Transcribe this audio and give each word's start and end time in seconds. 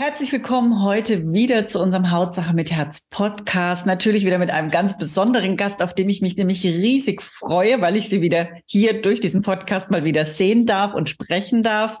Herzlich 0.00 0.30
willkommen 0.30 0.84
heute 0.84 1.32
wieder 1.32 1.66
zu 1.66 1.80
unserem 1.80 2.12
Hautsache 2.12 2.54
mit 2.54 2.70
Herz 2.70 3.08
Podcast. 3.10 3.84
Natürlich 3.84 4.24
wieder 4.24 4.38
mit 4.38 4.52
einem 4.52 4.70
ganz 4.70 4.96
besonderen 4.96 5.56
Gast, 5.56 5.82
auf 5.82 5.92
dem 5.92 6.08
ich 6.08 6.20
mich 6.20 6.36
nämlich 6.36 6.62
riesig 6.62 7.20
freue, 7.20 7.80
weil 7.80 7.96
ich 7.96 8.08
sie 8.08 8.22
wieder 8.22 8.48
hier 8.64 9.02
durch 9.02 9.20
diesen 9.20 9.42
Podcast 9.42 9.90
mal 9.90 10.04
wieder 10.04 10.24
sehen 10.24 10.66
darf 10.66 10.94
und 10.94 11.08
sprechen 11.08 11.64
darf. 11.64 11.98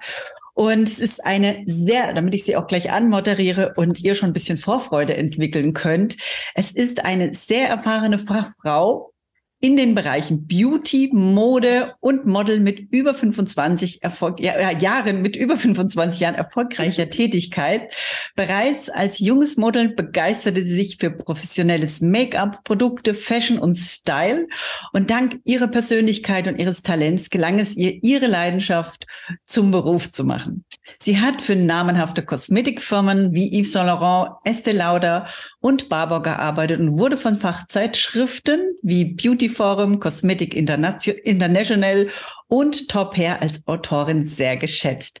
Und 0.54 0.84
es 0.84 1.00
ist 1.00 1.26
eine 1.26 1.62
sehr, 1.64 2.14
damit 2.14 2.36
ich 2.36 2.44
sie 2.44 2.54
auch 2.54 2.68
gleich 2.68 2.92
anmoderiere 2.92 3.74
und 3.74 3.98
ihr 4.04 4.14
schon 4.14 4.30
ein 4.30 4.32
bisschen 4.32 4.58
Vorfreude 4.58 5.16
entwickeln 5.16 5.72
könnt. 5.72 6.18
Es 6.54 6.70
ist 6.70 7.04
eine 7.04 7.34
sehr 7.34 7.68
erfahrene 7.68 8.20
Fachfrau 8.20 9.12
in 9.60 9.76
den 9.76 9.94
Bereichen 9.96 10.46
Beauty, 10.46 11.10
Mode 11.12 11.94
und 11.98 12.26
Model 12.26 12.60
mit 12.60 12.78
über 12.92 13.12
25 13.12 14.04
Erfolg, 14.04 14.38
ja, 14.38 14.70
Jahren, 14.70 15.20
mit 15.20 15.34
über 15.34 15.56
25 15.56 16.20
Jahren 16.20 16.36
erfolgreicher 16.36 17.10
Tätigkeit. 17.10 17.92
Bereits 18.36 18.88
als 18.88 19.18
junges 19.18 19.56
Model 19.56 19.88
begeisterte 19.88 20.64
sie 20.64 20.74
sich 20.76 20.96
für 20.98 21.10
professionelles 21.10 22.00
Make-up, 22.00 22.62
Produkte, 22.62 23.14
Fashion 23.14 23.58
und 23.58 23.74
Style. 23.76 24.46
Und 24.92 25.10
dank 25.10 25.40
ihrer 25.44 25.66
Persönlichkeit 25.66 26.46
und 26.46 26.60
ihres 26.60 26.82
Talents 26.82 27.28
gelang 27.30 27.58
es 27.58 27.74
ihr, 27.74 28.02
ihre 28.04 28.26
Leidenschaft 28.26 29.06
zum 29.44 29.72
Beruf 29.72 30.10
zu 30.12 30.22
machen. 30.22 30.64
Sie 30.98 31.20
hat 31.20 31.42
für 31.42 31.56
namenhafte 31.56 32.22
Kosmetikfirmen 32.24 33.34
wie 33.34 33.60
Yves 33.60 33.72
Saint 33.72 33.88
Laurent, 33.88 34.36
Estee 34.44 34.70
Lauder 34.70 35.26
und 35.58 35.88
Barbour 35.88 36.22
gearbeitet 36.22 36.78
und 36.78 36.96
wurde 36.96 37.16
von 37.16 37.36
Fachzeitschriften 37.36 38.60
wie 38.82 39.04
Beauty 39.04 39.47
Forum, 39.48 40.00
Cosmetic 40.00 40.54
International 40.54 42.08
und 42.48 42.88
Top 42.88 43.16
Hair 43.16 43.42
als 43.42 43.66
Autorin 43.66 44.24
sehr 44.26 44.56
geschätzt. 44.56 45.20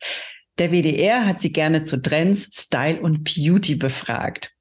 Der 0.58 0.72
WDR 0.72 1.24
hat 1.24 1.40
sie 1.40 1.52
gerne 1.52 1.84
zu 1.84 2.02
Trends, 2.02 2.48
Style 2.52 3.00
und 3.00 3.24
Beauty 3.24 3.76
befragt. 3.76 4.52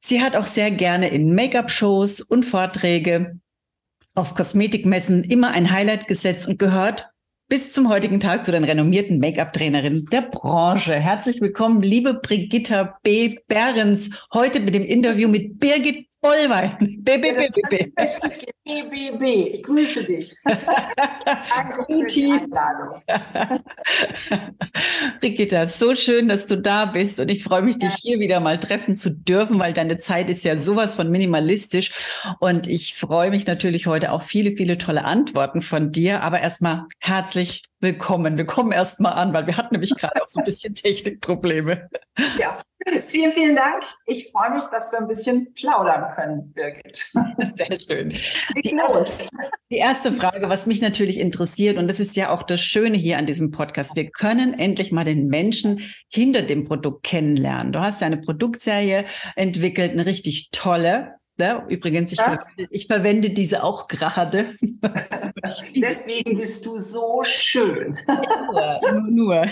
Sie 0.00 0.20
hat 0.20 0.36
auch 0.36 0.46
sehr 0.46 0.70
gerne 0.70 1.08
in 1.08 1.34
Make-up-Shows 1.34 2.20
und 2.20 2.44
Vorträge 2.44 3.38
auf 4.14 4.34
Kosmetikmessen 4.34 5.24
immer 5.24 5.52
ein 5.52 5.70
Highlight 5.70 6.08
gesetzt 6.08 6.46
und 6.46 6.58
gehört 6.58 7.08
bis 7.48 7.72
zum 7.72 7.88
heutigen 7.88 8.20
Tag 8.20 8.44
zu 8.44 8.52
den 8.52 8.64
renommierten 8.64 9.18
Make-up-Trainerinnen 9.18 10.06
der 10.06 10.22
Branche. 10.22 10.94
Herzlich 10.94 11.40
willkommen, 11.40 11.82
liebe 11.82 12.14
Brigitta 12.14 12.98
B. 13.02 13.38
Behrens, 13.48 14.28
heute 14.32 14.60
mit 14.60 14.74
dem 14.74 14.82
Interview 14.82 15.28
mit 15.28 15.58
Birgit 15.60 16.08
Vollwein. 16.24 16.78
BBBB. 17.00 17.92
BBB. 18.64 19.22
Ich 19.52 19.62
grüße 19.62 20.04
dich. 20.04 20.34
Danke 20.44 21.84
für 21.86 22.06
die 22.06 22.32
Einladung. 22.32 23.02
Brigitta, 25.20 25.66
so 25.66 25.94
schön, 25.94 26.28
dass 26.28 26.46
du 26.46 26.56
da 26.56 26.86
bist 26.86 27.20
und 27.20 27.30
ich 27.30 27.44
freue 27.44 27.60
mich, 27.60 27.78
dich 27.78 27.92
hier 27.96 28.20
wieder 28.20 28.40
mal 28.40 28.58
treffen 28.58 28.96
zu 28.96 29.10
dürfen, 29.10 29.58
weil 29.58 29.74
deine 29.74 29.98
Zeit 29.98 30.30
ist 30.30 30.44
ja 30.44 30.56
sowas 30.56 30.94
von 30.94 31.10
minimalistisch 31.10 31.92
und 32.40 32.68
ich 32.68 32.94
freue 32.94 33.28
mich 33.28 33.46
natürlich 33.46 33.86
heute 33.86 34.10
auf 34.10 34.22
viele, 34.22 34.56
viele 34.56 34.78
tolle 34.78 35.04
Antworten 35.04 35.60
von 35.60 35.92
dir. 35.92 36.22
Aber 36.22 36.40
erstmal 36.40 36.86
herzlich 37.00 37.64
willkommen. 37.84 38.36
Wir 38.38 38.46
kommen 38.46 38.72
erstmal 38.72 39.12
an, 39.12 39.32
weil 39.34 39.46
wir 39.46 39.56
hatten 39.56 39.74
nämlich 39.74 39.94
gerade 39.94 40.20
auch 40.20 40.26
so 40.26 40.40
ein 40.40 40.44
bisschen 40.44 40.74
Technikprobleme. 40.74 41.88
Ja, 42.38 42.58
vielen, 43.08 43.32
vielen 43.32 43.54
Dank. 43.54 43.84
Ich 44.06 44.32
freue 44.32 44.54
mich, 44.54 44.64
dass 44.64 44.90
wir 44.90 44.98
ein 44.98 45.06
bisschen 45.06 45.52
plaudern 45.54 46.10
können, 46.14 46.52
Birgit. 46.52 47.12
Sehr 47.56 47.78
schön. 47.78 48.08
Die, 48.08 48.76
die 49.70 49.76
erste 49.76 50.12
Frage, 50.12 50.48
was 50.48 50.66
mich 50.66 50.80
natürlich 50.80 51.20
interessiert, 51.20 51.76
und 51.76 51.86
das 51.86 52.00
ist 52.00 52.16
ja 52.16 52.30
auch 52.30 52.42
das 52.42 52.60
Schöne 52.60 52.96
hier 52.96 53.18
an 53.18 53.26
diesem 53.26 53.50
Podcast, 53.50 53.94
wir 53.94 54.10
können 54.10 54.58
endlich 54.58 54.90
mal 54.90 55.04
den 55.04 55.28
Menschen 55.28 55.82
hinter 56.08 56.42
dem 56.42 56.64
Produkt 56.64 57.04
kennenlernen. 57.04 57.72
Du 57.72 57.80
hast 57.80 58.00
ja 58.00 58.06
eine 58.06 58.16
Produktserie 58.16 59.04
entwickelt, 59.36 59.92
eine 59.92 60.06
richtig 60.06 60.50
tolle. 60.50 61.16
Ja, 61.38 61.66
übrigens, 61.68 62.12
ich, 62.12 62.18
ja. 62.18 62.24
verwende, 62.24 62.68
ich, 62.70 62.86
verwende, 62.86 63.30
diese 63.30 63.64
auch 63.64 63.88
gerade. 63.88 64.54
Deswegen 65.74 66.38
bist 66.38 66.64
du 66.64 66.76
so 66.76 67.22
schön. 67.24 67.98
nur, 68.06 69.10
nur. 69.10 69.46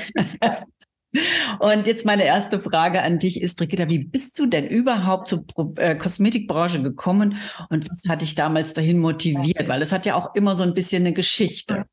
Und 1.59 1.87
jetzt 1.87 2.07
meine 2.07 2.25
erste 2.25 2.61
Frage 2.61 3.03
an 3.03 3.19
dich 3.19 3.43
ist, 3.43 3.59
Brigitta, 3.59 3.89
wie 3.89 3.99
bist 3.99 4.39
du 4.39 4.47
denn 4.47 4.67
überhaupt 4.67 5.29
zur 5.29 5.45
äh, 5.77 5.95
Kosmetikbranche 5.95 6.81
gekommen 6.81 7.37
und 7.69 7.91
was 7.91 8.09
hat 8.09 8.23
dich 8.23 8.35
damals 8.35 8.73
dahin 8.73 8.99
motiviert? 8.99 9.69
Weil 9.69 9.83
es 9.83 9.93
hat 9.93 10.07
ja 10.07 10.15
auch 10.15 10.35
immer 10.35 10.57
so 10.57 10.63
ein 10.63 10.75
bisschen 10.75 11.03
eine 11.03 11.13
Geschichte. 11.13 11.85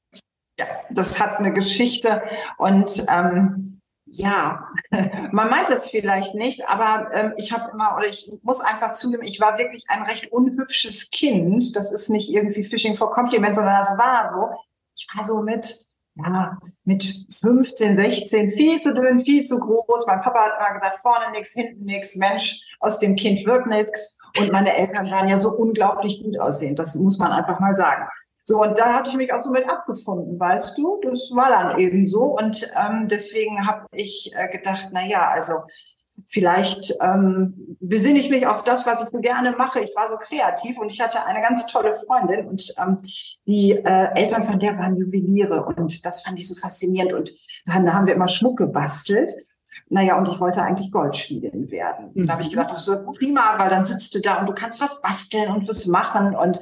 Ja, 0.58 0.68
das 0.90 1.20
hat 1.20 1.38
eine 1.38 1.52
Geschichte 1.52 2.22
und 2.58 3.06
ähm, 3.10 3.79
ja, 4.12 4.68
man 5.32 5.50
meint 5.50 5.70
es 5.70 5.88
vielleicht 5.88 6.36
nicht, 6.36 6.68
aber 6.68 7.10
ähm, 7.14 7.34
ich 7.38 7.52
habe 7.52 7.72
immer, 7.72 7.96
oder 7.96 8.08
ich 8.08 8.32
muss 8.44 8.62
einfach 8.62 8.94
zugeben, 8.94 9.24
ich 9.24 9.40
war 9.40 9.58
wirklich 9.58 9.86
ein 9.88 10.04
recht 10.04 10.32
unhübsches 10.32 11.10
Kind. 11.12 11.76
Das 11.76 11.92
ist 11.92 12.10
nicht 12.10 12.34
irgendwie 12.34 12.64
Fishing 12.64 12.96
for 12.96 13.12
Compliments, 13.12 13.58
sondern 13.58 13.78
das 13.78 13.98
war 13.98 14.28
so. 14.28 14.50
Ich 14.96 15.08
war 15.16 15.24
so 15.24 15.42
mit 15.42 15.90
ja, 16.16 16.58
mit 16.84 17.04
15, 17.32 17.96
16 17.96 18.50
viel 18.52 18.80
zu 18.80 18.94
dünn, 18.94 19.20
viel 19.20 19.44
zu 19.44 19.60
groß. 19.60 20.06
Mein 20.08 20.22
Papa 20.22 20.46
hat 20.46 20.54
immer 20.60 20.74
gesagt, 20.74 21.00
vorne 21.00 21.32
nichts, 21.32 21.54
hinten 21.54 21.86
nichts, 21.86 22.16
Mensch, 22.16 22.62
aus 22.80 23.00
dem 23.00 23.16
Kind 23.16 23.46
wird 23.46 23.68
nichts. 23.68 24.18
Und 24.38 24.52
meine 24.52 24.76
Eltern 24.76 25.10
waren 25.10 25.28
ja 25.28 25.38
so 25.38 25.56
unglaublich 25.56 26.22
gut 26.24 26.38
aussehend, 26.40 26.78
das 26.78 26.96
muss 26.96 27.18
man 27.18 27.32
einfach 27.32 27.60
mal 27.60 27.76
sagen. 27.76 28.08
So, 28.50 28.64
und 28.64 28.80
da 28.80 28.96
hatte 28.96 29.12
ich 29.12 29.16
mich 29.16 29.32
auch 29.32 29.44
so 29.44 29.52
mit 29.52 29.70
abgefunden, 29.70 30.40
weißt 30.40 30.76
du? 30.76 31.00
Das 31.04 31.30
war 31.36 31.50
dann 31.50 31.80
eben 31.80 32.04
so. 32.04 32.36
Und 32.36 32.68
ähm, 32.76 33.08
deswegen 33.08 33.68
habe 33.68 33.86
ich 33.92 34.32
äh, 34.36 34.48
gedacht, 34.48 34.90
na 34.92 35.06
ja, 35.06 35.30
also 35.30 35.54
Vielleicht 36.28 36.94
ähm, 37.02 37.78
besinne 37.80 38.20
ich 38.20 38.30
mich 38.30 38.46
auf 38.46 38.64
das, 38.64 38.86
was 38.86 39.02
ich 39.02 39.10
so 39.10 39.20
gerne 39.20 39.54
mache. 39.58 39.80
Ich 39.80 39.96
war 39.96 40.10
so 40.10 40.18
kreativ 40.18 40.78
und 40.78 40.92
ich 40.92 41.00
hatte 41.00 41.24
eine 41.26 41.42
ganz 41.42 41.66
tolle 41.68 41.94
Freundin 41.94 42.46
und 42.46 42.74
ähm, 42.78 42.98
die 43.48 43.72
äh, 43.72 44.14
Eltern 44.16 44.44
von 44.44 44.60
der 44.60 44.78
waren 44.78 44.98
Juweliere 44.98 45.64
und 45.64 46.06
das 46.06 46.22
fand 46.24 46.38
ich 46.38 46.50
so 46.50 46.60
faszinierend 46.60 47.14
und 47.14 47.32
dann 47.66 47.94
haben 47.94 48.06
wir 48.06 48.16
immer 48.16 48.28
Schmuck 48.28 48.58
gebastelt. 48.58 49.32
Naja, 49.88 50.18
und 50.18 50.28
ich 50.28 50.40
wollte 50.40 50.62
eigentlich 50.62 50.92
Goldschmiedin 50.92 51.72
werden. 51.72 52.12
Mhm. 52.14 52.28
Da 52.28 52.34
habe 52.34 52.42
ich 52.42 52.50
gedacht, 52.50 52.72
das 52.72 52.88
ist 52.88 53.06
prima, 53.18 53.58
weil 53.58 53.70
dann 53.70 53.86
sitzt 53.86 54.14
du 54.16 54.22
da 54.22 54.40
und 54.40 54.48
du 54.48 54.54
kannst 54.54 54.82
was 54.82 55.02
basteln 55.02 55.52
und 55.52 55.68
was 55.68 55.88
machen 55.88 56.36
und 56.36 56.60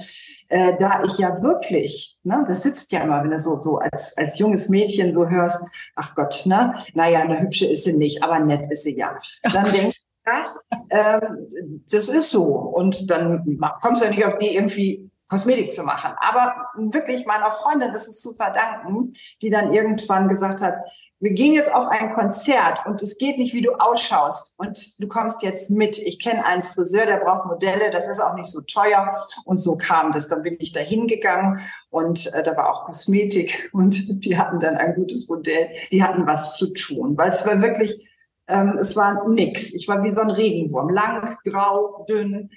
äh, 0.49 0.77
da 0.79 1.03
ich 1.03 1.17
ja 1.17 1.41
wirklich, 1.41 2.19
ne, 2.23 2.45
das 2.47 2.63
sitzt 2.63 2.91
ja 2.91 3.01
immer, 3.01 3.21
wenn 3.23 3.31
du 3.31 3.39
so, 3.39 3.61
so 3.61 3.79
als, 3.79 4.17
als 4.17 4.39
junges 4.39 4.69
Mädchen 4.69 5.11
so 5.11 5.27
hörst, 5.27 5.63
ach 5.95 6.15
Gott, 6.15 6.43
ne, 6.45 6.75
naja, 6.93 7.19
eine 7.19 7.41
hübsche 7.41 7.67
ist 7.67 7.83
sie 7.83 7.93
nicht, 7.93 8.23
aber 8.23 8.39
nett 8.39 8.71
ist 8.71 8.83
sie 8.83 8.97
ja. 8.97 9.15
Dann 9.43 9.65
denkst 9.65 9.97
du, 10.25 10.31
ja, 10.31 11.19
ähm, 11.21 11.83
das 11.89 12.09
ist 12.09 12.31
so. 12.31 12.43
Und 12.43 13.09
dann 13.09 13.59
kommst 13.81 14.01
du 14.01 14.05
ja 14.05 14.11
nicht 14.11 14.25
auf 14.25 14.37
die 14.37 14.55
irgendwie 14.55 15.09
Kosmetik 15.29 15.71
zu 15.71 15.83
machen. 15.83 16.11
Aber 16.19 16.53
wirklich 16.75 17.25
meiner 17.25 17.51
Freundin 17.51 17.93
ist 17.93 18.07
es 18.07 18.19
zu 18.19 18.33
verdanken, 18.33 19.11
die 19.41 19.49
dann 19.49 19.73
irgendwann 19.73 20.27
gesagt 20.27 20.61
hat, 20.61 20.75
wir 21.19 21.31
gehen 21.31 21.55
jetzt 21.55 21.73
auf 21.73 21.87
ein 21.87 22.13
Konzert 22.13 22.85
und 22.85 23.01
es 23.01 23.17
geht 23.17 23.39
nicht, 23.39 23.53
wie 23.53 23.63
du 23.63 23.71
ausschaust 23.73 24.53
und 24.57 25.01
du 25.01 25.07
kommst 25.07 25.41
jetzt 25.41 25.71
mit. 25.71 25.97
Ich 25.97 26.19
kenne 26.19 26.45
einen 26.45 26.61
Friseur, 26.61 27.07
der 27.07 27.17
braucht 27.17 27.47
Modelle, 27.47 27.89
das 27.91 28.07
ist 28.07 28.19
auch 28.19 28.35
nicht 28.35 28.51
so 28.51 28.61
teuer 28.61 29.15
und 29.45 29.57
so 29.57 29.77
kam 29.77 30.11
das. 30.11 30.27
Dann 30.27 30.43
bin 30.43 30.57
ich 30.59 30.73
da 30.73 30.79
hingegangen 30.79 31.61
und 31.89 32.31
äh, 32.33 32.43
da 32.43 32.55
war 32.55 32.69
auch 32.69 32.85
Kosmetik 32.85 33.69
und 33.73 34.25
die 34.25 34.37
hatten 34.37 34.59
dann 34.59 34.77
ein 34.77 34.93
gutes 34.93 35.27
Modell, 35.27 35.69
die 35.91 36.03
hatten 36.03 36.27
was 36.27 36.55
zu 36.55 36.71
tun, 36.73 37.17
weil 37.17 37.29
es 37.29 37.45
war 37.47 37.61
wirklich, 37.61 38.07
ähm, 38.47 38.77
es 38.79 38.95
war 38.95 39.27
nix. 39.27 39.73
Ich 39.73 39.87
war 39.87 40.03
wie 40.03 40.11
so 40.11 40.21
ein 40.21 40.29
Regenwurm, 40.29 40.89
lang, 40.89 41.37
grau, 41.43 42.05
dünn. 42.07 42.51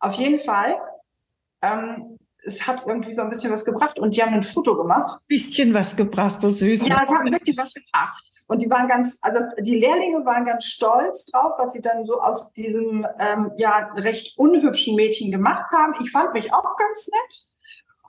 Auf 0.00 0.14
jeden 0.14 0.40
Fall 0.40 0.80
ähm, 1.62 2.18
es 2.44 2.66
hat 2.66 2.84
irgendwie 2.86 3.12
so 3.12 3.22
ein 3.22 3.30
bisschen 3.30 3.52
was 3.52 3.64
gebracht 3.64 3.98
und 3.98 4.16
die 4.16 4.22
haben 4.22 4.34
ein 4.34 4.42
Foto 4.42 4.76
gemacht. 4.76 5.20
Bisschen 5.28 5.74
was 5.74 5.96
gebracht, 5.96 6.40
so 6.40 6.48
süß. 6.48 6.86
Ja, 6.86 7.02
es 7.04 7.10
hat 7.10 7.30
wirklich 7.30 7.56
was 7.56 7.74
gebracht. 7.74 8.22
Und 8.48 8.62
die 8.62 8.70
waren 8.70 8.88
ganz, 8.88 9.18
also 9.22 9.38
die 9.60 9.76
Lehrlinge 9.76 10.24
waren 10.24 10.44
ganz 10.44 10.64
stolz 10.64 11.26
drauf, 11.26 11.52
was 11.58 11.72
sie 11.72 11.80
dann 11.80 12.04
so 12.04 12.20
aus 12.20 12.52
diesem 12.52 13.06
ähm, 13.18 13.52
ja 13.56 13.92
recht 13.94 14.36
unhübschen 14.38 14.96
Mädchen 14.96 15.30
gemacht 15.30 15.70
haben. 15.72 15.94
Ich 16.00 16.10
fand 16.10 16.32
mich 16.32 16.52
auch 16.52 16.76
ganz 16.76 17.08
nett. 17.08 17.49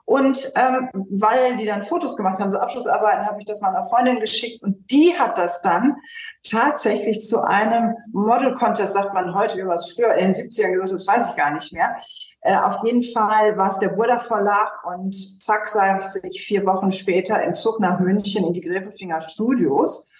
Und 0.04 0.52
ähm, 0.56 0.90
weil 1.10 1.56
die 1.56 1.66
dann 1.66 1.82
Fotos 1.82 2.16
gemacht 2.16 2.40
haben, 2.40 2.50
so 2.50 2.58
Abschlussarbeiten, 2.58 3.24
habe 3.24 3.38
ich 3.38 3.44
das 3.44 3.60
meiner 3.60 3.84
Freundin 3.84 4.20
geschickt 4.20 4.62
und 4.62 4.90
die 4.90 5.14
hat 5.16 5.38
das 5.38 5.62
dann 5.62 5.96
tatsächlich 6.42 7.22
zu 7.22 7.40
einem 7.40 7.94
Model 8.12 8.52
Contest, 8.52 8.94
sagt 8.94 9.14
man 9.14 9.34
heute, 9.34 9.58
wie 9.58 9.66
was 9.66 9.92
früher 9.92 10.14
in 10.14 10.32
den 10.32 10.34
70ern 10.34 10.72
gesagt, 10.72 10.92
das 10.92 11.06
weiß 11.06 11.30
ich 11.30 11.36
gar 11.36 11.52
nicht 11.52 11.72
mehr. 11.72 11.96
Äh, 12.40 12.56
auf 12.56 12.84
jeden 12.84 13.02
Fall 13.02 13.56
war 13.56 13.70
es 13.70 13.78
der 13.78 13.90
Burda 13.90 14.18
Verlag 14.18 14.84
und 14.84 15.14
zack 15.40 15.66
saß 15.66 16.24
ich 16.24 16.42
vier 16.42 16.66
Wochen 16.66 16.90
später 16.90 17.42
im 17.42 17.54
Zug 17.54 17.80
nach 17.80 18.00
München 18.00 18.44
in 18.44 18.52
die 18.52 18.60
Gräfelfinger 18.60 19.20
Studios 19.20 20.10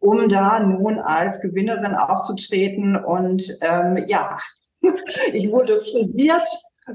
um 0.00 0.28
da 0.28 0.60
nun 0.60 0.98
als 0.98 1.40
Gewinnerin 1.40 1.94
aufzutreten. 1.94 2.96
Und 2.96 3.42
ähm, 3.60 4.04
ja, 4.06 4.36
ich 5.32 5.50
wurde 5.50 5.80
frisiert, 5.80 6.48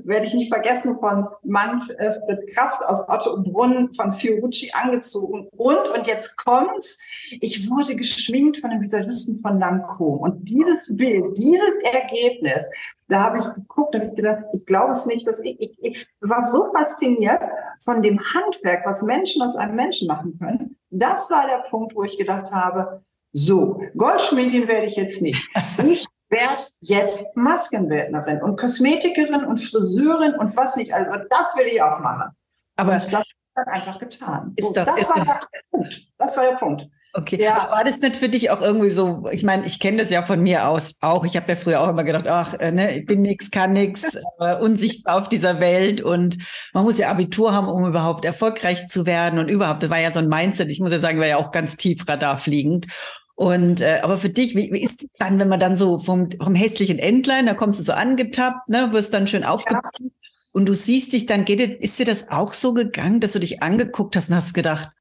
werde 0.04 0.26
ich 0.26 0.34
nicht 0.34 0.52
vergessen, 0.52 0.98
von 0.98 1.28
Manfred 1.44 2.48
Kraft 2.54 2.84
aus 2.84 3.08
Otto 3.10 3.34
und 3.34 3.52
Brunn 3.52 3.94
von 3.94 4.12
Fiorucci 4.12 4.72
angezogen. 4.74 5.48
Und, 5.56 5.90
und 5.90 6.08
jetzt 6.08 6.36
kommt's, 6.38 7.00
ich 7.42 7.70
wurde 7.70 7.96
geschminkt 7.96 8.58
von 8.58 8.72
dem 8.72 8.82
Visagisten 8.82 9.38
von 9.38 9.60
Lancôme. 9.60 10.18
Und 10.18 10.50
dieses 10.50 10.96
Bild, 10.96 11.38
dieses 11.38 11.74
Ergebnis, 11.84 12.62
da 13.08 13.24
habe 13.24 13.38
ich 13.38 13.46
geguckt 13.54 13.96
und 13.96 14.04
ich 14.04 14.16
gedacht, 14.16 14.44
ich 14.54 14.66
glaube 14.66 14.92
es 14.92 15.06
nicht, 15.06 15.28
dass 15.28 15.40
ich, 15.40 15.60
ich, 15.60 15.78
ich 15.84 16.08
war 16.22 16.46
so 16.48 16.72
fasziniert 16.72 17.46
von 17.80 18.02
dem 18.02 18.20
Handwerk, 18.34 18.86
was 18.86 19.02
Menschen 19.04 19.42
aus 19.42 19.56
einem 19.56 19.76
Menschen 19.76 20.08
machen 20.08 20.38
können. 20.40 20.78
Das 20.90 21.30
war 21.30 21.48
der 21.48 21.64
Punkt, 21.70 21.96
wo 21.96 22.04
ich 22.04 22.18
gedacht 22.18 22.52
habe, 22.52 23.04
so, 23.36 23.82
Goldschmiedin 23.98 24.68
werde 24.68 24.86
ich 24.86 24.96
jetzt 24.96 25.22
nicht. 25.22 25.50
Ich 25.84 26.06
werde 26.34 26.64
jetzt 26.82 27.26
Maskenbildnerin 27.36 28.42
und 28.42 28.60
Kosmetikerin 28.60 29.46
und 29.46 29.60
Friseurin 29.60 30.34
und 30.34 30.56
was 30.58 30.76
nicht. 30.76 30.94
Also 30.94 31.12
das 31.30 31.56
will 31.56 31.68
ich 31.68 31.82
auch 31.82 32.00
machen. 32.00 32.36
Aber 32.76 32.94
und 32.94 33.14
das 33.14 33.24
hat 33.56 33.68
einfach 33.68 34.00
getan. 34.00 34.54
Ist 34.56 34.68
so, 34.68 34.74
das, 34.74 35.00
ist 35.00 35.10
war 35.10 35.24
der 35.24 35.40
Punkt. 35.72 36.08
das 36.18 36.36
war 36.36 36.44
der 36.44 36.56
Punkt. 36.56 36.88
Okay, 37.16 37.40
ja. 37.40 37.68
war 37.70 37.84
das 37.84 38.00
nicht 38.00 38.16
für 38.16 38.28
dich 38.28 38.50
auch 38.50 38.60
irgendwie 38.60 38.90
so, 38.90 39.30
ich 39.32 39.44
meine, 39.44 39.68
ich 39.68 39.80
kenne 39.80 39.98
das 39.98 40.10
ja 40.10 40.24
von 40.24 40.42
mir 40.42 40.68
aus 40.68 40.96
auch, 41.00 41.24
ich 41.26 41.36
habe 41.36 41.48
ja 41.50 41.56
früher 41.56 41.80
auch 41.80 41.90
immer 41.90 42.04
gedacht, 42.04 42.28
ach, 42.28 42.56
äh, 42.56 42.72
ne, 42.72 42.98
ich 42.98 43.06
bin 43.06 43.22
nix, 43.22 43.52
kann 43.52 43.74
nix, 43.74 44.02
äh, 44.40 44.56
unsichtbar 44.56 45.20
auf 45.20 45.30
dieser 45.30 45.60
Welt 45.60 46.02
und 46.02 46.40
man 46.74 46.84
muss 46.84 46.98
ja 46.98 47.12
Abitur 47.12 47.54
haben, 47.54 47.68
um 47.68 47.86
überhaupt 47.86 48.26
erfolgreich 48.26 48.88
zu 48.88 49.06
werden 49.06 49.38
und 49.38 49.48
überhaupt, 49.48 49.84
das 49.84 49.92
war 49.92 50.00
ja 50.00 50.12
so 50.12 50.18
ein 50.18 50.28
Mindset, 50.28 50.70
ich 50.70 50.80
muss 50.80 50.92
ja 50.92 50.98
sagen, 50.98 51.20
war 51.20 51.28
ja 51.28 51.38
auch 51.38 51.52
ganz 51.52 51.78
tief 51.78 52.04
radarfliegend 52.08 52.88
und 53.36 53.82
äh, 53.82 54.00
aber 54.04 54.18
für 54.18 54.30
dich, 54.30 54.56
wie, 54.56 54.72
wie 54.72 54.84
ist 54.84 55.06
dann, 55.18 55.40
wenn 55.40 55.50
man 55.50 55.60
dann 55.60 55.76
so 55.76 55.98
vom, 55.98 56.30
vom 56.32 56.56
hässlichen 56.56 57.00
Endline, 57.00 57.46
da 57.46 57.54
kommst 57.54 57.80
du 57.80 57.84
so 57.84 57.94
angetappt, 57.94 58.70
ne, 58.70 58.90
wirst 58.92 59.14
dann 59.14 59.28
schön 59.28 59.44
aufgepackt 59.44 60.00
ja. 60.00 60.08
und 60.52 60.66
du 60.66 60.74
siehst 60.74 61.14
dich 61.14 61.26
dann, 61.26 61.46
geht 61.46 61.60
dir, 61.60 61.82
ist 61.82 61.98
dir 61.98 62.06
das 62.06 62.30
auch 62.30 62.54
so 62.54 62.74
gegangen, 62.74 63.20
dass 63.20 63.34
du 63.34 63.40
dich 63.40 63.64
angeguckt 63.64 64.16
hast 64.16 64.30
und 64.30 64.36
hast 64.36 64.54
gedacht, 64.54 64.92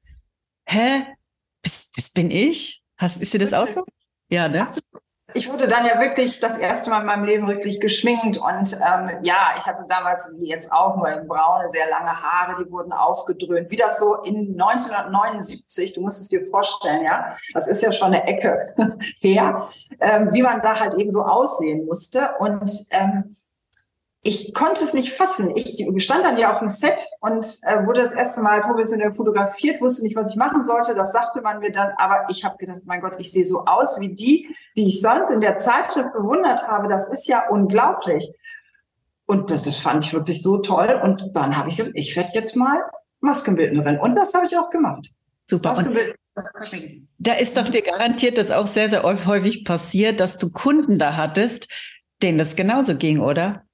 hä, 0.65 1.05
das 1.95 2.09
bin 2.09 2.31
ich? 2.31 2.83
Hast, 2.97 3.21
ist 3.21 3.33
dir 3.33 3.39
das 3.39 3.53
auch 3.53 3.67
so? 3.67 3.83
Ja, 4.29 4.47
ne? 4.47 4.67
Ich 5.33 5.51
wurde 5.51 5.67
dann 5.67 5.85
ja 5.85 5.99
wirklich 5.99 6.39
das 6.39 6.57
erste 6.57 6.89
Mal 6.89 7.01
in 7.01 7.05
meinem 7.05 7.25
Leben 7.25 7.47
wirklich 7.47 7.79
geschminkt 7.79 8.37
und 8.37 8.73
ähm, 8.73 9.09
ja, 9.21 9.53
ich 9.57 9.65
hatte 9.65 9.85
damals 9.87 10.31
wie 10.37 10.47
jetzt 10.47 10.71
auch 10.71 10.95
nur 10.95 11.09
in 11.09 11.27
braune, 11.27 11.69
sehr 11.69 11.89
lange 11.89 12.21
Haare, 12.21 12.63
die 12.63 12.71
wurden 12.71 12.91
aufgedröhnt, 12.91 13.69
wie 13.71 13.77
das 13.77 13.99
so 13.99 14.15
in 14.15 14.59
1979, 14.59 15.93
du 15.93 16.01
musst 16.01 16.21
es 16.21 16.29
dir 16.29 16.45
vorstellen, 16.47 17.03
ja, 17.03 17.35
das 17.53 17.67
ist 17.67 17.81
ja 17.81 17.91
schon 17.91 18.13
eine 18.13 18.25
Ecke 18.25 18.73
her, 19.19 19.63
ähm, 19.99 20.29
wie 20.31 20.41
man 20.41 20.61
da 20.61 20.79
halt 20.79 20.93
eben 20.95 21.09
so 21.09 21.23
aussehen 21.23 21.85
musste. 21.85 22.35
Und 22.39 22.71
ähm, 22.91 23.35
ich 24.25 24.53
konnte 24.53 24.81
es 24.85 24.93
nicht 24.93 25.11
fassen. 25.11 25.51
Ich 25.55 25.85
stand 25.97 26.23
dann 26.23 26.37
ja 26.37 26.49
auf 26.49 26.59
dem 26.59 26.69
Set 26.69 27.01
und 27.19 27.45
äh, 27.63 27.85
wurde 27.85 28.01
das 28.03 28.13
erste 28.13 28.41
Mal 28.41 28.61
professionell 28.61 29.13
fotografiert, 29.13 29.81
wusste 29.81 30.03
nicht, 30.03 30.15
was 30.15 30.31
ich 30.31 30.37
machen 30.37 30.63
sollte. 30.63 30.95
Das 30.95 31.11
sagte 31.11 31.41
man 31.41 31.59
mir 31.59 31.73
dann, 31.73 31.91
aber 31.97 32.25
ich 32.29 32.45
habe 32.45 32.55
gedacht, 32.57 32.79
mein 32.85 33.01
Gott, 33.01 33.15
ich 33.17 33.33
sehe 33.33 33.45
so 33.45 33.65
aus 33.65 33.99
wie 33.99 34.15
die, 34.15 34.55
die 34.77 34.87
ich 34.87 35.01
sonst 35.01 35.29
in 35.29 35.41
der 35.41 35.57
Zeitschrift 35.57 36.13
bewundert 36.13 36.65
habe. 36.65 36.87
Das 36.87 37.09
ist 37.09 37.27
ja 37.27 37.49
unglaublich. 37.49 38.31
Und 39.25 39.51
das, 39.51 39.63
das 39.63 39.79
fand 39.79 40.05
ich 40.05 40.13
wirklich 40.13 40.41
so 40.41 40.57
toll. 40.57 41.01
Und 41.03 41.31
dann 41.33 41.57
habe 41.57 41.67
ich 41.67 41.75
gedacht, 41.75 41.95
ich 41.95 42.15
werde 42.15 42.29
jetzt 42.33 42.55
mal 42.55 42.79
Maskenbildnerin. 43.19 43.99
Und 43.99 44.15
das 44.15 44.33
habe 44.33 44.45
ich 44.45 44.57
auch 44.57 44.69
gemacht. 44.69 45.09
Super. 45.47 45.71
da 47.17 47.33
ist 47.33 47.57
doch 47.57 47.69
dir 47.69 47.81
garantiert 47.81 48.37
das 48.37 48.51
auch 48.51 48.67
sehr, 48.67 48.89
sehr 48.89 49.03
häufig 49.03 49.65
passiert, 49.65 50.21
dass 50.21 50.37
du 50.37 50.49
Kunden 50.49 50.97
da 50.97 51.17
hattest, 51.17 51.67
denen 52.21 52.37
das 52.37 52.55
genauso 52.55 52.95
ging, 52.95 53.19
oder? 53.19 53.65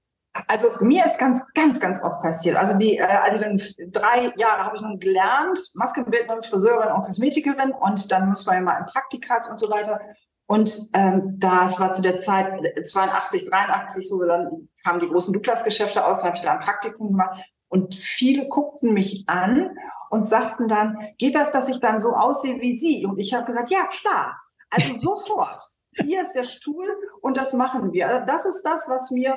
Also 0.48 0.70
mir 0.82 1.06
ist 1.06 1.20
ganz, 1.20 1.46
ganz, 1.54 1.80
ganz 1.80 2.04
oft 2.04 2.22
passiert. 2.22 2.56
Also 2.56 2.78
die, 2.78 2.98
äh, 2.98 3.04
also 3.04 3.44
dann 3.44 3.62
drei 3.92 4.34
Jahre 4.38 4.66
habe 4.66 4.78
ich 4.78 4.82
nun 4.82 5.00
gelernt, 5.00 5.60
Maskenbildnerin, 5.74 6.44
Friseurin 6.44 6.92
und 6.92 7.04
Kosmetikerin 7.04 7.72
und 7.72 8.12
dann 8.12 8.30
muss 8.30 8.46
man 8.46 8.56
ja 8.56 8.62
mal 8.62 8.80
im 8.80 8.86
Praktikas 8.86 9.50
und 9.50 9.60
so 9.60 9.70
weiter. 9.70 10.00
Und 10.48 10.90
ähm, 10.94 11.36
das 11.38 11.80
war 11.80 11.94
zu 11.94 12.02
der 12.02 12.18
Zeit 12.18 12.48
82, 12.84 13.50
83 13.50 14.10
so, 14.10 14.24
dann 14.24 14.70
kamen 14.84 15.00
die 15.00 15.08
großen 15.08 15.32
Douglas-Geschäfte 15.32 16.04
aus, 16.04 16.20
dann 16.20 16.28
habe 16.28 16.38
ich 16.38 16.44
da 16.44 16.54
ein 16.54 16.60
Praktikum 16.60 17.10
gemacht 17.10 17.40
und 17.68 17.96
viele 17.96 18.48
guckten 18.48 18.94
mich 18.94 19.26
an 19.28 19.78
und 20.10 20.28
sagten 20.28 20.68
dann, 20.68 20.98
geht 21.20 21.36
das, 21.36 21.52
dass 21.52 21.70
ich 21.70 21.80
dann 21.80 22.00
so 22.00 22.14
aussehe 22.16 22.60
wie 22.62 22.76
Sie? 22.76 23.06
Und 23.06 23.20
ich 23.20 23.34
habe 23.34 23.46
gesagt, 23.46 23.70
ja 23.70 23.86
klar, 23.88 24.40
also 24.70 24.96
sofort. 25.16 25.62
Hier 26.02 26.22
ist 26.22 26.34
der 26.34 26.46
Stuhl 26.46 26.88
und 27.22 27.38
das 27.38 27.54
machen 27.54 27.92
wir. 27.92 28.08
Also 28.08 28.26
das 28.26 28.46
ist 28.46 28.64
das, 28.64 28.88
was 28.90 29.12
mir 29.12 29.36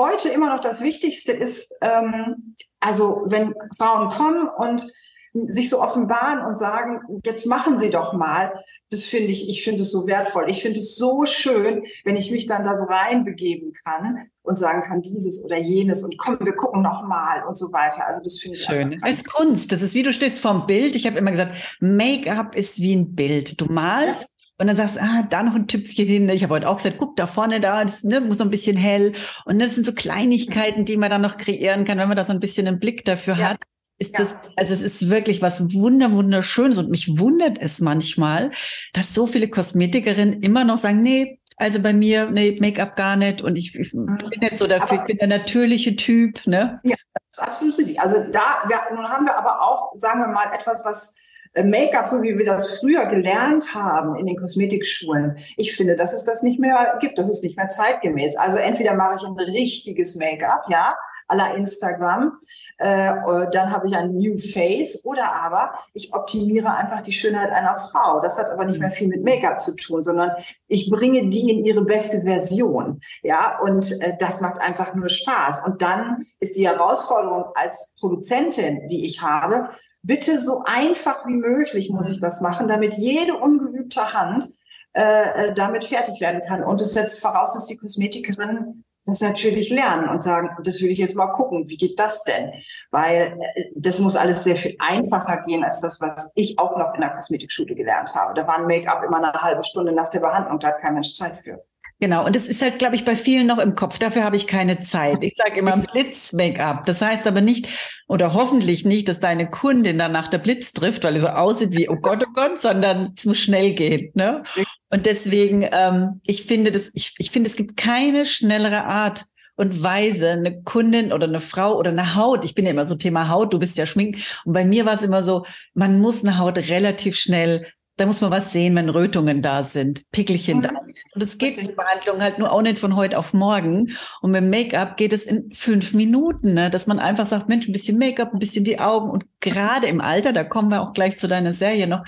heute 0.00 0.28
immer 0.30 0.54
noch 0.54 0.60
das 0.60 0.80
Wichtigste 0.80 1.32
ist, 1.32 1.74
ähm, 1.80 2.56
also 2.80 3.22
wenn 3.26 3.54
Frauen 3.76 4.08
kommen 4.08 4.48
und 4.48 4.90
sich 5.32 5.70
so 5.70 5.80
offenbaren 5.80 6.44
und 6.44 6.58
sagen, 6.58 7.00
jetzt 7.24 7.46
machen 7.46 7.78
Sie 7.78 7.90
doch 7.90 8.12
mal. 8.12 8.52
Das 8.90 9.04
finde 9.04 9.28
ich, 9.30 9.48
ich 9.48 9.62
finde 9.62 9.82
es 9.82 9.92
so 9.92 10.06
wertvoll. 10.06 10.46
Ich 10.48 10.60
finde 10.62 10.80
es 10.80 10.96
so 10.96 11.24
schön, 11.24 11.84
wenn 12.04 12.16
ich 12.16 12.32
mich 12.32 12.46
dann 12.46 12.64
da 12.64 12.76
so 12.76 12.84
reinbegeben 12.84 13.72
kann 13.84 14.18
und 14.42 14.58
sagen 14.58 14.82
kann, 14.82 15.02
dieses 15.02 15.44
oder 15.44 15.56
jenes 15.56 16.02
und 16.02 16.18
komm, 16.18 16.38
wir 16.40 16.54
gucken 16.54 16.82
noch 16.82 17.06
mal 17.06 17.44
und 17.46 17.56
so 17.56 17.72
weiter. 17.72 18.06
Also 18.06 18.22
das 18.24 18.40
finde 18.40 18.58
ich 18.58 18.64
schön. 18.64 19.00
Es 19.04 19.12
ist 19.12 19.32
Kunst. 19.32 19.70
Das 19.70 19.82
ist 19.82 19.94
wie 19.94 20.02
du 20.02 20.12
stehst 20.12 20.40
vorm 20.40 20.66
Bild. 20.66 20.96
Ich 20.96 21.06
habe 21.06 21.18
immer 21.18 21.30
gesagt, 21.30 21.56
Make-up 21.78 22.56
ist 22.56 22.80
wie 22.80 22.96
ein 22.96 23.14
Bild. 23.14 23.60
Du 23.60 23.66
malst 23.66 24.30
und 24.60 24.66
dann 24.66 24.76
sagst 24.76 24.96
du, 24.96 25.00
ah, 25.00 25.22
da 25.22 25.42
noch 25.42 25.54
ein 25.54 25.66
Tüpfchen 25.66 26.06
hin. 26.06 26.28
Ich 26.28 26.42
habe 26.42 26.52
heute 26.52 26.68
auch 26.68 26.76
gesagt, 26.76 26.98
guck 26.98 27.16
da 27.16 27.26
vorne 27.26 27.60
da, 27.60 27.82
das 27.82 28.04
ne, 28.04 28.20
muss 28.20 28.38
noch 28.38 28.46
ein 28.46 28.50
bisschen 28.50 28.76
hell. 28.76 29.14
Und 29.46 29.58
das 29.58 29.74
sind 29.74 29.86
so 29.86 29.94
Kleinigkeiten, 29.94 30.84
die 30.84 30.98
man 30.98 31.08
dann 31.08 31.22
noch 31.22 31.38
kreieren 31.38 31.86
kann, 31.86 31.96
wenn 31.96 32.08
man 32.08 32.16
da 32.16 32.24
so 32.24 32.34
ein 32.34 32.40
bisschen 32.40 32.68
einen 32.68 32.78
Blick 32.78 33.06
dafür 33.06 33.36
ja. 33.36 33.48
hat. 33.48 33.62
Ist 33.96 34.12
ja. 34.12 34.18
das, 34.18 34.34
also 34.56 34.74
es 34.74 34.82
ist 34.82 35.08
wirklich 35.08 35.40
was 35.40 35.72
wunder, 35.72 36.12
wunderschönes. 36.12 36.76
Und 36.76 36.90
mich 36.90 37.18
wundert 37.18 37.56
es 37.58 37.80
manchmal, 37.80 38.50
dass 38.92 39.14
so 39.14 39.26
viele 39.26 39.48
Kosmetikerinnen 39.48 40.42
immer 40.42 40.64
noch 40.64 40.76
sagen, 40.76 41.02
nee, 41.02 41.40
also 41.56 41.80
bei 41.80 41.94
mir, 41.94 42.28
nee, 42.30 42.58
Make-up 42.60 42.96
gar 42.96 43.16
nicht. 43.16 43.40
Und 43.40 43.56
ich, 43.56 43.74
ich 43.74 43.94
mhm. 43.94 44.18
bin 44.28 44.40
nicht 44.40 44.58
so 44.58 44.66
dafür, 44.66 44.98
aber, 44.98 45.00
ich 45.00 45.06
bin 45.06 45.16
der 45.16 45.38
natürliche 45.38 45.96
Typ, 45.96 46.46
ne? 46.46 46.80
Ja, 46.82 46.96
das 47.14 47.38
ist 47.38 47.42
absolut 47.42 47.78
richtig. 47.78 47.98
Also 47.98 48.16
da, 48.30 48.58
wir, 48.68 48.78
nun 48.94 49.08
haben 49.08 49.24
wir 49.24 49.38
aber 49.38 49.62
auch, 49.62 49.94
sagen 49.98 50.20
wir 50.20 50.28
mal, 50.28 50.52
etwas, 50.52 50.84
was 50.84 51.14
Make-up, 51.54 52.06
so 52.06 52.22
wie 52.22 52.38
wir 52.38 52.46
das 52.46 52.78
früher 52.78 53.06
gelernt 53.06 53.74
haben 53.74 54.16
in 54.16 54.26
den 54.26 54.36
Kosmetikschulen, 54.36 55.36
ich 55.56 55.76
finde, 55.76 55.96
dass 55.96 56.12
es 56.12 56.24
das 56.24 56.42
nicht 56.42 56.60
mehr 56.60 56.96
gibt, 57.00 57.18
das 57.18 57.28
ist 57.28 57.42
nicht 57.42 57.56
mehr 57.56 57.68
zeitgemäß. 57.68 58.36
Also 58.36 58.58
entweder 58.58 58.94
mache 58.94 59.16
ich 59.16 59.26
ein 59.26 59.34
richtiges 59.34 60.16
Make-up, 60.16 60.64
ja, 60.68 60.94
à 61.30 61.36
la 61.36 61.54
Instagram, 61.54 62.38
äh, 62.78 63.12
dann 63.52 63.72
habe 63.72 63.86
ich 63.86 63.94
ein 63.94 64.16
New 64.16 64.36
Face 64.38 65.04
oder 65.04 65.32
aber 65.32 65.74
ich 65.94 66.12
optimiere 66.12 66.74
einfach 66.74 67.02
die 67.02 67.12
Schönheit 67.12 67.50
einer 67.50 67.76
Frau. 67.76 68.20
Das 68.20 68.36
hat 68.36 68.50
aber 68.50 68.64
nicht 68.64 68.80
mehr 68.80 68.90
viel 68.90 69.06
mit 69.06 69.22
Make-up 69.22 69.60
zu 69.60 69.76
tun, 69.76 70.02
sondern 70.02 70.32
ich 70.66 70.90
bringe 70.90 71.28
die 71.28 71.50
in 71.50 71.64
ihre 71.64 71.84
beste 71.84 72.22
Version. 72.22 73.00
Ja, 73.22 73.60
und 73.60 74.00
äh, 74.02 74.16
das 74.18 74.40
macht 74.40 74.60
einfach 74.60 74.94
nur 74.94 75.08
Spaß. 75.08 75.64
Und 75.64 75.82
dann 75.82 76.26
ist 76.40 76.56
die 76.56 76.66
Herausforderung 76.66 77.44
als 77.54 77.92
Produzentin, 78.00 78.88
die 78.88 79.04
ich 79.04 79.22
habe, 79.22 79.68
bitte 80.02 80.38
so 80.38 80.62
einfach 80.64 81.26
wie 81.26 81.34
möglich 81.34 81.90
muss 81.90 82.08
ich 82.08 82.20
das 82.20 82.40
machen, 82.40 82.68
damit 82.68 82.94
jede 82.94 83.34
ungeübte 83.34 84.12
Hand 84.12 84.48
äh, 84.92 85.02
äh, 85.48 85.54
damit 85.54 85.84
fertig 85.84 86.20
werden 86.20 86.40
kann. 86.40 86.64
Und 86.64 86.80
es 86.80 86.94
setzt 86.94 87.20
voraus, 87.20 87.54
dass 87.54 87.66
die 87.66 87.76
Kosmetikerinnen 87.76 88.84
das 89.06 89.20
natürlich 89.20 89.70
lernen 89.70 90.08
und 90.08 90.22
sagen, 90.22 90.50
das 90.62 90.80
will 90.82 90.90
ich 90.90 90.98
jetzt 90.98 91.16
mal 91.16 91.28
gucken, 91.28 91.68
wie 91.68 91.76
geht 91.76 91.98
das 91.98 92.24
denn? 92.24 92.52
Weil 92.90 93.38
äh, 93.54 93.64
das 93.74 93.98
muss 93.98 94.16
alles 94.16 94.44
sehr 94.44 94.56
viel 94.56 94.76
einfacher 94.78 95.42
gehen 95.42 95.64
als 95.64 95.80
das, 95.80 96.00
was 96.00 96.30
ich 96.34 96.58
auch 96.58 96.76
noch 96.76 96.94
in 96.94 97.00
der 97.00 97.10
Kosmetikschule 97.10 97.74
gelernt 97.74 98.14
habe. 98.14 98.34
Da 98.34 98.46
war 98.46 98.58
ein 98.58 98.66
Make-up 98.66 99.02
immer 99.04 99.18
eine 99.18 99.32
halbe 99.32 99.62
Stunde 99.62 99.92
nach 99.92 100.08
der 100.08 100.20
Behandlung, 100.20 100.58
da 100.58 100.68
hat 100.68 100.80
kein 100.80 100.94
Mensch 100.94 101.14
Zeit 101.14 101.36
für. 101.36 101.62
Genau, 102.00 102.24
und 102.24 102.34
es 102.34 102.46
ist 102.46 102.62
halt, 102.62 102.78
glaube 102.78 102.96
ich, 102.96 103.04
bei 103.04 103.14
vielen 103.14 103.46
noch 103.46 103.58
im 103.58 103.74
Kopf. 103.74 103.98
Dafür 103.98 104.24
habe 104.24 104.36
ich 104.36 104.46
keine 104.46 104.80
Zeit. 104.80 105.22
Ich 105.22 105.36
sage 105.36 105.60
immer 105.60 105.76
Blitz-Make-up. 105.76 106.86
Das 106.86 107.02
heißt 107.02 107.26
aber 107.26 107.42
nicht 107.42 107.68
oder 108.08 108.32
hoffentlich 108.32 108.86
nicht, 108.86 109.06
dass 109.08 109.20
deine 109.20 109.50
Kundin 109.50 109.98
dann 109.98 110.12
nach 110.12 110.28
der 110.28 110.38
Blitz 110.38 110.72
trifft, 110.72 111.04
weil 111.04 111.14
sie 111.14 111.20
so 111.20 111.28
aussieht 111.28 111.76
wie, 111.76 111.90
oh 111.90 111.96
Gott, 111.96 112.24
oh 112.26 112.32
Gott, 112.32 112.58
sondern 112.58 113.12
es 113.14 113.26
muss 113.26 113.38
schnell 113.38 113.74
gehen. 113.74 114.12
Ne? 114.14 114.42
Und 114.88 115.04
deswegen, 115.04 115.68
ähm, 115.70 116.22
ich 116.24 116.46
finde 116.46 116.72
das, 116.72 116.90
ich, 116.94 117.14
ich 117.18 117.30
finde, 117.30 117.50
es 117.50 117.56
gibt 117.56 117.76
keine 117.76 118.24
schnellere 118.24 118.84
Art 118.84 119.24
und 119.56 119.82
Weise 119.82 120.30
eine 120.30 120.62
Kundin 120.62 121.12
oder 121.12 121.26
eine 121.26 121.40
Frau 121.40 121.76
oder 121.76 121.90
eine 121.90 122.14
Haut, 122.14 122.46
ich 122.46 122.54
bin 122.54 122.64
ja 122.64 122.70
immer 122.70 122.86
so 122.86 122.94
Thema 122.94 123.28
Haut, 123.28 123.52
du 123.52 123.58
bist 123.58 123.76
ja 123.76 123.84
schmink, 123.84 124.16
und 124.46 124.54
bei 124.54 124.64
mir 124.64 124.86
war 124.86 124.94
es 124.94 125.02
immer 125.02 125.22
so, 125.22 125.44
man 125.74 126.00
muss 126.00 126.24
eine 126.24 126.38
Haut 126.38 126.56
relativ 126.56 127.16
schnell 127.16 127.66
da 128.00 128.06
muss 128.06 128.22
man 128.22 128.30
was 128.30 128.50
sehen, 128.50 128.74
wenn 128.76 128.88
Rötungen 128.88 129.42
da 129.42 129.62
sind, 129.62 130.10
Pickelchen 130.10 130.58
mhm. 130.58 130.62
da 130.62 130.70
sind. 130.86 130.96
Und 131.14 131.22
es 131.22 131.36
geht 131.36 131.60
die 131.60 131.72
Behandlung 131.72 132.22
halt 132.22 132.38
nur 132.38 132.50
auch 132.50 132.62
nicht 132.62 132.78
von 132.78 132.96
heute 132.96 133.18
auf 133.18 133.34
morgen. 133.34 133.90
Und 134.22 134.30
mit 134.30 134.44
Make-up 134.44 134.96
geht 134.96 135.12
es 135.12 135.24
in 135.24 135.52
fünf 135.52 135.92
Minuten, 135.92 136.54
ne? 136.54 136.70
dass 136.70 136.86
man 136.86 136.98
einfach 136.98 137.26
sagt, 137.26 137.50
Mensch, 137.50 137.68
ein 137.68 137.72
bisschen 137.72 137.98
Make-up, 137.98 138.32
ein 138.32 138.38
bisschen 138.38 138.64
die 138.64 138.80
Augen. 138.80 139.10
Und 139.10 139.24
gerade 139.40 139.86
im 139.86 140.00
Alter, 140.00 140.32
da 140.32 140.44
kommen 140.44 140.70
wir 140.70 140.80
auch 140.80 140.94
gleich 140.94 141.18
zu 141.18 141.28
deiner 141.28 141.52
Serie 141.52 141.86
noch, 141.86 142.04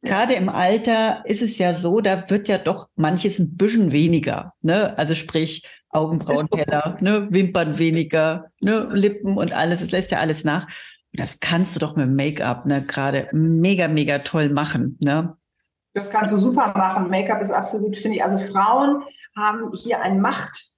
gerade 0.00 0.32
im 0.32 0.48
Alter 0.48 1.22
ist 1.26 1.42
es 1.42 1.58
ja 1.58 1.74
so, 1.74 2.00
da 2.00 2.24
wird 2.30 2.48
ja 2.48 2.56
doch 2.56 2.88
manches 2.96 3.38
ein 3.38 3.56
bisschen 3.56 3.92
weniger. 3.92 4.54
Ne? 4.62 4.96
Also 4.96 5.14
sprich, 5.14 5.66
Augenbrauen 5.90 6.48
heller, 6.54 6.96
ne? 7.00 7.28
Wimpern 7.30 7.78
weniger, 7.78 8.46
ne? 8.60 8.88
Lippen 8.92 9.36
und 9.36 9.52
alles, 9.52 9.80
es 9.80 9.90
lässt 9.90 10.10
ja 10.10 10.18
alles 10.18 10.44
nach. 10.44 10.66
Das 11.16 11.40
kannst 11.40 11.76
du 11.76 11.80
doch 11.80 11.96
mit 11.96 12.10
Make-up 12.10 12.66
ne, 12.66 12.82
gerade 12.82 13.28
mega, 13.32 13.88
mega 13.88 14.18
toll 14.18 14.50
machen. 14.50 14.98
Ne? 15.00 15.36
Das 15.94 16.10
kannst 16.10 16.32
du 16.32 16.38
super 16.38 16.72
machen. 16.76 17.08
Make-up 17.08 17.40
ist 17.40 17.50
absolut, 17.50 17.96
finde 17.96 18.16
ich. 18.18 18.22
Also 18.22 18.38
Frauen 18.38 19.02
haben 19.34 19.72
hier 19.74 20.00
einen 20.00 20.20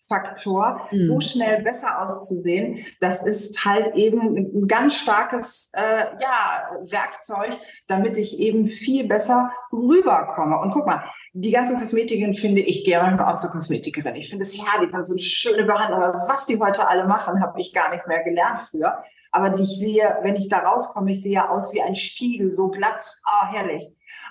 Machtfaktor, 0.08 0.88
mhm. 0.90 1.04
so 1.04 1.20
schnell 1.20 1.62
besser 1.62 2.00
auszusehen. 2.02 2.84
Das 3.00 3.22
ist 3.22 3.64
halt 3.64 3.94
eben 3.94 4.36
ein 4.36 4.66
ganz 4.66 4.94
starkes 4.96 5.70
äh, 5.74 6.04
ja, 6.20 6.70
Werkzeug, 6.82 7.58
damit 7.86 8.16
ich 8.16 8.38
eben 8.38 8.66
viel 8.66 9.06
besser 9.06 9.50
rüberkomme. 9.72 10.58
Und 10.58 10.70
guck 10.72 10.86
mal, 10.86 11.04
die 11.32 11.50
ganzen 11.50 11.78
Kosmetikerin 11.78 12.34
finde 12.34 12.62
ich 12.62 12.84
gerne 12.84 13.26
auch 13.26 13.36
zur 13.36 13.50
Kosmetikerin. 13.50 14.16
Ich 14.16 14.30
finde 14.30 14.44
es 14.44 14.58
herrlich, 14.58 14.92
haben 14.92 15.04
so 15.04 15.14
eine 15.14 15.22
schöne 15.22 15.64
Behandlung. 15.64 16.02
Also 16.02 16.18
was 16.28 16.46
die 16.46 16.58
heute 16.58 16.88
alle 16.88 17.06
machen, 17.06 17.40
habe 17.40 17.60
ich 17.60 17.72
gar 17.72 17.90
nicht 17.90 18.06
mehr 18.06 18.22
gelernt 18.22 18.60
früher. 18.60 19.02
Aber 19.30 19.52
ich 19.54 19.78
sehe, 19.78 20.18
wenn 20.22 20.36
ich 20.36 20.48
da 20.48 20.58
rauskomme, 20.58 21.10
ich 21.10 21.22
sehe 21.22 21.48
aus 21.48 21.72
wie 21.74 21.82
ein 21.82 21.94
Spiegel, 21.94 22.52
so 22.52 22.68
glatt, 22.68 23.04
ah, 23.24 23.52
herrlich. 23.52 23.84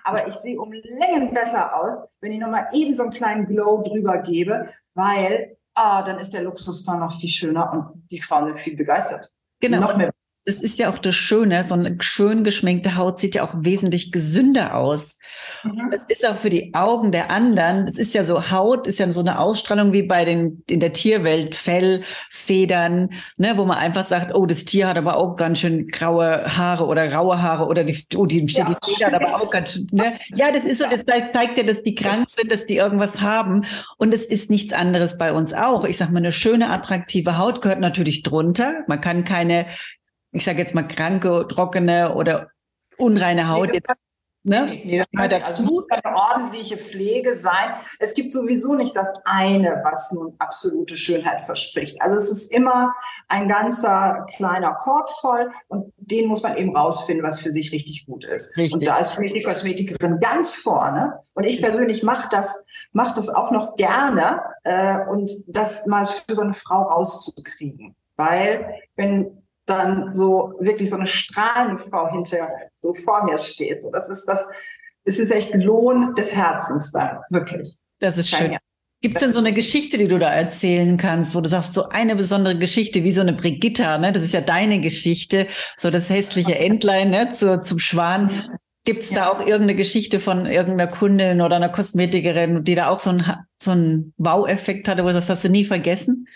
Aber 0.04 0.26
ich 0.26 0.36
sehe 0.36 0.60
um 0.60 0.72
Längen 0.72 1.34
besser 1.34 1.76
aus, 1.76 2.02
wenn 2.22 2.32
ich 2.32 2.40
nochmal 2.40 2.68
eben 2.72 2.94
so 2.96 3.04
einen 3.04 3.12
kleinen 3.12 3.46
Glow 3.46 3.84
drüber 3.84 4.20
gebe, 4.20 4.70
weil, 4.94 5.57
ah, 5.78 6.02
dann 6.02 6.20
ist 6.20 6.34
der 6.34 6.44
Luxus 6.44 6.84
da 6.84 6.96
noch 6.96 7.12
viel 7.12 7.30
schöner 7.30 7.72
und 7.72 8.08
die 8.10 8.20
Frauen 8.20 8.46
sind 8.46 8.60
viel 8.60 8.76
begeistert. 8.76 9.32
Genau. 9.60 9.80
Noch 9.80 9.96
mehr 9.96 10.12
das 10.48 10.56
ist 10.56 10.80
ja 10.80 10.90
auch 10.90 10.98
das 10.98 11.14
Schöne, 11.14 11.66
so 11.68 11.76
eine 11.76 11.98
schön 12.00 12.46
geschminkte 12.46 12.96
Haut 12.96 13.20
sieht 13.20 13.36
ja 13.36 13.44
auch 13.44 13.54
wesentlich 13.58 14.14
gesünder 14.14 14.76
aus. 14.76 15.20
Mhm. 15.64 15.92
Das 15.92 16.06
ist 16.08 16.26
auch 16.26 16.38
für 16.38 16.50
die 16.50 16.74
Augen 16.74 17.12
der 17.12 17.30
anderen. 17.30 17.86
Es 17.86 17.98
ist 17.98 18.14
ja 18.14 18.24
so, 18.24 18.50
Haut 18.50 18.88
ist 18.88 19.00
ja 19.00 19.12
so 19.12 19.20
eine 19.20 19.40
Ausstrahlung 19.40 19.92
wie 19.92 20.04
bei 20.04 20.24
den, 20.24 20.64
in 20.70 20.80
der 20.80 20.94
Tierwelt, 20.94 21.54
Fell, 21.54 22.02
Federn, 22.30 23.10
ne, 23.36 23.58
wo 23.58 23.66
man 23.66 23.78
einfach 23.78 24.06
sagt, 24.06 24.34
oh, 24.34 24.46
das 24.46 24.64
Tier 24.64 24.88
hat 24.88 24.96
aber 24.96 25.18
auch 25.18 25.36
ganz 25.36 25.60
schön 25.60 25.86
graue 25.88 26.46
Haare 26.58 26.86
oder 26.86 27.14
raue 27.14 27.42
Haare 27.42 27.66
oder 27.66 27.84
die, 27.84 28.02
oh, 28.16 28.26
die, 28.26 28.46
ja. 28.46 28.74
die 28.86 28.94
Federn 28.94 29.16
aber 29.16 29.28
auch 29.28 29.52
ganz 29.52 29.74
schön, 29.74 29.88
ne? 29.92 30.18
Ja, 30.34 30.54
das 30.54 30.64
ist 30.64 30.82
so, 30.82 30.86
das 30.90 31.04
zeigt 31.06 31.58
ja, 31.58 31.64
dass 31.66 31.84
die 31.84 31.94
krank 31.94 32.30
sind, 32.34 32.54
dass 32.54 32.66
die 32.66 32.78
irgendwas 32.78 33.20
haben. 33.20 33.66
Und 33.98 34.14
es 34.14 34.24
ist 34.24 34.50
nichts 34.50 34.72
anderes 34.72 35.18
bei 35.18 35.34
uns 35.34 35.54
auch. 35.54 35.84
Ich 35.84 35.98
sag 35.98 36.10
mal, 36.10 36.20
eine 36.20 36.32
schöne, 36.32 36.70
attraktive 36.70 37.38
Haut 37.38 37.62
gehört 37.62 37.82
natürlich 37.82 38.24
drunter. 38.24 38.86
Man 38.88 39.02
kann 39.02 39.26
keine 39.26 39.66
ich 40.32 40.44
sage 40.44 40.60
jetzt 40.60 40.76
mal 40.76 40.88
kranke, 40.88 41.48
trockene 41.48 42.14
oder 42.16 42.52
unreine 42.98 43.50
Haut 43.50 43.74
jetzt. 43.74 43.92
Ne? 44.48 44.66
Nee, 44.86 45.00
das 45.00 45.08
kann 45.14 45.44
also 45.44 45.86
eine 45.90 46.16
ordentliche 46.16 46.78
Pflege 46.78 47.36
sein. 47.36 47.74
Es 48.00 48.14
gibt 48.14 48.32
sowieso 48.32 48.76
nicht 48.76 48.96
das 48.96 49.08
eine, 49.26 49.82
was 49.84 50.14
nun 50.14 50.36
absolute 50.40 50.96
Schönheit 50.96 51.46
verspricht. 51.46 52.02
Also 52.02 52.18
es 52.18 52.30
ist 52.30 52.52
immer 52.54 52.96
ein 53.28 53.50
ganzer 53.50 54.26
kleiner 54.38 54.74
Korb 54.76 55.10
voll 55.20 55.52
und 55.68 55.92
den 55.98 56.28
muss 56.28 56.44
man 56.44 56.56
eben 56.56 56.74
rausfinden, 56.78 57.26
was 57.26 57.42
für 57.42 57.52
sich 57.52 57.74
richtig 57.74 58.06
gut 58.06 58.24
ist. 58.24 58.56
Richtig. 58.56 58.74
Und 58.74 58.88
da 58.88 59.00
ist 59.00 59.18
die 59.18 59.44
Kosmetikerin 59.44 60.20
ganz 60.20 60.56
vorne. 60.56 61.20
Und 61.36 61.44
ich 61.44 61.62
persönlich 61.62 62.04
mache 62.04 62.30
das, 62.32 62.64
mach 62.94 63.14
das 63.14 63.28
auch 63.28 63.52
noch 63.52 63.76
gerne 63.76 64.42
äh, 64.64 65.00
und 65.10 65.30
das 65.48 65.86
mal 65.88 66.06
für 66.06 66.36
so 66.36 66.44
eine 66.44 66.54
Frau 66.54 66.84
rauszukriegen. 66.84 67.98
Weil 68.16 68.76
wenn 68.96 69.44
dann 69.68 70.16
so 70.16 70.54
wirklich 70.60 70.90
so 70.90 70.96
eine 70.96 71.06
strahlende 71.06 71.78
Frau 71.78 72.10
hinter 72.12 72.50
so 72.82 72.96
vor 72.96 73.24
mir 73.26 73.38
steht. 73.38 73.82
So, 73.82 73.92
das 73.92 74.10
ist 74.10 74.26
das, 74.26 74.40
es 75.04 75.20
ist 75.20 75.32
echt 75.32 75.54
Lohn 75.54 76.16
des 76.16 76.34
Herzens 76.34 76.92
dann, 76.92 77.20
wirklich. 77.30 77.76
Das 78.00 78.18
ist 78.18 78.30
schön. 78.30 78.58
Gibt 79.02 79.18
es 79.18 79.22
denn 79.22 79.34
so 79.34 79.40
eine 79.40 79.54
Geschichte, 79.54 79.98
die 80.00 80.08
du 80.08 80.18
da 80.18 80.30
erzählen 80.30 80.98
kannst, 80.98 81.36
wo 81.36 81.42
du 81.42 81.50
sagst, 81.50 81.76
so 81.76 81.90
eine 81.90 82.16
besondere 82.16 82.58
Geschichte, 82.58 83.04
wie 83.04 83.12
so 83.12 83.22
eine 83.22 83.34
Brigitta, 83.34 84.00
ne? 84.00 84.12
Das 84.12 84.24
ist 84.24 84.34
ja 84.34 84.42
deine 84.42 84.82
Geschichte, 84.82 85.46
so 85.76 85.92
das 85.92 86.10
hässliche 86.10 86.58
Entlein, 86.58 87.12
ne? 87.12 87.30
Zu, 87.32 87.62
zum 87.62 87.78
Schwan. 87.78 88.32
Gibt 88.86 89.04
es 89.04 89.12
ja. 89.12 89.18
da 89.18 89.30
auch 89.30 89.40
irgendeine 89.40 89.76
Geschichte 89.76 90.20
von 90.20 90.48
irgendeiner 90.48 90.88
Kundin 90.90 91.42
oder 91.42 91.58
einer 91.58 91.70
Kosmetikerin, 91.70 92.64
die 92.64 92.74
da 92.74 92.90
auch 92.90 93.00
so 93.00 93.12
einen 93.12 93.24
so 93.62 93.72
einen 93.72 94.14
Wow-Effekt 94.18 94.88
hatte, 94.88 95.04
wo 95.04 95.08
du 95.08 95.14
sagst, 95.14 95.30
hast 95.30 95.44
du 95.44 95.50
nie 95.50 95.66
vergessen? 95.66 96.28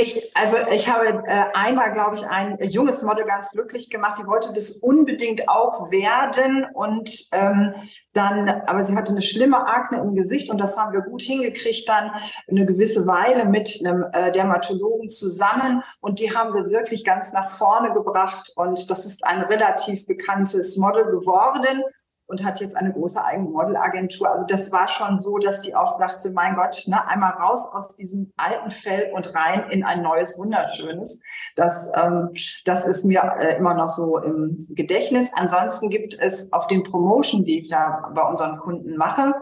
Ich, 0.00 0.30
also 0.36 0.58
ich 0.72 0.88
habe 0.88 1.24
äh, 1.26 1.44
einmal, 1.54 1.92
glaube 1.92 2.14
ich, 2.14 2.24
ein 2.24 2.56
junges 2.62 3.02
Model 3.02 3.24
ganz 3.24 3.50
glücklich 3.50 3.90
gemacht. 3.90 4.20
Die 4.20 4.28
wollte 4.28 4.52
das 4.52 4.70
unbedingt 4.76 5.48
auch 5.48 5.90
werden 5.90 6.64
und 6.72 7.26
ähm, 7.32 7.74
dann, 8.12 8.48
aber 8.48 8.84
sie 8.84 8.94
hatte 8.94 9.10
eine 9.10 9.22
schlimme 9.22 9.66
Akne 9.66 9.98
im 9.98 10.14
Gesicht 10.14 10.50
und 10.50 10.58
das 10.58 10.78
haben 10.78 10.92
wir 10.92 11.00
gut 11.00 11.22
hingekriegt 11.22 11.88
dann 11.88 12.12
eine 12.48 12.64
gewisse 12.64 13.08
Weile 13.08 13.44
mit 13.44 13.80
einem 13.84 14.04
äh, 14.12 14.30
Dermatologen 14.30 15.08
zusammen 15.08 15.82
und 16.00 16.20
die 16.20 16.32
haben 16.32 16.54
wir 16.54 16.70
wirklich 16.70 17.04
ganz 17.04 17.32
nach 17.32 17.50
vorne 17.50 17.92
gebracht 17.92 18.52
und 18.54 18.88
das 18.92 19.04
ist 19.04 19.26
ein 19.26 19.40
relativ 19.40 20.06
bekanntes 20.06 20.76
Model 20.76 21.06
geworden 21.06 21.82
und 22.28 22.44
hat 22.44 22.60
jetzt 22.60 22.76
eine 22.76 22.92
große 22.92 23.24
eigene 23.24 23.48
Modelagentur. 23.48 24.30
Also 24.30 24.46
das 24.46 24.70
war 24.70 24.86
schon 24.86 25.18
so, 25.18 25.38
dass 25.38 25.62
die 25.62 25.74
auch 25.74 25.98
sagte, 25.98 26.30
mein 26.32 26.54
Gott, 26.54 26.84
ne, 26.86 27.06
einmal 27.08 27.32
raus 27.32 27.68
aus 27.72 27.96
diesem 27.96 28.32
alten 28.36 28.70
Fell 28.70 29.10
und 29.14 29.34
rein 29.34 29.70
in 29.70 29.82
ein 29.82 30.02
neues, 30.02 30.38
wunderschönes. 30.38 31.18
Das, 31.56 31.90
ähm, 31.94 32.30
das 32.66 32.86
ist 32.86 33.04
mir 33.04 33.22
äh, 33.40 33.56
immer 33.56 33.74
noch 33.74 33.88
so 33.88 34.18
im 34.18 34.66
Gedächtnis. 34.70 35.30
Ansonsten 35.34 35.88
gibt 35.88 36.18
es 36.20 36.52
auf 36.52 36.66
den 36.66 36.82
Promotion, 36.82 37.44
die 37.44 37.58
ich 37.58 37.70
ja 37.70 38.10
bei 38.14 38.22
unseren 38.22 38.58
Kunden 38.58 38.96
mache, 38.96 39.34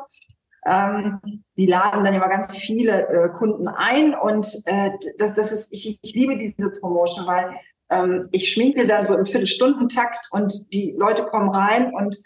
ähm, 0.67 1.21
die 1.57 1.67
laden 1.67 2.05
dann 2.05 2.15
immer 2.15 2.29
ganz 2.29 2.57
viele 2.57 3.09
äh, 3.09 3.29
Kunden 3.33 3.69
ein 3.69 4.15
und 4.15 4.49
äh, 4.67 4.91
das, 5.17 5.35
das 5.35 5.53
ist, 5.53 5.73
ich, 5.73 6.01
ich 6.03 6.15
liebe 6.15 6.37
diese 6.37 6.71
Promotion, 6.81 7.27
weil 7.27 7.55
ähm, 7.89 8.27
ich 8.33 8.53
schminke 8.53 8.85
dann 8.87 9.07
so 9.07 9.17
im 9.17 9.27
Viertelstundentakt 9.27 10.27
und 10.33 10.73
die 10.73 10.95
Leute 10.99 11.25
kommen 11.25 11.51
rein 11.51 11.95
und 11.95 12.17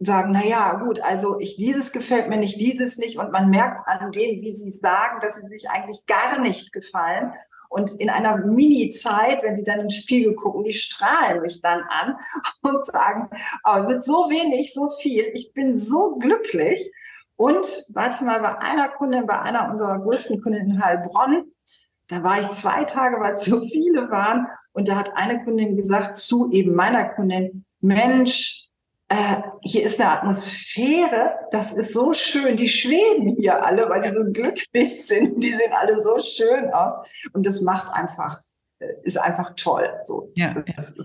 sagen, 0.00 0.30
na 0.32 0.44
ja, 0.44 0.74
gut, 0.74 1.00
also 1.00 1.38
ich 1.40 1.56
dieses 1.56 1.92
gefällt 1.92 2.28
mir 2.28 2.36
nicht, 2.36 2.60
dieses 2.60 2.98
nicht 2.98 3.18
und 3.18 3.32
man 3.32 3.50
merkt 3.50 3.86
an 3.88 4.12
dem, 4.12 4.40
wie 4.40 4.54
sie 4.54 4.70
sagen, 4.70 5.18
dass 5.20 5.36
sie 5.36 5.48
sich 5.48 5.68
eigentlich 5.68 6.06
gar 6.06 6.40
nicht 6.40 6.72
gefallen. 6.72 7.32
Und 7.70 8.00
in 8.00 8.08
einer 8.08 8.38
Mini-Zeit, 8.38 9.42
wenn 9.42 9.56
sie 9.56 9.64
dann 9.64 9.80
ins 9.80 9.96
Spiegel 9.96 10.34
gucken, 10.34 10.64
die 10.64 10.72
strahlen 10.72 11.42
mich 11.42 11.60
dann 11.60 11.82
an 11.82 12.16
und 12.62 12.86
sagen, 12.86 13.28
oh, 13.64 13.82
mit 13.82 14.04
so 14.04 14.30
wenig, 14.30 14.72
so 14.72 14.88
viel, 14.88 15.30
ich 15.34 15.52
bin 15.52 15.76
so 15.76 16.16
glücklich. 16.16 16.90
Und 17.36 17.84
warte 17.92 18.24
mal, 18.24 18.40
bei 18.40 18.58
einer 18.58 18.88
Kundin, 18.88 19.26
bei 19.26 19.38
einer 19.38 19.70
unserer 19.70 19.98
größten 19.98 20.40
Kundinnen 20.42 20.72
in 20.72 20.84
Heilbronn, 20.84 21.52
da 22.08 22.24
war 22.24 22.40
ich 22.40 22.50
zwei 22.52 22.84
Tage, 22.84 23.20
weil 23.20 23.38
so 23.38 23.60
viele 23.60 24.10
waren. 24.10 24.46
Und 24.72 24.88
da 24.88 24.96
hat 24.96 25.14
eine 25.14 25.44
Kundin 25.44 25.76
gesagt 25.76 26.16
zu 26.16 26.50
eben 26.50 26.74
meiner 26.74 27.04
Kundin, 27.04 27.66
Mensch, 27.80 28.67
äh, 29.08 29.36
hier 29.62 29.84
ist 29.84 30.00
eine 30.00 30.10
Atmosphäre, 30.10 31.34
das 31.50 31.72
ist 31.72 31.94
so 31.94 32.12
schön. 32.12 32.56
Die 32.56 32.68
schweben 32.68 33.28
hier 33.28 33.64
alle, 33.64 33.88
weil 33.88 34.02
die 34.02 34.14
so 34.14 34.24
glücklich 34.30 35.04
sind. 35.06 35.42
Die 35.42 35.48
sehen 35.48 35.72
alle 35.72 36.02
so 36.02 36.18
schön 36.20 36.70
aus. 36.72 36.92
Und 37.32 37.46
das 37.46 37.62
macht 37.62 37.90
einfach, 37.92 38.40
äh, 38.80 38.86
ist 39.04 39.18
einfach 39.18 39.54
toll. 39.56 39.88
So. 40.04 40.30
Ja, 40.34 40.54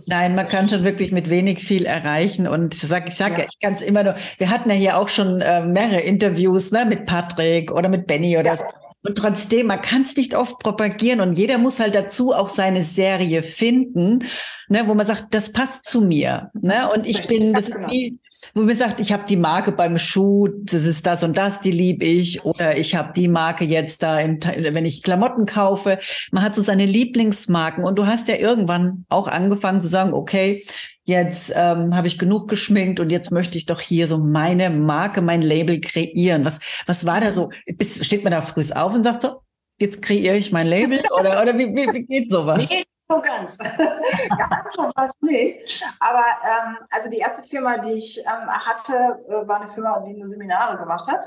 Nein, 0.07 0.35
man 0.35 0.47
kann 0.47 0.67
schon 0.67 0.83
wirklich 0.83 1.13
mit 1.13 1.29
wenig 1.29 1.63
viel 1.63 1.85
erreichen. 1.85 2.45
Und 2.45 2.73
ich 2.73 2.81
sage 2.81 3.05
ich 3.07 3.15
sag 3.15 3.33
ja. 3.33 3.39
ja, 3.39 3.45
ich 3.49 3.59
kann 3.59 3.73
es 3.73 3.81
immer 3.81 4.03
nur, 4.03 4.15
wir 4.37 4.49
hatten 4.49 4.69
ja 4.69 4.75
hier 4.75 4.97
auch 4.97 5.07
schon 5.07 5.39
äh, 5.39 5.65
mehrere 5.65 6.01
Interviews 6.01 6.71
ne, 6.71 6.85
mit 6.85 7.05
Patrick 7.05 7.71
oder 7.71 7.87
mit 7.87 8.05
Benny 8.05 8.37
oder 8.37 8.55
ja. 8.55 8.57
so. 8.57 8.65
Und 9.05 9.17
trotzdem, 9.17 9.67
man 9.67 9.81
kann 9.81 10.03
es 10.03 10.15
nicht 10.15 10.33
oft 10.33 10.59
propagieren 10.59 11.19
und 11.19 11.37
jeder 11.37 11.57
muss 11.57 11.81
halt 11.81 11.93
dazu 11.93 12.33
auch 12.33 12.47
seine 12.47 12.85
Serie 12.85 13.43
finden, 13.43 14.23
ne, 14.69 14.87
wo 14.87 14.93
man 14.93 15.05
sagt, 15.05 15.27
das 15.31 15.51
passt 15.51 15.83
zu 15.83 15.99
mir. 15.99 16.51
Ne? 16.53 16.89
Und 16.89 17.05
ich 17.05 17.27
bin, 17.27 17.51
das 17.51 17.67
ist 17.67 17.75
genau. 17.75 17.91
wie, 17.91 18.19
wo 18.53 18.61
man 18.61 18.75
sagt, 18.77 19.01
ich 19.01 19.11
habe 19.11 19.25
die 19.27 19.35
Marke 19.35 19.73
beim 19.73 19.97
Schuh, 19.97 20.47
das 20.47 20.85
ist 20.85 21.05
das 21.05 21.21
und 21.21 21.37
das, 21.37 21.59
die 21.59 21.71
liebe 21.71 22.05
ich. 22.05 22.45
Oder 22.45 22.77
ich 22.77 22.95
habe 22.95 23.11
die 23.13 23.27
Marke 23.27 23.65
jetzt 23.65 24.03
da, 24.03 24.21
im, 24.21 24.39
wenn 24.41 24.85
ich 24.85 25.03
Klamotten 25.03 25.45
kaufe. 25.45 25.99
Man 26.31 26.41
hat 26.41 26.55
so 26.55 26.61
seine 26.61 26.85
Lieblingsmarken 26.85 27.83
und 27.83 27.99
du 27.99 28.07
hast 28.07 28.29
ja 28.29 28.35
irgendwann 28.35 29.05
auch 29.09 29.27
angefangen 29.27 29.81
zu 29.81 29.89
sagen, 29.89 30.13
okay, 30.13 30.63
jetzt 31.03 31.51
ähm, 31.55 31.95
habe 31.95 32.07
ich 32.07 32.17
genug 32.17 32.47
geschminkt 32.47 32.99
und 32.99 33.11
jetzt 33.11 33.31
möchte 33.31 33.57
ich 33.57 33.65
doch 33.65 33.81
hier 33.81 34.07
so 34.07 34.17
meine 34.17 34.69
Marke, 34.69 35.21
mein 35.21 35.41
Label 35.41 35.81
kreieren. 35.81 36.45
Was, 36.45 36.59
was 36.85 37.05
war 37.05 37.21
da 37.21 37.31
so? 37.31 37.51
Bis, 37.65 38.05
steht 38.05 38.23
man 38.23 38.31
da 38.31 38.41
früh 38.41 38.63
auf 38.73 38.93
und 38.93 39.03
sagt 39.03 39.21
so, 39.21 39.41
jetzt 39.79 40.01
kreiere 40.01 40.35
ich 40.35 40.51
mein 40.51 40.67
Label 40.67 41.01
oder, 41.19 41.41
oder 41.41 41.57
wie, 41.57 41.67
wie, 41.75 41.93
wie 41.93 42.03
geht 42.05 42.31
sowas? 42.31 42.67
Nee, 42.69 42.83
so 43.09 43.21
ganz. 43.21 43.57
ganz 43.57 44.73
so 44.73 44.89
was 44.95 45.11
nicht. 45.21 45.85
Aber 45.99 46.23
ähm, 46.43 46.77
also 46.89 47.09
die 47.09 47.17
erste 47.17 47.43
Firma, 47.43 47.77
die 47.77 47.93
ich 47.93 48.19
ähm, 48.19 48.49
hatte, 48.49 48.93
äh, 49.27 49.47
war 49.47 49.61
eine 49.61 49.67
Firma, 49.67 49.99
die 50.07 50.13
nur 50.13 50.27
Seminare 50.27 50.77
gemacht 50.77 51.07
hat. 51.11 51.25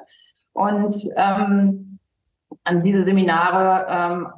Und 0.53 0.97
ähm, 1.17 1.99
an 2.65 2.83
diese 2.83 3.05
Seminare 3.05 3.87
ähm, 3.91 4.29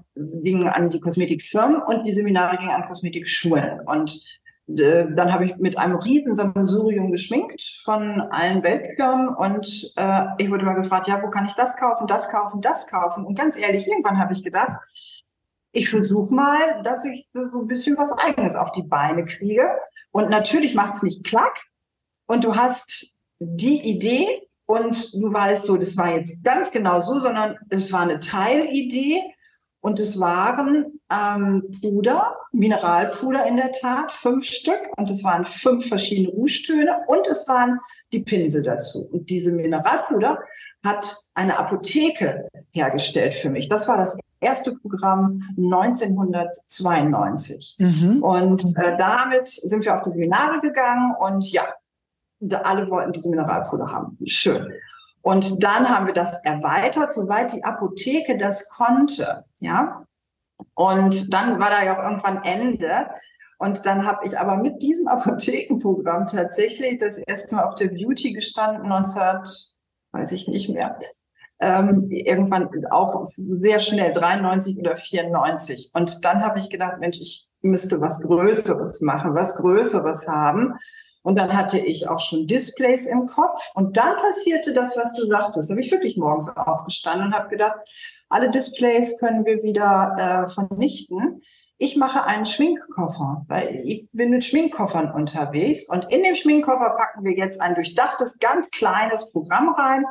gingen 0.42 0.68
an 0.68 0.90
die 0.90 1.00
Kosmetikfirmen 1.00 1.80
und 1.82 2.04
die 2.04 2.12
Seminare 2.12 2.56
gingen 2.56 2.72
an 2.72 2.86
Kosmetikschulen. 2.86 3.80
Und 3.86 4.40
dann 4.70 5.32
habe 5.32 5.46
ich 5.46 5.56
mit 5.56 5.78
einem 5.78 5.96
riesen 5.96 6.36
Sammelsurium 6.36 7.10
geschminkt 7.10 7.62
von 7.82 8.20
allen 8.20 8.62
Weltfirmen 8.62 9.34
und 9.34 9.92
äh, 9.96 10.26
ich 10.36 10.50
wurde 10.50 10.66
mal 10.66 10.74
gefragt, 10.74 11.08
ja, 11.08 11.22
wo 11.22 11.30
kann 11.30 11.46
ich 11.46 11.54
das 11.54 11.76
kaufen, 11.76 12.06
das 12.06 12.28
kaufen, 12.28 12.60
das 12.60 12.86
kaufen? 12.86 13.24
Und 13.24 13.38
ganz 13.38 13.56
ehrlich, 13.56 13.88
irgendwann 13.88 14.18
habe 14.18 14.34
ich 14.34 14.44
gedacht, 14.44 14.78
ich 15.72 15.88
versuche 15.88 16.34
mal, 16.34 16.82
dass 16.82 17.04
ich 17.06 17.28
so 17.32 17.60
ein 17.60 17.66
bisschen 17.66 17.96
was 17.96 18.12
Eigenes 18.12 18.56
auf 18.56 18.72
die 18.72 18.82
Beine 18.82 19.24
kriege. 19.24 19.70
Und 20.10 20.28
natürlich 20.28 20.74
macht 20.74 20.94
es 20.94 21.02
nicht 21.02 21.24
klack. 21.24 21.58
Und 22.26 22.44
du 22.44 22.54
hast 22.54 23.18
die 23.38 23.80
Idee 23.88 24.48
und 24.66 25.14
du 25.14 25.32
weißt 25.32 25.64
so, 25.64 25.78
das 25.78 25.96
war 25.96 26.14
jetzt 26.14 26.42
ganz 26.44 26.70
genau 26.70 27.00
so, 27.00 27.18
sondern 27.20 27.56
es 27.70 27.90
war 27.90 28.02
eine 28.02 28.20
Teilidee 28.20 29.22
und 29.88 29.98
es 30.00 30.20
waren 30.20 31.00
ähm, 31.10 31.64
Puder, 31.80 32.36
Mineralpuder 32.52 33.46
in 33.46 33.56
der 33.56 33.72
Tat, 33.72 34.12
fünf 34.12 34.44
Stück. 34.44 34.90
Und 34.98 35.08
es 35.08 35.24
waren 35.24 35.46
fünf 35.46 35.88
verschiedene 35.88 36.28
Rougetöne 36.28 36.98
und 37.06 37.26
es 37.26 37.48
waren 37.48 37.80
die 38.12 38.20
Pinsel 38.20 38.62
dazu. 38.62 39.08
Und 39.10 39.30
diese 39.30 39.50
Mineralpuder 39.50 40.40
hat 40.84 41.16
eine 41.32 41.58
Apotheke 41.58 42.50
hergestellt 42.72 43.32
für 43.32 43.48
mich. 43.48 43.70
Das 43.70 43.88
war 43.88 43.96
das 43.96 44.18
erste 44.40 44.76
Programm 44.76 45.40
1992. 45.56 47.76
Mhm. 47.78 48.22
Und 48.22 48.62
äh, 48.76 48.94
damit 48.98 49.48
sind 49.48 49.86
wir 49.86 49.96
auf 49.96 50.02
die 50.02 50.10
Seminare 50.10 50.58
gegangen 50.58 51.14
und 51.18 51.50
ja, 51.50 51.64
alle 52.62 52.90
wollten 52.90 53.12
diese 53.12 53.30
Mineralpuder 53.30 53.90
haben. 53.90 54.18
Schön. 54.26 54.70
Und 55.28 55.62
dann 55.62 55.90
haben 55.90 56.06
wir 56.06 56.14
das 56.14 56.42
erweitert, 56.42 57.12
soweit 57.12 57.52
die 57.52 57.62
Apotheke 57.62 58.38
das 58.38 58.66
konnte. 58.70 59.44
Ja. 59.60 60.06
Und 60.72 61.34
dann 61.34 61.60
war 61.60 61.68
da 61.68 61.84
ja 61.84 61.98
auch 61.98 62.02
irgendwann 62.02 62.44
Ende. 62.44 63.10
Und 63.58 63.84
dann 63.84 64.06
habe 64.06 64.24
ich 64.24 64.38
aber 64.38 64.56
mit 64.56 64.80
diesem 64.80 65.06
Apothekenprogramm 65.08 66.28
tatsächlich 66.28 66.98
das 66.98 67.18
erste 67.18 67.56
Mal 67.56 67.64
auf 67.64 67.74
der 67.74 67.88
Beauty 67.88 68.32
gestanden, 68.32 68.88
19, 68.88 69.42
weiß 70.12 70.32
ich 70.32 70.48
nicht 70.48 70.70
mehr. 70.70 70.96
Ähm, 71.60 72.10
irgendwann 72.10 72.70
auch 72.90 73.26
sehr 73.26 73.80
schnell, 73.80 74.14
93 74.14 74.78
oder 74.78 74.96
94. 74.96 75.90
Und 75.92 76.24
dann 76.24 76.42
habe 76.42 76.58
ich 76.58 76.70
gedacht, 76.70 77.00
Mensch, 77.00 77.20
ich 77.20 77.50
müsste 77.60 78.00
was 78.00 78.22
Größeres 78.22 79.02
machen, 79.02 79.34
was 79.34 79.56
Größeres 79.56 80.26
haben. 80.26 80.78
Und 81.22 81.38
dann 81.38 81.56
hatte 81.56 81.78
ich 81.78 82.08
auch 82.08 82.20
schon 82.20 82.46
Displays 82.46 83.06
im 83.06 83.26
Kopf. 83.26 83.70
Und 83.74 83.96
dann 83.96 84.16
passierte 84.16 84.72
das, 84.72 84.96
was 84.96 85.14
du 85.14 85.26
sagtest. 85.26 85.68
Da 85.68 85.72
habe 85.72 85.82
ich 85.82 85.90
wirklich 85.90 86.16
morgens 86.16 86.56
aufgestanden 86.56 87.28
und 87.28 87.34
habe 87.34 87.48
gedacht, 87.48 87.80
alle 88.28 88.50
Displays 88.50 89.18
können 89.18 89.44
wir 89.44 89.62
wieder 89.62 90.46
äh, 90.46 90.48
vernichten. 90.48 91.42
Ich 91.78 91.96
mache 91.96 92.24
einen 92.24 92.44
Schminkkoffer, 92.44 93.44
weil 93.48 93.82
ich 93.84 94.08
bin 94.12 94.30
mit 94.30 94.44
Schminkkoffern 94.44 95.12
unterwegs. 95.12 95.88
Und 95.88 96.06
in 96.10 96.24
dem 96.24 96.34
Schminkkoffer 96.34 96.96
packen 96.98 97.24
wir 97.24 97.32
jetzt 97.32 97.60
ein 97.60 97.74
durchdachtes, 97.74 98.38
ganz 98.38 98.70
kleines 98.70 99.32
Programm 99.32 99.70
rein. 99.70 100.04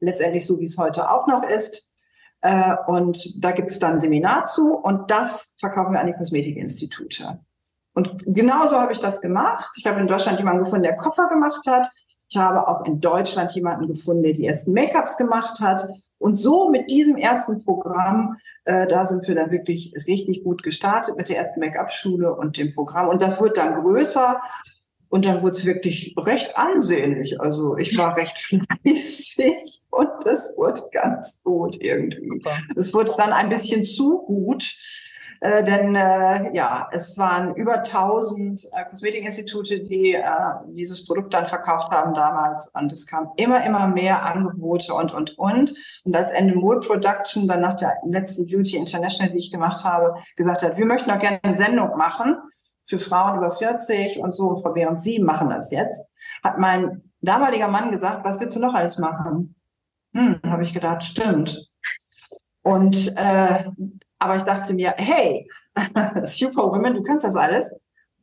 Letztendlich 0.00 0.46
so, 0.46 0.58
wie 0.58 0.64
es 0.64 0.78
heute 0.78 1.10
auch 1.10 1.26
noch 1.26 1.42
ist. 1.48 1.92
Äh, 2.40 2.74
und 2.86 3.44
da 3.44 3.52
gibt 3.52 3.70
es 3.70 3.78
dann 3.78 3.92
ein 3.92 3.98
Seminar 3.98 4.46
zu. 4.46 4.74
Und 4.74 5.10
das 5.10 5.54
verkaufen 5.58 5.92
wir 5.92 6.00
an 6.00 6.08
die 6.08 6.14
Kosmetikinstitute. 6.14 7.40
Und 7.94 8.22
genauso 8.26 8.80
habe 8.80 8.92
ich 8.92 8.98
das 8.98 9.20
gemacht. 9.20 9.70
Ich 9.76 9.86
habe 9.86 10.00
in 10.00 10.06
Deutschland 10.06 10.38
jemanden 10.38 10.64
gefunden, 10.64 10.84
der 10.84 10.96
Koffer 10.96 11.28
gemacht 11.28 11.66
hat. 11.66 11.88
Ich 12.30 12.36
habe 12.38 12.66
auch 12.66 12.86
in 12.86 13.00
Deutschland 13.00 13.52
jemanden 13.52 13.86
gefunden, 13.86 14.22
der 14.22 14.32
die 14.32 14.46
ersten 14.46 14.72
Make-ups 14.72 15.18
gemacht 15.18 15.60
hat. 15.60 15.86
Und 16.18 16.36
so 16.36 16.70
mit 16.70 16.90
diesem 16.90 17.16
ersten 17.16 17.62
Programm, 17.62 18.36
äh, 18.64 18.86
da 18.86 19.04
sind 19.04 19.28
wir 19.28 19.34
dann 19.34 19.50
wirklich 19.50 19.92
richtig 20.06 20.42
gut 20.42 20.62
gestartet 20.62 21.16
mit 21.16 21.28
der 21.28 21.36
ersten 21.36 21.60
Make-up-Schule 21.60 22.34
und 22.34 22.56
dem 22.56 22.74
Programm. 22.74 23.08
Und 23.08 23.20
das 23.20 23.40
wird 23.40 23.58
dann 23.58 23.74
größer. 23.74 24.40
Und 25.10 25.26
dann 25.26 25.42
wurde 25.42 25.58
es 25.58 25.66
wirklich 25.66 26.14
recht 26.18 26.56
ansehnlich. 26.56 27.38
Also 27.38 27.76
ich 27.76 27.98
war 27.98 28.16
recht 28.16 28.38
fleißig 28.82 29.82
und 29.90 30.08
das 30.24 30.54
wurde 30.56 30.80
ganz 30.90 31.38
gut 31.44 31.76
irgendwie. 31.82 32.42
Es 32.76 32.94
wurde 32.94 33.12
dann 33.18 33.34
ein 33.34 33.50
bisschen 33.50 33.84
zu 33.84 34.22
gut. 34.22 34.74
Äh, 35.42 35.64
denn 35.64 35.96
äh, 35.96 36.54
ja, 36.54 36.88
es 36.92 37.18
waren 37.18 37.56
über 37.56 37.78
1000 37.78 38.64
äh, 38.72 38.84
Kosmetikinstitute, 38.88 39.80
die 39.80 40.14
äh, 40.14 40.22
dieses 40.68 41.04
Produkt 41.04 41.34
dann 41.34 41.48
verkauft 41.48 41.90
haben 41.90 42.14
damals. 42.14 42.68
Und 42.68 42.92
es 42.92 43.08
kam 43.08 43.32
immer, 43.36 43.66
immer 43.66 43.88
mehr 43.88 44.22
Angebote 44.22 44.94
und, 44.94 45.12
und, 45.12 45.36
und. 45.38 45.74
Und 46.04 46.14
als 46.14 46.30
Endemol 46.30 46.78
Production 46.78 47.48
dann 47.48 47.60
nach 47.60 47.74
der 47.74 47.94
letzten 48.06 48.46
Beauty 48.46 48.76
International, 48.76 49.32
die 49.32 49.38
ich 49.38 49.50
gemacht 49.50 49.84
habe, 49.84 50.14
gesagt 50.36 50.62
hat, 50.62 50.76
wir 50.76 50.86
möchten 50.86 51.10
auch 51.10 51.18
gerne 51.18 51.40
eine 51.42 51.56
Sendung 51.56 51.96
machen 51.96 52.36
für 52.84 53.00
Frauen 53.00 53.38
über 53.38 53.50
40 53.50 54.20
und 54.20 54.32
so, 54.32 54.62
während 54.74 55.00
Sie 55.00 55.18
machen 55.18 55.50
das 55.50 55.72
jetzt, 55.72 56.08
hat 56.44 56.58
mein 56.58 57.02
damaliger 57.20 57.66
Mann 57.66 57.90
gesagt, 57.90 58.24
was 58.24 58.38
willst 58.38 58.54
du 58.54 58.60
noch 58.60 58.74
alles 58.74 58.96
machen? 58.98 59.56
Hm, 60.14 60.38
habe 60.46 60.62
ich 60.62 60.72
gedacht, 60.72 61.02
stimmt. 61.02 61.68
Und 62.62 63.12
äh, 63.16 63.64
aber 64.22 64.36
ich 64.36 64.42
dachte 64.42 64.74
mir, 64.74 64.94
hey, 64.96 65.48
Superwoman, 66.24 66.94
du 66.94 67.02
kannst 67.02 67.26
das 67.26 67.36
alles. 67.36 67.70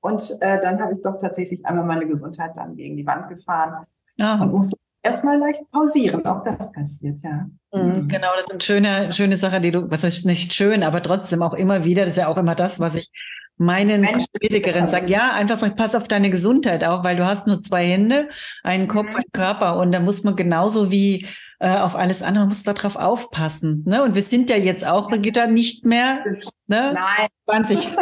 Und 0.01 0.37
äh, 0.41 0.59
dann 0.61 0.81
habe 0.81 0.93
ich 0.93 1.01
doch 1.01 1.17
tatsächlich 1.17 1.65
einmal 1.65 1.85
meine 1.85 2.07
Gesundheit 2.07 2.51
dann 2.55 2.75
gegen 2.75 2.95
die 2.95 3.05
Wand 3.05 3.27
gefahren 3.27 3.83
ja. 4.15 4.35
und 4.35 4.51
musste 4.51 4.77
erstmal 5.03 5.37
leicht 5.37 5.61
pausieren. 5.71 6.25
Auch 6.25 6.43
das 6.43 6.71
passiert, 6.71 7.17
ja. 7.21 7.47
Mhm, 7.73 8.07
genau, 8.07 8.29
das 8.37 8.45
sind 8.45 8.63
schöne, 8.63 9.11
schöne 9.11 9.37
Sache, 9.37 9.59
die 9.59 9.71
du, 9.71 9.89
was 9.91 10.03
ist 10.03 10.25
nicht 10.25 10.53
schön, 10.53 10.83
aber 10.83 11.03
trotzdem 11.03 11.41
auch 11.41 11.53
immer 11.53 11.83
wieder, 11.83 12.03
das 12.03 12.11
ist 12.11 12.17
ja 12.17 12.27
auch 12.27 12.37
immer 12.37 12.55
das, 12.55 12.79
was 12.79 12.95
ich 12.95 13.11
meinen 13.57 14.07
Politikerinnen 14.09 14.89
sage, 14.89 15.11
ja, 15.11 15.33
einfach 15.33 15.59
so, 15.59 15.69
pass 15.75 15.93
auf 15.93 16.07
deine 16.07 16.29
Gesundheit 16.29 16.85
auch, 16.85 17.03
weil 17.03 17.17
du 17.17 17.25
hast 17.25 17.45
nur 17.45 17.59
zwei 17.59 17.83
Hände, 17.83 18.29
einen 18.63 18.87
Kopf, 18.87 19.09
mhm. 19.09 19.15
einen 19.15 19.31
Körper 19.33 19.77
und 19.77 19.91
da 19.91 19.99
muss 19.99 20.23
man 20.23 20.37
genauso 20.37 20.91
wie 20.91 21.27
äh, 21.59 21.77
auf 21.77 21.95
alles 21.95 22.21
andere 22.21 22.45
muss 22.45 22.63
da 22.63 22.73
drauf 22.73 22.95
aufpassen. 22.95 23.83
Ne? 23.85 24.03
Und 24.03 24.15
wir 24.15 24.21
sind 24.21 24.49
ja 24.49 24.55
jetzt 24.55 24.85
auch, 24.85 25.09
Brigitta, 25.09 25.47
nicht 25.47 25.85
mehr 25.85 26.23
ne? 26.67 26.93
Nein. 26.93 27.27
20. 27.49 27.89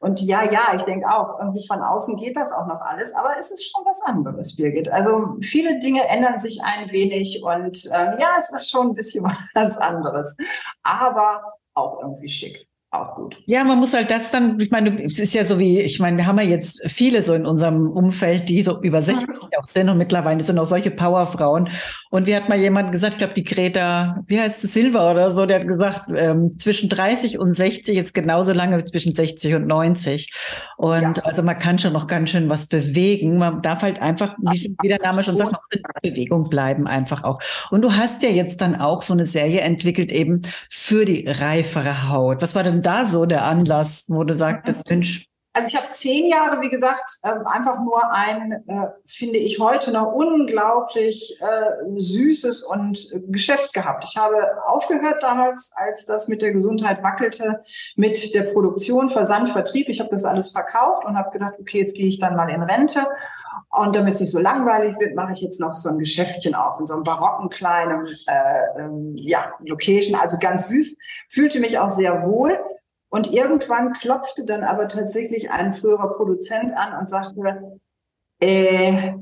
Und 0.00 0.20
ja, 0.20 0.44
ja, 0.44 0.74
ich 0.76 0.82
denke 0.82 1.10
auch, 1.10 1.40
irgendwie 1.40 1.66
von 1.66 1.80
außen 1.80 2.16
geht 2.16 2.36
das 2.36 2.52
auch 2.52 2.66
noch 2.66 2.82
alles, 2.82 3.14
aber 3.14 3.38
es 3.38 3.50
ist 3.50 3.72
schon 3.72 3.86
was 3.86 4.02
anderes, 4.02 4.54
Birgit. 4.54 4.90
Also 4.90 5.38
viele 5.40 5.78
Dinge 5.78 6.06
ändern 6.06 6.38
sich 6.38 6.62
ein 6.62 6.92
wenig 6.92 7.42
und 7.42 7.86
ähm, 7.86 8.12
ja, 8.18 8.32
es 8.38 8.50
ist 8.50 8.68
schon 8.68 8.88
ein 8.88 8.92
bisschen 8.92 9.24
was 9.54 9.78
anderes, 9.78 10.36
aber 10.82 11.54
auch 11.72 12.02
irgendwie 12.02 12.28
schick 12.28 12.68
auch 12.94 13.14
gut. 13.14 13.42
Ja, 13.46 13.64
man 13.64 13.78
muss 13.78 13.94
halt 13.94 14.10
das 14.10 14.30
dann, 14.30 14.58
ich 14.60 14.70
meine, 14.70 15.02
es 15.04 15.18
ist 15.18 15.34
ja 15.34 15.44
so 15.44 15.58
wie, 15.58 15.80
ich 15.80 16.00
meine, 16.00 16.16
wir 16.16 16.26
haben 16.26 16.38
ja 16.38 16.44
jetzt 16.44 16.80
viele 16.86 17.22
so 17.22 17.34
in 17.34 17.46
unserem 17.46 17.90
Umfeld, 17.90 18.48
die 18.48 18.62
so 18.62 18.80
über 18.82 19.02
60 19.02 19.28
mhm. 19.28 19.34
auch 19.58 19.66
sind 19.66 19.88
und 19.88 19.98
mittlerweile 19.98 20.42
sind 20.42 20.58
auch 20.58 20.66
solche 20.66 20.90
Powerfrauen. 20.90 21.68
Und 22.10 22.26
wie 22.26 22.36
hat 22.36 22.48
mal 22.48 22.58
jemand 22.58 22.92
gesagt, 22.92 23.14
ich 23.14 23.18
glaube, 23.18 23.34
die 23.34 23.44
Greta, 23.44 24.22
wie 24.26 24.40
heißt 24.40 24.64
es, 24.64 24.72
Silva 24.74 25.10
oder 25.10 25.30
so, 25.30 25.46
der 25.46 25.60
hat 25.60 25.66
gesagt, 25.66 26.10
ähm, 26.16 26.56
zwischen 26.56 26.88
30 26.88 27.38
und 27.38 27.54
60 27.54 27.96
ist 27.96 28.14
genauso 28.14 28.52
lange 28.52 28.78
wie 28.78 28.84
zwischen 28.84 29.14
60 29.14 29.54
und 29.54 29.66
90. 29.66 30.32
Und 30.76 31.16
ja. 31.16 31.24
also 31.24 31.42
man 31.42 31.58
kann 31.58 31.78
schon 31.78 31.92
noch 31.92 32.06
ganz 32.06 32.30
schön 32.30 32.48
was 32.48 32.66
bewegen. 32.66 33.38
Man 33.38 33.62
darf 33.62 33.82
halt 33.82 34.00
einfach, 34.00 34.36
wie, 34.38 34.76
der 34.84 35.00
Name 35.00 35.22
schon 35.22 35.36
sagt, 35.36 35.56
in 35.70 35.82
Bewegung 36.02 36.48
bleiben 36.48 36.86
einfach 36.86 37.24
auch. 37.24 37.40
Und 37.70 37.82
du 37.82 37.92
hast 37.92 38.22
ja 38.22 38.30
jetzt 38.30 38.60
dann 38.60 38.76
auch 38.76 39.02
so 39.02 39.12
eine 39.12 39.26
Serie 39.26 39.60
entwickelt 39.60 40.12
eben 40.12 40.42
für 40.68 41.04
die 41.04 41.26
reifere 41.26 42.08
Haut. 42.08 42.42
Was 42.42 42.54
war 42.54 42.62
denn 42.62 42.82
da 42.86 43.06
so 43.06 43.26
der 43.26 43.44
Anlass, 43.44 44.04
wo 44.08 44.24
du 44.24 44.34
sagtest, 44.34 44.88
Mensch, 44.90 45.26
also 45.56 45.68
ich 45.68 45.76
habe 45.76 45.92
zehn 45.92 46.26
Jahre, 46.26 46.60
wie 46.62 46.68
gesagt, 46.68 47.20
ähm, 47.22 47.46
einfach 47.46 47.78
nur 47.78 48.10
ein, 48.10 48.64
äh, 48.66 48.88
finde 49.06 49.38
ich 49.38 49.60
heute 49.60 49.92
noch 49.92 50.12
unglaublich 50.12 51.40
äh, 51.40 51.96
süßes 51.96 52.64
und 52.64 53.08
Geschäft 53.28 53.72
gehabt. 53.72 54.04
Ich 54.04 54.16
habe 54.16 54.36
aufgehört 54.66 55.22
damals, 55.22 55.70
als 55.76 56.06
das 56.06 56.26
mit 56.26 56.42
der 56.42 56.52
Gesundheit 56.52 57.04
wackelte, 57.04 57.62
mit 57.94 58.34
der 58.34 58.42
Produktion, 58.42 59.08
Versand, 59.08 59.48
Vertrieb. 59.48 59.88
Ich 59.88 60.00
habe 60.00 60.10
das 60.10 60.24
alles 60.24 60.50
verkauft 60.50 61.04
und 61.04 61.16
habe 61.16 61.30
gedacht, 61.30 61.54
okay, 61.60 61.78
jetzt 61.78 61.94
gehe 61.94 62.08
ich 62.08 62.18
dann 62.18 62.34
mal 62.34 62.50
in 62.50 62.62
Rente. 62.62 63.06
Und 63.76 63.96
damit 63.96 64.14
es 64.14 64.20
nicht 64.20 64.30
so 64.30 64.38
langweilig 64.38 64.98
wird, 64.98 65.14
mache 65.14 65.32
ich 65.32 65.40
jetzt 65.40 65.60
noch 65.60 65.74
so 65.74 65.88
ein 65.88 65.98
Geschäftchen 65.98 66.54
auf 66.54 66.78
in 66.78 66.86
so 66.86 66.94
einem 66.94 67.02
barocken 67.02 67.48
kleinen 67.48 68.04
äh, 68.26 68.80
ähm, 68.80 69.14
ja, 69.16 69.52
Location, 69.60 70.18
also 70.18 70.38
ganz 70.38 70.68
süß. 70.68 70.98
Fühlte 71.28 71.60
mich 71.60 71.78
auch 71.78 71.88
sehr 71.88 72.24
wohl 72.24 72.58
und 73.08 73.32
irgendwann 73.32 73.92
klopfte 73.92 74.44
dann 74.44 74.64
aber 74.64 74.88
tatsächlich 74.88 75.50
ein 75.50 75.72
früherer 75.72 76.14
Produzent 76.14 76.72
an 76.76 76.98
und 76.98 77.08
sagte, 77.08 77.80
äh, 78.40 79.12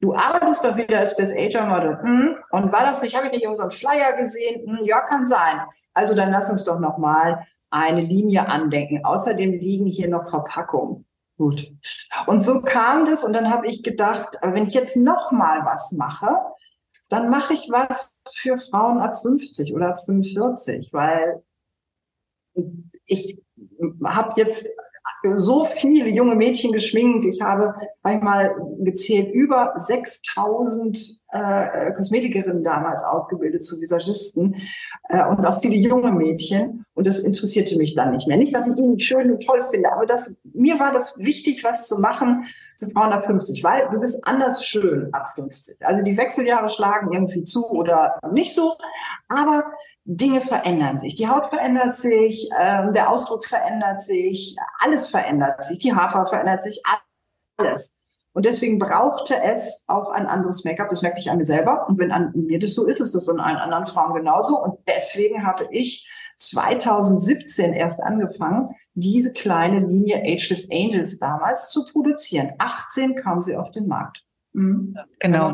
du 0.00 0.14
arbeitest 0.14 0.64
doch 0.64 0.76
wieder 0.76 1.00
als 1.00 1.16
Best 1.16 1.36
Ager 1.36 1.66
Model. 1.66 1.98
Hm? 2.00 2.36
Und 2.50 2.72
war 2.72 2.82
das 2.82 3.02
nicht, 3.02 3.16
habe 3.16 3.26
ich 3.26 3.32
nicht 3.32 3.44
irgendeinen 3.44 3.70
Flyer 3.70 4.12
gesehen? 4.16 4.66
Hm, 4.66 4.84
ja, 4.84 5.00
kann 5.00 5.26
sein. 5.26 5.60
Also 5.94 6.14
dann 6.14 6.30
lass 6.30 6.50
uns 6.50 6.64
doch 6.64 6.78
nochmal 6.78 7.46
eine 7.70 8.00
Linie 8.00 8.46
andenken. 8.46 9.04
Außerdem 9.04 9.52
liegen 9.52 9.86
hier 9.86 10.08
noch 10.08 10.28
Verpackungen. 10.28 11.04
Gut. 11.38 11.72
Und 12.26 12.40
so 12.40 12.60
kam 12.60 13.04
das 13.04 13.22
und 13.22 13.32
dann 13.32 13.50
habe 13.50 13.68
ich 13.68 13.84
gedacht, 13.84 14.36
wenn 14.42 14.64
ich 14.64 14.74
jetzt 14.74 14.96
nochmal 14.96 15.64
was 15.64 15.92
mache, 15.92 16.36
dann 17.08 17.30
mache 17.30 17.54
ich 17.54 17.70
was 17.70 18.18
für 18.34 18.56
Frauen 18.56 18.98
ab 18.98 19.16
50 19.16 19.72
oder 19.72 19.90
ab 19.90 20.04
45, 20.04 20.92
weil 20.92 21.42
ich 23.06 23.40
habe 24.04 24.32
jetzt 24.36 24.68
so 25.36 25.64
viele 25.64 26.08
junge 26.08 26.34
Mädchen 26.34 26.72
geschminkt. 26.72 27.24
Ich 27.24 27.40
habe 27.40 27.74
einmal 28.02 28.54
gezählt, 28.80 29.32
über 29.32 29.74
6000 29.76 31.20
äh, 31.30 31.92
Kosmetikerinnen 31.92 32.62
damals 32.62 33.02
ausgebildet 33.04 33.64
zu 33.64 33.80
Visagisten 33.80 34.56
äh, 35.08 35.24
und 35.26 35.44
auch 35.44 35.60
viele 35.60 35.76
junge 35.76 36.10
Mädchen. 36.10 36.84
Und 36.94 37.06
das 37.06 37.18
interessierte 37.18 37.76
mich 37.76 37.94
dann 37.94 38.12
nicht 38.12 38.26
mehr. 38.26 38.36
Nicht, 38.36 38.54
dass 38.54 38.66
ich 38.66 38.74
die 38.74 38.82
nicht 38.82 39.04
schön 39.04 39.30
und 39.30 39.44
toll 39.44 39.60
finde, 39.62 39.92
aber 39.92 40.06
das, 40.06 40.36
mir 40.42 40.80
war 40.80 40.92
das 40.92 41.18
wichtig, 41.18 41.62
was 41.64 41.86
zu 41.86 42.00
machen 42.00 42.44
für 42.78 42.90
Frauen 42.90 43.12
ab 43.12 43.24
50, 43.24 43.62
weil 43.62 43.88
du 43.90 44.00
bist 44.00 44.26
anders 44.26 44.64
schön 44.64 45.12
ab 45.12 45.30
50. 45.34 45.84
Also 45.84 46.02
die 46.02 46.16
Wechseljahre 46.16 46.68
schlagen 46.68 47.12
irgendwie 47.12 47.44
zu 47.44 47.68
oder 47.68 48.18
nicht 48.32 48.54
so, 48.54 48.76
aber 49.28 49.64
Dinge 50.04 50.40
verändern 50.40 50.98
sich. 50.98 51.14
Die 51.16 51.28
Haut 51.28 51.46
verändert 51.46 51.94
sich, 51.94 52.50
äh, 52.58 52.90
der 52.92 53.10
Ausdruck 53.10 53.44
verändert 53.44 54.02
sich, 54.02 54.56
alles 54.78 55.08
verändert 55.08 55.64
sich, 55.64 55.78
die 55.78 55.94
Haarfarbe 55.94 56.30
verändert 56.30 56.62
sich, 56.62 56.82
alles. 57.58 57.97
Und 58.32 58.44
deswegen 58.44 58.78
brauchte 58.78 59.34
es 59.42 59.84
auch 59.88 60.10
ein 60.10 60.26
anderes 60.26 60.64
Make-up. 60.64 60.88
Das 60.88 61.02
merkte 61.02 61.20
ich 61.20 61.30
an 61.30 61.38
mir 61.38 61.46
selber. 61.46 61.86
Und 61.88 61.98
wenn 61.98 62.12
an 62.12 62.32
mir 62.34 62.58
das 62.58 62.74
so 62.74 62.86
ist, 62.86 63.00
ist 63.00 63.14
das 63.14 63.28
an 63.28 63.40
allen 63.40 63.56
anderen 63.56 63.86
Frauen 63.86 64.14
genauso. 64.14 64.62
Und 64.62 64.78
deswegen 64.86 65.46
habe 65.46 65.66
ich 65.70 66.08
2017 66.36 67.72
erst 67.72 68.00
angefangen, 68.00 68.66
diese 68.94 69.32
kleine 69.32 69.80
Linie 69.80 70.22
Ageless 70.22 70.68
Angels 70.70 71.18
damals 71.18 71.70
zu 71.70 71.84
produzieren. 71.86 72.52
18 72.58 73.16
kam 73.16 73.42
sie 73.42 73.56
auf 73.56 73.70
den 73.72 73.88
Markt. 73.88 74.22
Mhm. 74.52 74.96
Genau. 75.18 75.52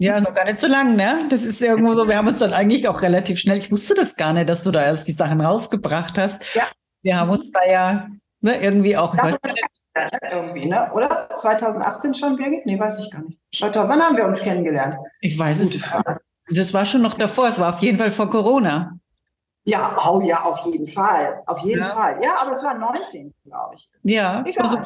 Ja, 0.00 0.20
noch 0.20 0.32
gar 0.32 0.44
nicht 0.44 0.60
so 0.60 0.68
lang, 0.68 0.94
ne? 0.94 1.26
Das 1.28 1.44
ist 1.44 1.60
irgendwo 1.60 1.92
so, 1.94 2.08
wir 2.08 2.16
haben 2.16 2.28
uns 2.28 2.38
dann 2.38 2.52
eigentlich 2.52 2.86
auch 2.86 3.02
relativ 3.02 3.40
schnell, 3.40 3.58
ich 3.58 3.72
wusste 3.72 3.94
das 3.94 4.14
gar 4.14 4.32
nicht, 4.32 4.48
dass 4.48 4.62
du 4.62 4.70
da 4.70 4.84
erst 4.84 5.08
die 5.08 5.12
Sachen 5.12 5.40
rausgebracht 5.40 6.16
hast. 6.16 6.54
Ja. 6.54 6.62
Wir 7.02 7.18
haben 7.18 7.30
uns 7.30 7.50
da 7.50 7.64
ja 7.68 8.08
ne, 8.40 8.62
irgendwie 8.62 8.96
auch, 8.96 9.14
ich 9.14 9.20
weiß 9.20 9.38
nicht, 9.42 9.60
irgendwie, 10.30 10.66
ne? 10.66 10.90
Oder? 10.92 11.28
2018 11.36 12.14
schon, 12.14 12.36
Birgit? 12.36 12.66
Nee, 12.66 12.78
weiß 12.78 12.98
ich 13.00 13.10
gar 13.10 13.22
nicht. 13.22 13.38
Warte, 13.60 13.88
wann 13.88 14.02
haben 14.02 14.16
wir 14.16 14.24
uns 14.26 14.40
kennengelernt? 14.40 14.96
Ich 15.20 15.38
weiß 15.38 15.60
es 15.60 15.74
nicht. 15.74 15.92
Das 16.50 16.72
war 16.72 16.86
schon 16.86 17.02
noch 17.02 17.14
davor, 17.14 17.48
es 17.48 17.60
war 17.60 17.74
auf 17.74 17.80
jeden 17.80 17.98
Fall 17.98 18.12
vor 18.12 18.30
Corona. 18.30 18.98
Ja, 19.64 19.94
oh 20.08 20.20
ja, 20.22 20.42
auf 20.42 20.60
jeden 20.64 20.86
Fall. 20.86 21.42
Auf 21.46 21.58
jeden 21.58 21.82
ja. 21.82 21.88
Fall. 21.88 22.18
Ja, 22.22 22.36
aber 22.40 22.52
es 22.52 22.62
war 22.62 22.74
19, 22.74 23.34
glaube 23.44 23.74
ich. 23.74 23.90
Ja, 24.02 24.42
es 24.46 24.58
war 24.58 24.70
so 24.70 24.78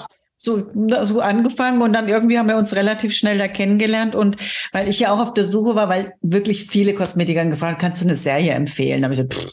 so, 0.45 0.69
so 1.05 1.21
angefangen 1.21 1.83
und 1.83 1.93
dann 1.93 2.09
irgendwie 2.09 2.37
haben 2.37 2.49
wir 2.49 2.57
uns 2.57 2.75
relativ 2.75 3.15
schnell 3.15 3.39
da 3.39 3.47
kennengelernt 3.47 4.17
und 4.17 4.37
weil 4.73 4.89
ich 4.89 4.99
ja 4.99 5.13
auch 5.13 5.21
auf 5.21 5.35
der 5.35 5.45
Suche 5.45 5.77
war, 5.77 5.89
weil 5.89 6.15
wirklich 6.21 6.67
viele 6.67 6.95
Kosmetikern 6.95 7.53
gefragt, 7.53 7.81
kannst 7.81 8.03
du 8.03 8.07
eine 8.09 8.17
Serie 8.17 8.53
empfehlen? 8.53 9.03
Da 9.03 9.07
habe 9.07 9.15
ich 9.15 9.21
gesagt, 9.21 9.35
pff, 9.35 9.53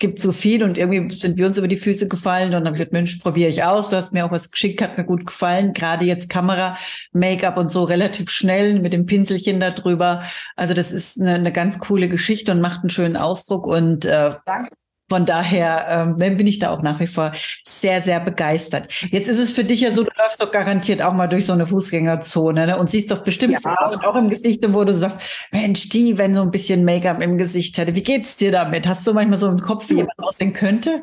gibt 0.00 0.20
so 0.20 0.32
viel 0.32 0.64
und 0.64 0.78
irgendwie 0.78 1.14
sind 1.14 1.38
wir 1.38 1.46
uns 1.46 1.58
über 1.58 1.68
die 1.68 1.76
Füße 1.76 2.08
gefallen 2.08 2.46
und 2.46 2.52
dann 2.52 2.66
habe 2.66 2.74
ich 2.74 2.80
gesagt, 2.80 2.92
Mensch, 2.92 3.16
probiere 3.18 3.50
ich 3.50 3.62
aus. 3.62 3.90
Du 3.90 3.96
hast 3.96 4.12
mir 4.12 4.26
auch 4.26 4.32
was 4.32 4.50
geschickt, 4.50 4.82
hat 4.82 4.98
mir 4.98 5.04
gut 5.04 5.26
gefallen. 5.26 5.72
Gerade 5.74 6.04
jetzt 6.04 6.28
Kamera, 6.28 6.76
Make-up 7.12 7.56
und 7.56 7.70
so 7.70 7.84
relativ 7.84 8.30
schnell 8.30 8.80
mit 8.80 8.92
dem 8.92 9.06
Pinselchen 9.06 9.60
da 9.60 9.70
drüber. 9.70 10.24
Also 10.56 10.74
das 10.74 10.90
ist 10.90 11.20
eine, 11.20 11.34
eine 11.34 11.52
ganz 11.52 11.78
coole 11.78 12.08
Geschichte 12.08 12.50
und 12.50 12.60
macht 12.60 12.80
einen 12.80 12.90
schönen 12.90 13.16
Ausdruck 13.16 13.64
und 13.66 14.04
äh, 14.04 14.34
Danke. 14.44 14.70
Von 15.08 15.24
daher 15.24 16.16
ähm, 16.20 16.36
bin 16.36 16.46
ich 16.46 16.58
da 16.58 16.70
auch 16.70 16.82
nach 16.82 17.00
wie 17.00 17.06
vor 17.06 17.32
sehr, 17.66 18.02
sehr 18.02 18.20
begeistert. 18.20 18.92
Jetzt 19.10 19.28
ist 19.28 19.38
es 19.38 19.52
für 19.52 19.64
dich 19.64 19.80
ja 19.80 19.90
so, 19.90 20.04
du 20.04 20.10
läufst 20.18 20.42
doch 20.42 20.52
garantiert 20.52 21.00
auch 21.00 21.14
mal 21.14 21.28
durch 21.28 21.46
so 21.46 21.54
eine 21.54 21.66
Fußgängerzone 21.66 22.66
ne? 22.66 22.78
und 22.78 22.90
siehst 22.90 23.10
doch 23.10 23.24
bestimmt 23.24 23.54
ja. 23.54 23.60
Frauen 23.60 24.04
auch 24.04 24.16
im 24.16 24.28
Gesicht, 24.28 24.62
wo 24.68 24.84
du 24.84 24.92
sagst, 24.92 25.20
Mensch, 25.50 25.88
die, 25.88 26.18
wenn 26.18 26.34
so 26.34 26.42
ein 26.42 26.50
bisschen 26.50 26.84
Make-up 26.84 27.22
im 27.22 27.38
Gesicht 27.38 27.78
hätte, 27.78 27.94
wie 27.94 28.02
geht's 28.02 28.36
dir 28.36 28.52
damit? 28.52 28.86
Hast 28.86 29.06
du 29.06 29.14
manchmal 29.14 29.38
so 29.38 29.48
im 29.48 29.60
Kopf, 29.60 29.88
wie 29.88 29.94
jemand 29.94 30.18
aussehen 30.18 30.52
könnte? 30.52 31.02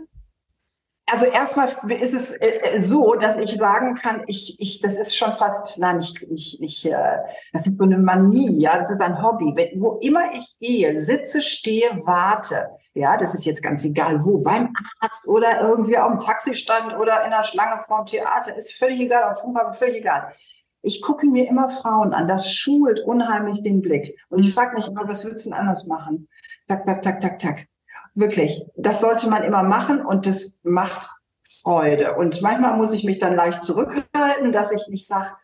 Also 1.11 1.27
erstmal 1.27 1.69
ist 1.89 2.15
es 2.15 2.31
äh, 2.31 2.81
so, 2.81 3.13
dass 3.13 3.37
ich 3.37 3.55
sagen 3.57 3.93
kann, 3.93 4.23
ich, 4.25 4.59
ich, 4.59 4.81
das 4.81 4.97
ist 4.97 5.15
schon 5.15 5.33
fast, 5.33 5.77
nein, 5.77 5.97
nicht, 5.97 6.29
nicht, 6.29 6.61
nicht, 6.61 6.85
äh, 6.85 7.17
das 7.53 7.67
ist 7.67 7.77
so 7.77 7.83
eine 7.83 7.99
Manie, 7.99 8.59
ja, 8.59 8.79
das 8.79 8.89
ist 8.89 9.01
ein 9.01 9.21
Hobby. 9.21 9.53
Wenn, 9.55 9.79
wo 9.79 9.99
immer 10.01 10.33
ich 10.33 10.55
gehe, 10.59 10.99
sitze, 10.99 11.41
stehe, 11.41 11.89
warte, 12.05 12.69
ja, 12.95 13.17
das 13.17 13.35
ist 13.35 13.45
jetzt 13.45 13.61
ganz 13.61 13.83
egal 13.83 14.23
wo, 14.23 14.37
beim 14.37 14.73
Arzt 15.01 15.27
oder 15.27 15.61
irgendwie 15.61 15.97
auf 15.97 16.11
dem 16.11 16.19
Taxistand 16.19 16.97
oder 16.97 17.25
in 17.25 17.31
der 17.31 17.43
Schlange 17.43 17.81
vorm 17.83 18.05
Theater, 18.05 18.55
ist 18.55 18.73
völlig 18.73 19.01
egal, 19.01 19.31
auf 19.31 19.41
Flughafen, 19.41 19.73
völlig 19.73 19.97
egal. 19.97 20.33
Ich 20.81 21.01
gucke 21.01 21.27
mir 21.27 21.47
immer 21.47 21.67
Frauen 21.67 22.13
an, 22.13 22.27
das 22.27 22.53
schult 22.53 23.01
unheimlich 23.01 23.61
den 23.61 23.81
Blick. 23.81 24.17
Und 24.29 24.39
ich 24.39 24.53
frage 24.53 24.75
mich 24.75 24.87
immer, 24.87 25.07
was 25.07 25.25
würdest 25.25 25.45
du 25.45 25.49
denn 25.49 25.59
anders 25.59 25.85
machen? 25.87 26.29
Tak, 26.67 26.85
tak, 26.85 27.01
tak, 27.01 27.19
tak, 27.19 27.39
tak. 27.39 27.67
Wirklich, 28.13 28.65
das 28.77 29.01
sollte 29.01 29.29
man 29.29 29.43
immer 29.43 29.63
machen 29.63 30.05
und 30.05 30.25
das 30.25 30.57
macht 30.63 31.09
Freude. 31.43 32.15
Und 32.15 32.41
manchmal 32.41 32.77
muss 32.77 32.93
ich 32.93 33.03
mich 33.03 33.19
dann 33.19 33.35
leicht 33.35 33.63
zurückhalten, 33.63 34.53
dass 34.53 34.71
ich 34.71 34.87
nicht 34.87 35.05
sage, 35.05 35.35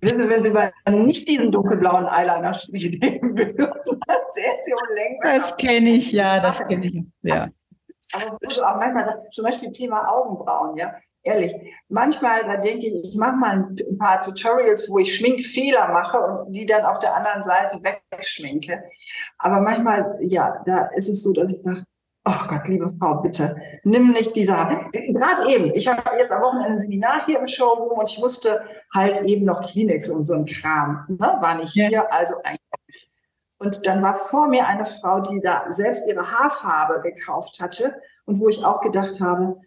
Wissen 0.00 0.18
Sie, 0.18 0.28
wenn 0.28 0.42
Sie 0.42 0.50
mal 0.50 0.72
nicht 0.90 1.28
diesen 1.28 1.52
dunkelblauen 1.52 2.06
Eyeliner 2.06 2.52
nehmen 2.72 3.36
würden, 3.36 3.56
dann 4.06 4.18
sehen 4.32 4.56
Sie 4.62 4.72
unlänglich. 4.72 5.20
Das 5.22 5.56
kenne 5.56 5.90
ich, 5.90 6.12
ja, 6.12 6.40
das 6.40 6.66
kenne 6.66 6.86
ich. 6.86 7.02
Ja. 7.22 7.48
Aber 8.12 8.36
auch 8.36 8.76
manchmal, 8.76 9.20
zum 9.32 9.44
Beispiel 9.44 9.72
Thema 9.72 10.08
Augenbrauen, 10.08 10.76
ja. 10.76 10.94
Ehrlich, 11.22 11.56
manchmal, 11.88 12.44
da 12.44 12.56
denke 12.56 12.86
ich, 12.86 13.04
ich 13.04 13.16
mache 13.16 13.34
mal 13.34 13.68
ein 13.76 13.98
paar 13.98 14.20
Tutorials, 14.20 14.88
wo 14.88 14.98
ich 15.00 15.16
Schminkfehler 15.16 15.88
mache 15.88 16.20
und 16.20 16.52
die 16.52 16.66
dann 16.66 16.84
auf 16.84 17.00
der 17.00 17.16
anderen 17.16 17.42
Seite 17.42 17.80
wegschminke. 17.82 18.84
Aber 19.38 19.60
manchmal, 19.60 20.18
ja, 20.20 20.62
da 20.64 20.86
ist 20.94 21.08
es 21.08 21.24
so, 21.24 21.32
dass 21.32 21.52
ich 21.52 21.60
dachte, 21.62 21.82
Oh 22.28 22.48
Gott, 22.48 22.66
liebe 22.66 22.90
Frau, 22.98 23.22
bitte, 23.22 23.54
nimm 23.84 24.10
nicht 24.10 24.34
diese 24.34 24.52
Gerade 24.52 25.48
eben, 25.48 25.72
ich 25.74 25.86
habe 25.86 26.18
jetzt 26.18 26.32
am 26.32 26.42
Wochenende 26.42 26.70
ein 26.70 26.78
Seminar 26.80 27.24
hier 27.24 27.38
im 27.38 27.46
Showroom 27.46 28.00
und 28.00 28.10
ich 28.10 28.18
musste 28.18 28.68
halt 28.96 29.22
eben 29.22 29.44
noch 29.44 29.62
Kleenex 29.62 30.08
um 30.08 30.22
so 30.22 30.34
ein 30.34 30.46
Kram. 30.46 31.04
Ne? 31.08 31.36
War 31.40 31.54
nicht 31.54 31.72
hier, 31.72 32.12
also 32.12 32.34
ein. 32.42 32.56
Und 33.58 33.86
dann 33.86 34.02
war 34.02 34.16
vor 34.16 34.48
mir 34.48 34.66
eine 34.66 34.84
Frau, 34.84 35.20
die 35.20 35.40
da 35.40 35.66
selbst 35.70 36.06
ihre 36.08 36.30
Haarfarbe 36.30 37.00
gekauft 37.00 37.60
hatte 37.60 37.94
und 38.24 38.40
wo 38.40 38.48
ich 38.48 38.64
auch 38.64 38.80
gedacht 38.80 39.20
habe, 39.20 39.60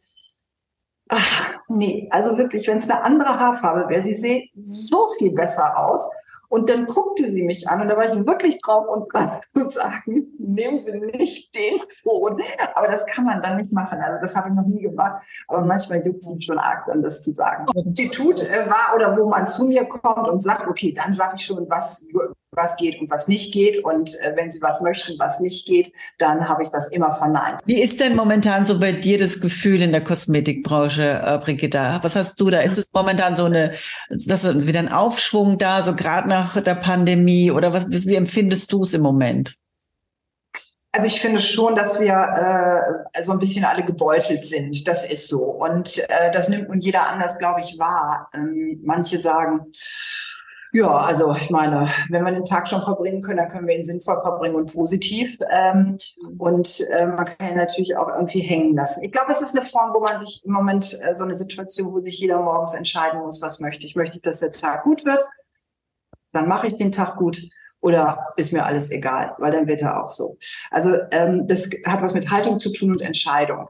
ach, 1.08 1.54
nee, 1.68 2.08
also 2.12 2.38
wirklich, 2.38 2.68
wenn 2.68 2.78
es 2.78 2.90
eine 2.90 3.02
andere 3.02 3.40
Haarfarbe 3.40 3.90
wäre, 3.90 4.04
sie 4.04 4.14
sieht 4.14 4.52
so 4.64 5.08
viel 5.18 5.32
besser 5.32 5.78
aus. 5.78 6.10
Und 6.50 6.70
dann 6.70 6.88
guckte 6.88 7.32
sie 7.32 7.44
mich 7.44 7.70
an 7.70 7.82
und 7.82 7.88
da 7.88 7.96
war 7.96 8.06
ich 8.06 8.26
wirklich 8.26 8.60
drauf 8.62 8.88
und 8.88 9.14
dran 9.14 9.40
zu 9.54 9.70
sagen, 9.70 10.28
nehmen 10.40 10.80
Sie 10.80 11.00
nicht 11.00 11.56
den 11.56 11.80
Ton. 12.04 12.42
Aber 12.76 12.88
das 12.88 13.06
kann 13.06 13.26
man 13.26 13.42
dann 13.42 13.58
nicht 13.58 13.72
machen. 13.72 14.00
Also 14.02 14.20
das 14.20 14.36
habe 14.36 14.50
ich 14.50 14.56
noch 14.56 14.66
nie 14.66 14.82
gemacht. 14.82 15.24
Aber 15.48 15.62
manchmal 15.62 16.06
juckt 16.06 16.24
es 16.24 16.30
mich 16.34 16.46
schon 16.46 16.58
arg, 16.58 16.86
dann 16.88 17.04
das 17.04 17.22
zu 17.22 17.34
sagen. 17.34 17.66
Institut 17.76 18.42
äh, 18.42 18.68
war 18.68 18.96
oder 18.96 19.18
wo 19.18 19.30
man 19.30 19.46
zu 19.46 19.66
mir 19.66 19.86
kommt 19.86 20.28
und 20.28 20.42
sagt, 20.42 20.68
okay, 20.68 20.92
dann 20.92 21.14
sage 21.14 21.36
ich 21.38 21.46
schon, 21.46 21.70
was 21.70 22.06
was 22.52 22.76
geht 22.78 23.00
und 23.00 23.10
was 23.10 23.28
nicht 23.28 23.54
geht. 23.54 23.84
Und 23.84 24.20
äh, 24.22 24.34
wenn 24.36 24.52
Sie 24.52 24.62
was 24.62 24.82
möchten, 24.82 25.18
was 25.20 25.40
nicht 25.40 25.68
geht, 25.68 25.92
dann 26.18 26.48
habe 26.48 26.64
ich 26.64 26.70
das 26.70 26.90
immer 26.90 27.14
verneint. 27.14 27.62
Wie 27.66 27.82
ist 27.82 28.00
denn 28.00 28.16
momentan 28.16 28.66
so 28.66 28.80
bei 28.80 28.92
dir 28.92 29.20
das 29.20 29.40
Gefühl 29.40 29.82
in 29.82 29.92
der 29.92 30.04
Kosmetikbranche, 30.04 31.22
äh, 31.24 31.38
Brigitta? 31.38 32.00
Was 32.02 32.16
hast 32.16 32.40
du 32.40 32.50
da? 32.50 32.60
Ist 32.60 32.78
es 32.78 32.92
momentan 32.94 33.36
so 33.36 33.46
eine, 33.46 33.74
das 34.10 34.44
ist 34.44 34.68
wieder 34.68 34.80
ein 34.80 34.92
Aufschwung 34.92 35.58
da, 35.58 35.82
so 35.82 35.96
gerade 35.96 36.28
nach 36.28 36.60
der 36.62 36.76
Pandemie? 36.76 37.52
Oder 37.52 37.74
was, 37.74 37.90
wie 37.90 38.16
empfindest 38.16 38.72
du 38.72 38.84
es 38.84 38.94
im 38.94 39.02
Moment? 39.02 39.56
Also 40.92 41.06
ich 41.06 41.22
finde 41.22 41.40
schon, 41.40 41.76
dass 41.76 42.00
wir 42.00 43.06
äh, 43.14 43.22
so 43.22 43.32
ein 43.32 43.38
bisschen 43.38 43.64
alle 43.64 43.86
gebeutelt 43.86 44.44
sind. 44.44 44.88
Das 44.88 45.08
ist 45.08 45.28
so. 45.28 45.44
Und 45.44 46.00
äh, 46.10 46.32
das 46.32 46.50
nimmt 46.50 46.68
nun 46.68 46.80
jeder 46.80 47.08
anders, 47.08 47.38
glaube 47.38 47.60
ich, 47.62 47.78
wahr. 47.78 48.28
Ähm, 48.34 48.82
manche 48.84 49.22
sagen, 49.22 49.68
ja, 50.72 50.98
also 50.98 51.36
ich 51.36 51.50
meine, 51.50 51.90
wenn 52.10 52.24
wir 52.24 52.32
den 52.32 52.44
Tag 52.44 52.68
schon 52.68 52.82
verbringen 52.82 53.22
können, 53.22 53.38
dann 53.38 53.48
können 53.48 53.68
wir 53.68 53.76
ihn 53.76 53.84
sinnvoll 53.84 54.22
verbringen 54.22 54.56
und 54.56 54.72
positiv. 54.72 55.38
Ähm, 55.50 55.98
und 56.38 56.88
äh, 56.92 57.08
man 57.08 57.26
kann 57.26 57.52
ihn 57.52 57.58
natürlich 57.58 57.98
auch 57.98 58.08
irgendwie 58.08 58.42
hängen 58.42 58.76
lassen. 58.76 59.04
Ich 59.04 59.12
glaube, 59.12 59.32
es 59.32 59.42
ist 59.42 59.56
eine 59.56 59.66
Form, 59.66 59.94
wo 59.94 60.00
man 60.00 60.20
sich 60.20 60.44
im 60.46 60.54
Moment 60.54 61.00
äh, 61.02 61.16
so 61.16 61.24
eine 61.24 61.36
Situation, 61.36 61.92
wo 61.92 62.02
sich 62.02 62.20
jeder 62.20 62.40
morgens 62.40 62.76
entscheiden 62.76 63.20
muss, 63.22 63.42
was 63.42 63.60
möchte 63.60 63.86
ich. 63.86 63.96
Möchte 63.96 64.18
ich, 64.18 64.22
dass 64.22 64.42
der 64.42 64.52
Tag 64.52 64.84
gut 64.84 65.06
wird? 65.06 65.26
Dann 66.34 66.48
mache 66.48 66.68
ich 66.68 66.76
den 66.76 66.92
Tag 66.92 67.18
gut. 67.18 67.42
Oder 67.82 68.34
ist 68.36 68.52
mir 68.52 68.66
alles 68.66 68.92
egal, 68.92 69.36
weil 69.38 69.52
dann 69.52 69.68
wird 69.68 69.82
er 69.82 70.04
auch 70.04 70.10
so. 70.10 70.38
Also 70.70 70.96
ähm, 71.12 71.48
das 71.48 71.70
hat 71.86 72.02
was 72.02 72.14
mit 72.14 72.30
Haltung 72.30 72.60
zu 72.60 72.72
tun 72.74 72.92
und 72.92 73.02
Entscheidung. 73.02 73.70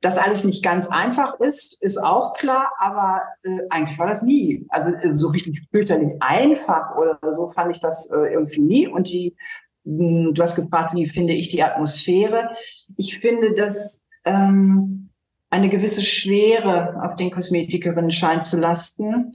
Dass 0.00 0.18
alles 0.18 0.44
nicht 0.44 0.62
ganz 0.62 0.88
einfach 0.88 1.38
ist, 1.40 1.82
ist 1.82 1.98
auch 1.98 2.34
klar, 2.34 2.72
aber 2.78 3.22
äh, 3.42 3.60
eigentlich 3.70 3.98
war 3.98 4.06
das 4.06 4.22
nie. 4.22 4.66
Also 4.68 4.92
äh, 4.92 5.14
so 5.14 5.28
richtig 5.28 5.62
fürchterlich 5.70 6.12
einfach 6.20 6.96
oder 6.96 7.18
so 7.32 7.48
fand 7.48 7.74
ich 7.74 7.80
das 7.80 8.10
äh, 8.10 8.32
irgendwie 8.32 8.60
nie. 8.60 8.88
Und 8.88 9.08
die, 9.08 9.36
mh, 9.84 10.26
hm, 10.26 10.34
du 10.34 10.42
hast 10.42 10.56
gefragt, 10.56 10.94
wie 10.94 11.06
finde 11.06 11.32
ich 11.32 11.48
die 11.48 11.62
Atmosphäre? 11.62 12.50
Ich 12.96 13.18
finde, 13.18 13.52
dass 13.52 14.04
ähm, 14.24 15.10
eine 15.50 15.68
gewisse 15.68 16.02
Schwere 16.02 17.00
auf 17.02 17.16
den 17.16 17.30
Kosmetikerinnen 17.30 18.10
scheint 18.10 18.44
zu 18.44 18.58
lasten. 18.58 19.30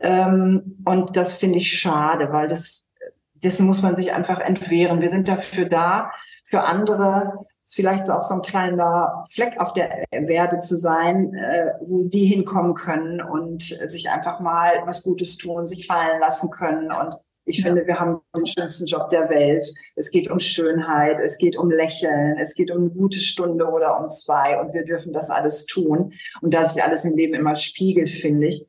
Ähm, 0.00 0.82
und 0.84 1.16
das 1.16 1.38
finde 1.38 1.58
ich 1.58 1.78
schade, 1.78 2.32
weil 2.32 2.48
das, 2.48 2.86
dessen 3.34 3.66
muss 3.66 3.82
man 3.82 3.96
sich 3.96 4.12
einfach 4.12 4.40
entwehren. 4.40 5.00
Wir 5.00 5.10
sind 5.10 5.28
dafür 5.28 5.66
da, 5.66 6.10
für 6.44 6.64
andere 6.64 7.46
vielleicht 7.68 8.08
auch 8.10 8.22
so 8.22 8.34
ein 8.34 8.42
kleiner 8.42 9.24
Fleck 9.28 9.58
auf 9.58 9.72
der 9.72 10.04
Erde 10.12 10.60
zu 10.60 10.76
sein, 10.76 11.34
äh, 11.34 11.72
wo 11.80 12.04
die 12.04 12.26
hinkommen 12.26 12.74
können 12.74 13.20
und 13.20 13.62
sich 13.62 14.08
einfach 14.10 14.40
mal 14.40 14.82
was 14.86 15.02
Gutes 15.02 15.36
tun, 15.36 15.66
sich 15.66 15.86
fallen 15.86 16.20
lassen 16.20 16.50
können. 16.50 16.92
Und 16.92 17.14
ich 17.44 17.58
ja. 17.58 17.66
finde, 17.66 17.86
wir 17.86 17.98
haben 17.98 18.20
den 18.36 18.46
schönsten 18.46 18.86
Job 18.86 19.08
der 19.08 19.28
Welt. 19.30 19.66
Es 19.96 20.10
geht 20.10 20.30
um 20.30 20.38
Schönheit, 20.38 21.20
es 21.20 21.38
geht 21.38 21.56
um 21.56 21.70
Lächeln, 21.70 22.36
es 22.38 22.54
geht 22.54 22.70
um 22.70 22.82
eine 22.82 22.90
gute 22.90 23.20
Stunde 23.20 23.66
oder 23.66 24.00
um 24.00 24.08
zwei 24.08 24.60
und 24.60 24.72
wir 24.72 24.84
dürfen 24.84 25.12
das 25.12 25.30
alles 25.30 25.66
tun. 25.66 26.12
Und 26.42 26.54
da 26.54 26.66
sich 26.66 26.82
alles 26.82 27.04
im 27.04 27.16
Leben 27.16 27.34
immer 27.34 27.54
spiegelt, 27.54 28.10
finde 28.10 28.48
ich, 28.48 28.66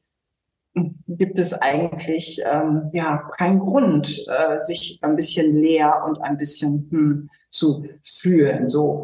gibt 1.07 1.39
es 1.39 1.53
eigentlich 1.53 2.41
ähm, 2.45 2.89
ja 2.93 3.17
keinen 3.37 3.59
Grund, 3.59 4.25
äh, 4.27 4.59
sich 4.59 4.99
ein 5.01 5.15
bisschen 5.15 5.55
leer 5.61 6.03
und 6.05 6.21
ein 6.21 6.37
bisschen 6.37 6.87
hm, 6.91 7.29
zu 7.49 7.85
fühlen. 8.01 8.69
So, 8.69 9.03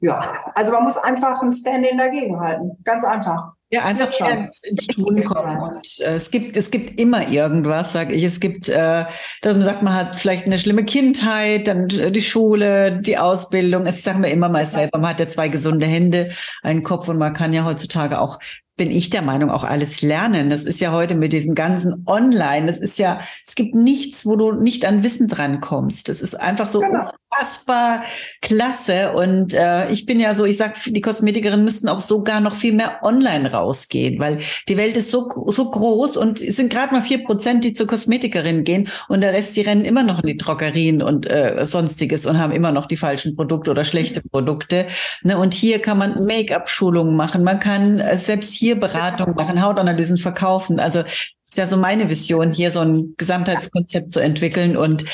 ja, 0.00 0.52
also 0.54 0.72
man 0.72 0.84
muss 0.84 0.96
einfach 0.96 1.42
ein 1.42 1.52
Stand-in 1.52 1.98
dagegen 1.98 2.38
halten. 2.40 2.78
Ganz 2.84 3.04
einfach. 3.04 3.55
Ja, 3.76 3.84
einfach 3.84 4.12
schon 4.12 4.48
ins 4.62 4.86
Tun 4.86 5.22
kommen. 5.22 5.58
Und 5.58 6.00
äh, 6.00 6.14
es 6.14 6.30
gibt, 6.30 6.56
es 6.56 6.70
gibt 6.70 6.98
immer 6.98 7.28
irgendwas, 7.28 7.92
sage 7.92 8.14
ich. 8.14 8.22
Es 8.22 8.40
gibt, 8.40 8.68
äh, 8.68 9.04
dass 9.42 9.54
man 9.54 9.62
sagt, 9.62 9.82
man 9.82 9.94
hat 9.94 10.16
vielleicht 10.16 10.46
eine 10.46 10.58
schlimme 10.58 10.84
Kindheit, 10.84 11.68
dann 11.68 11.88
die 11.88 12.22
Schule, 12.22 13.00
die 13.00 13.18
Ausbildung. 13.18 13.86
Es 13.86 14.02
sagen 14.02 14.22
wir 14.22 14.30
immer 14.30 14.48
mal 14.48 14.64
selber, 14.64 14.98
man 14.98 15.10
hat 15.10 15.20
ja 15.20 15.28
zwei 15.28 15.48
gesunde 15.48 15.86
Hände, 15.86 16.30
einen 16.62 16.82
Kopf 16.82 17.08
und 17.08 17.18
man 17.18 17.34
kann 17.34 17.52
ja 17.52 17.64
heutzutage 17.64 18.18
auch 18.18 18.38
bin 18.76 18.90
ich 18.90 19.08
der 19.08 19.22
Meinung, 19.22 19.50
auch 19.50 19.64
alles 19.64 20.02
lernen. 20.02 20.50
Das 20.50 20.64
ist 20.64 20.80
ja 20.80 20.92
heute 20.92 21.14
mit 21.14 21.32
diesem 21.32 21.54
ganzen 21.54 22.04
Online. 22.06 22.66
Das 22.66 22.78
ist 22.78 22.98
ja, 22.98 23.20
es 23.46 23.54
gibt 23.54 23.74
nichts, 23.74 24.26
wo 24.26 24.36
du 24.36 24.52
nicht 24.52 24.84
an 24.84 25.02
Wissen 25.02 25.28
dran 25.28 25.60
kommst. 25.60 26.10
Das 26.10 26.20
ist 26.20 26.38
einfach 26.38 26.68
so 26.68 26.80
genau. 26.80 27.08
Unfassbar 27.36 28.02
klasse. 28.40 29.12
Und 29.12 29.54
äh, 29.54 29.90
ich 29.90 30.06
bin 30.06 30.20
ja 30.20 30.34
so, 30.34 30.44
ich 30.44 30.56
sag, 30.56 30.76
die 30.84 31.00
Kosmetikerinnen 31.00 31.64
müssten 31.64 31.88
auch 31.88 32.00
sogar 32.00 32.40
noch 32.40 32.54
viel 32.54 32.72
mehr 32.72 33.00
online 33.02 33.50
rausgehen, 33.50 34.18
weil 34.18 34.38
die 34.68 34.76
Welt 34.76 34.96
ist 34.96 35.10
so, 35.10 35.28
so 35.46 35.70
groß 35.70 36.16
und 36.16 36.40
es 36.40 36.56
sind 36.56 36.72
gerade 36.72 36.92
mal 36.92 37.02
vier 37.02 37.24
Prozent, 37.24 37.64
die 37.64 37.72
zur 37.72 37.86
Kosmetikerin 37.86 38.64
gehen 38.64 38.88
und 39.08 39.20
der 39.20 39.32
Rest, 39.32 39.56
die 39.56 39.62
rennen 39.62 39.84
immer 39.84 40.02
noch 40.02 40.20
in 40.20 40.26
die 40.26 40.36
Drogerien 40.36 41.02
und 41.02 41.28
äh, 41.28 41.66
sonstiges 41.66 42.26
und 42.26 42.38
haben 42.38 42.52
immer 42.52 42.72
noch 42.72 42.86
die 42.86 42.96
falschen 42.96 43.36
Produkte 43.36 43.70
oder 43.70 43.84
schlechte 43.84 44.22
Produkte. 44.22 44.86
Ne? 45.22 45.38
Und 45.38 45.54
hier 45.54 45.80
kann 45.80 45.98
man 45.98 46.24
Make-up-Schulungen 46.24 47.16
machen. 47.16 47.44
Man 47.44 47.60
kann 47.60 47.98
äh, 47.98 48.16
selbst 48.16 48.52
hier 48.52 48.76
Tierberatung 48.76 49.34
machen, 49.34 49.62
Hautanalysen 49.62 50.18
verkaufen. 50.18 50.80
Also 50.80 51.00
ist 51.00 51.56
ja 51.56 51.66
so 51.66 51.76
meine 51.76 52.10
Vision, 52.10 52.52
hier 52.52 52.70
so 52.70 52.80
ein 52.80 53.14
Gesamtheitskonzept 53.16 54.10
zu 54.10 54.20
entwickeln. 54.20 54.76
Und 54.76 55.04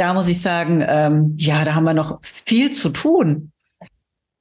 da 0.00 0.14
muss 0.14 0.28
ich 0.28 0.40
sagen, 0.40 0.82
ähm, 0.86 1.34
ja, 1.36 1.62
da 1.62 1.74
haben 1.74 1.84
wir 1.84 1.92
noch 1.92 2.20
viel 2.22 2.72
zu 2.72 2.88
tun. 2.88 3.52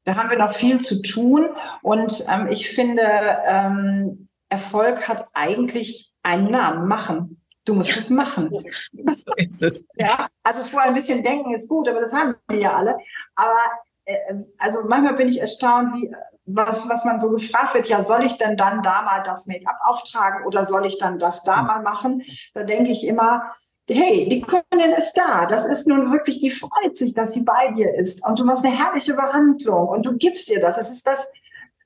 Da 0.06 0.16
haben 0.16 0.30
wir 0.30 0.38
noch 0.38 0.54
viel 0.54 0.80
zu 0.80 1.02
tun. 1.02 1.50
Und 1.82 2.26
ähm, 2.30 2.48
ich 2.50 2.70
finde, 2.70 3.04
ähm, 3.46 4.30
Erfolg 4.48 5.10
hat 5.10 5.28
eigentlich 5.34 6.14
einen 6.24 6.50
Namen, 6.50 6.88
machen. 6.88 7.42
Du 7.66 7.74
musst 7.74 7.96
es 7.96 8.10
machen. 8.10 8.52
So 8.94 9.34
ist 9.36 9.62
es. 9.62 9.86
Ja, 9.96 10.28
also 10.44 10.64
vorher 10.64 10.90
ein 10.90 10.96
bisschen 10.96 11.24
denken 11.24 11.54
ist 11.54 11.68
gut, 11.68 11.90
aber 11.90 12.00
das 12.00 12.14
haben 12.14 12.36
wir 12.48 12.60
ja 12.60 12.76
alle. 12.76 12.98
Aber 13.36 13.60
äh, 14.06 14.16
also 14.58 14.86
manchmal 14.88 15.16
bin 15.16 15.28
ich 15.28 15.42
erstaunt, 15.42 15.94
wie 15.94 16.10
was, 16.46 16.88
was 16.90 17.06
man 17.06 17.20
so 17.20 17.30
gefragt 17.32 17.76
wird, 17.76 17.90
ja, 17.90 18.04
soll 18.04 18.26
ich 18.26 18.38
denn 18.38 18.58
dann 18.58 18.82
da 18.82 19.02
mal 19.02 19.22
das 19.24 19.46
Make-up 19.46 19.78
auftragen 19.84 20.48
oder 20.48 20.66
soll 20.66 20.86
ich 20.86 20.98
dann 20.98 21.20
das 21.20 21.44
da 21.44 21.60
hm. 21.60 21.68
mal 21.68 21.82
machen? 21.82 22.24
Da 22.54 22.64
denke 22.64 22.92
ich 22.92 23.06
immer, 23.06 23.54
hey, 23.90 24.28
die 24.30 24.42
Kundin 24.42 24.92
ist 24.98 25.14
da. 25.14 25.46
Das 25.46 25.66
ist 25.66 25.88
nun 25.88 26.12
wirklich, 26.12 26.40
die 26.40 26.52
freut 26.52 26.96
sich, 26.96 27.14
dass 27.14 27.34
sie 27.34 27.42
bei 27.42 27.72
dir 27.76 27.94
ist. 27.96 28.26
Und 28.26 28.40
du 28.40 28.46
machst 28.46 28.66
eine 28.66 28.78
herrliche 28.78 29.14
Behandlung 29.14 29.88
und 29.90 30.06
du 30.06 30.18
gibst 30.18 30.50
dir 30.50 30.60
das. 30.60 30.78
Es 30.78 30.90
ist 30.90 31.06
das, 31.08 31.32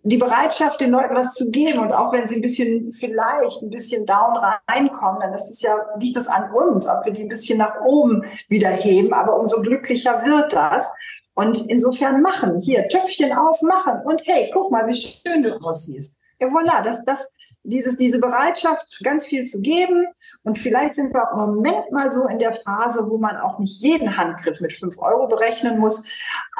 die 0.03 0.17
Bereitschaft, 0.17 0.81
den 0.81 0.91
Leuten 0.91 1.15
was 1.15 1.33
zu 1.33 1.49
geben. 1.49 1.79
Und 1.79 1.93
auch 1.93 2.11
wenn 2.11 2.27
sie 2.27 2.35
ein 2.35 2.41
bisschen, 2.41 2.91
vielleicht 2.91 3.61
ein 3.61 3.69
bisschen 3.69 4.05
down 4.05 4.37
reinkommen, 4.67 5.21
dann 5.21 5.33
ist 5.33 5.49
es 5.49 5.61
ja, 5.61 5.75
liegt 5.99 6.15
das 6.15 6.27
an 6.27 6.51
uns, 6.51 6.87
ob 6.87 7.05
wir 7.05 7.13
die 7.13 7.23
ein 7.23 7.29
bisschen 7.29 7.59
nach 7.59 7.81
oben 7.81 8.23
wieder 8.49 8.69
heben. 8.69 9.13
Aber 9.13 9.39
umso 9.39 9.61
glücklicher 9.61 10.23
wird 10.25 10.53
das. 10.53 10.91
Und 11.35 11.67
insofern 11.67 12.21
machen, 12.21 12.59
hier 12.59 12.87
Töpfchen 12.89 13.33
aufmachen 13.33 14.01
und 14.05 14.21
hey, 14.25 14.51
guck 14.53 14.71
mal, 14.71 14.85
wie 14.87 14.93
schön 14.93 15.41
du 15.41 15.55
aussiehst. 15.61 16.19
Ja, 16.39 16.47
voilà, 16.47 16.83
das, 16.83 17.03
das, 17.05 17.31
dieses, 17.63 17.97
diese 17.97 18.19
Bereitschaft, 18.19 19.01
ganz 19.03 19.25
viel 19.25 19.45
zu 19.45 19.61
geben. 19.61 20.05
Und 20.43 20.59
vielleicht 20.59 20.95
sind 20.95 21.13
wir 21.13 21.29
im 21.33 21.55
Moment 21.55 21.91
mal 21.91 22.11
so 22.11 22.27
in 22.27 22.39
der 22.39 22.53
Phase, 22.53 23.09
wo 23.09 23.17
man 23.17 23.37
auch 23.37 23.59
nicht 23.59 23.81
jeden 23.81 24.17
Handgriff 24.17 24.59
mit 24.61 24.73
fünf 24.73 24.99
Euro 24.99 25.27
berechnen 25.27 25.79
muss, 25.79 26.03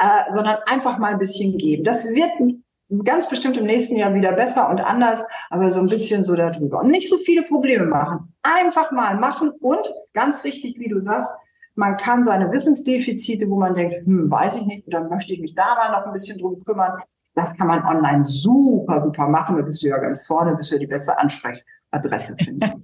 äh, 0.02 0.34
sondern 0.34 0.58
einfach 0.66 0.98
mal 0.98 1.14
ein 1.14 1.20
bisschen 1.20 1.58
geben. 1.58 1.84
Das 1.84 2.10
wird 2.10 2.32
ganz 3.04 3.28
bestimmt 3.28 3.58
im 3.58 3.66
nächsten 3.66 3.96
Jahr 3.96 4.14
wieder 4.14 4.34
besser 4.34 4.70
und 4.70 4.80
anders, 4.80 5.26
aber 5.50 5.72
so 5.72 5.80
ein 5.80 5.88
bisschen 5.88 6.24
so 6.24 6.36
darüber. 6.36 6.82
Und 6.82 6.92
nicht 6.92 7.10
so 7.10 7.18
viele 7.18 7.44
Probleme 7.44 7.86
machen. 7.86 8.34
Einfach 8.44 8.92
mal 8.92 9.18
machen 9.18 9.52
und 9.60 9.86
ganz 10.14 10.44
richtig, 10.44 10.80
wie 10.80 10.90
du 10.90 11.02
sagst, 11.02 11.32
man 11.76 11.98
kann 11.98 12.24
seine 12.24 12.52
Wissensdefizite, 12.52 13.50
wo 13.50 13.58
man 13.58 13.74
denkt, 13.74 13.96
hm, 14.06 14.30
weiß 14.30 14.58
ich 14.58 14.66
nicht, 14.68 14.88
oder 14.88 15.10
möchte 15.10 15.34
ich 15.34 15.42
mich 15.42 15.56
da 15.56 15.76
mal 15.76 15.92
noch 15.92 16.06
ein 16.06 16.12
bisschen 16.12 16.38
drum 16.38 16.60
kümmern, 16.64 17.02
das 17.36 17.56
kann 17.58 17.68
man 17.68 17.84
online 17.84 18.24
super, 18.24 19.02
super 19.04 19.28
machen. 19.28 19.58
Da 19.58 19.64
bist 19.64 19.82
du 19.82 19.88
ja 19.88 19.98
ganz 19.98 20.26
vorne, 20.26 20.56
bist 20.56 20.72
du 20.72 20.76
ja 20.76 20.80
die 20.80 20.88
beste 20.88 21.18
Ansprechdresse 21.18 22.36
finden. 22.38 22.84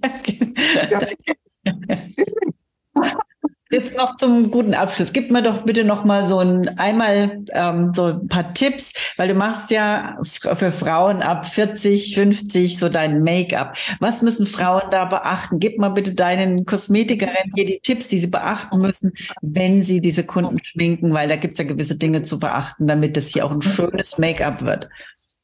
Jetzt 3.72 3.96
noch 3.96 4.16
zum 4.16 4.50
guten 4.50 4.74
Abschluss. 4.74 5.12
Gib 5.12 5.30
mir 5.30 5.42
doch 5.42 5.62
bitte 5.62 5.84
noch 5.84 6.04
mal 6.04 6.26
so 6.26 6.40
ein 6.40 6.76
einmal 6.76 7.44
ähm, 7.52 7.92
so 7.94 8.06
ein 8.06 8.26
paar 8.26 8.52
Tipps, 8.52 8.92
weil 9.16 9.28
du 9.28 9.34
machst 9.34 9.70
ja 9.70 10.18
für 10.24 10.72
Frauen 10.72 11.22
ab 11.22 11.46
40, 11.46 12.16
50 12.16 12.80
so 12.80 12.88
dein 12.88 13.22
Make-up. 13.22 13.76
Was 14.00 14.22
müssen 14.22 14.46
Frauen 14.46 14.90
da 14.90 15.04
beachten? 15.04 15.60
Gib 15.60 15.78
mal 15.78 15.90
bitte 15.90 16.14
deinen 16.14 16.66
Kosmetikerinnen 16.66 17.52
hier 17.54 17.66
die 17.66 17.78
Tipps, 17.80 18.08
die 18.08 18.18
sie 18.18 18.26
beachten 18.26 18.80
müssen, 18.80 19.12
wenn 19.40 19.84
sie 19.84 20.00
diese 20.00 20.24
Kunden 20.24 20.58
schminken, 20.64 21.14
weil 21.14 21.28
da 21.28 21.36
gibt's 21.36 21.60
ja 21.60 21.64
gewisse 21.64 21.94
Dinge 21.94 22.24
zu 22.24 22.40
beachten, 22.40 22.88
damit 22.88 23.16
es 23.16 23.28
hier 23.28 23.46
auch 23.46 23.52
ein 23.52 23.62
schönes 23.62 24.18
Make-up 24.18 24.62
wird. 24.62 24.88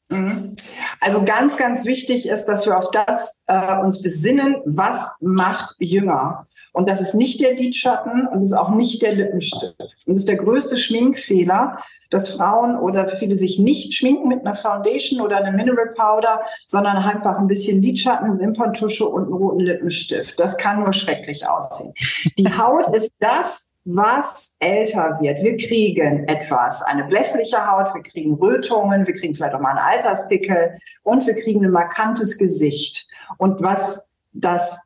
Mhm. 0.09 0.55
Also 1.01 1.23
ganz, 1.23 1.57
ganz 1.57 1.85
wichtig 1.85 2.29
ist, 2.29 2.45
dass 2.45 2.65
wir 2.65 2.77
auf 2.77 2.91
das 2.91 3.41
äh, 3.47 3.77
uns 3.79 4.01
besinnen, 4.01 4.57
was 4.65 5.15
macht 5.19 5.75
jünger. 5.79 6.45
Und 6.71 6.87
das 6.87 7.01
ist 7.01 7.13
nicht 7.13 7.41
der 7.41 7.55
Lidschatten 7.55 8.27
und 8.27 8.43
ist 8.43 8.53
auch 8.53 8.69
nicht 8.69 9.01
der 9.01 9.13
Lippenstift. 9.13 9.79
Und 9.79 10.13
das 10.13 10.21
ist 10.21 10.29
der 10.29 10.37
größte 10.37 10.77
Schminkfehler, 10.77 11.77
dass 12.11 12.33
Frauen 12.33 12.77
oder 12.77 13.07
viele 13.07 13.37
sich 13.37 13.59
nicht 13.59 13.95
schminken 13.95 14.27
mit 14.27 14.41
einer 14.41 14.55
Foundation 14.55 15.21
oder 15.21 15.37
einem 15.37 15.55
Mineral 15.55 15.89
Powder, 15.95 16.41
sondern 16.65 16.97
einfach 16.97 17.37
ein 17.37 17.47
bisschen 17.47 17.81
Lidschatten, 17.81 18.39
Wimperntusche 18.39 19.07
und 19.07 19.23
einen 19.23 19.33
roten 19.33 19.61
Lippenstift. 19.61 20.39
Das 20.39 20.55
kann 20.57 20.79
nur 20.79 20.93
schrecklich 20.93 21.47
aussehen. 21.47 21.93
Die 22.37 22.57
Haut 22.57 22.95
ist 22.95 23.11
das, 23.19 23.71
was 23.87 24.55
älter 24.59 25.17
wird. 25.21 25.41
Wir 25.41 25.55
kriegen 25.55 26.27
etwas, 26.27 26.83
eine 26.83 27.05
blässliche 27.05 27.65
Haut, 27.71 27.93
wir 27.93 28.03
kriegen 28.03 28.35
Rötungen, 28.35 29.07
wir 29.07 29.13
kriegen 29.13 29.33
vielleicht 29.33 29.55
auch 29.55 29.61
mal 29.61 29.69
einen 29.69 29.79
Alterspickel 29.79 30.77
und 31.03 31.25
wir 31.25 31.35
kriegen 31.35 31.63
ein 31.63 31.71
markantes 31.71 32.37
Gesicht. 32.37 33.07
Und 33.37 33.61
was 33.63 34.05
das 34.33 34.81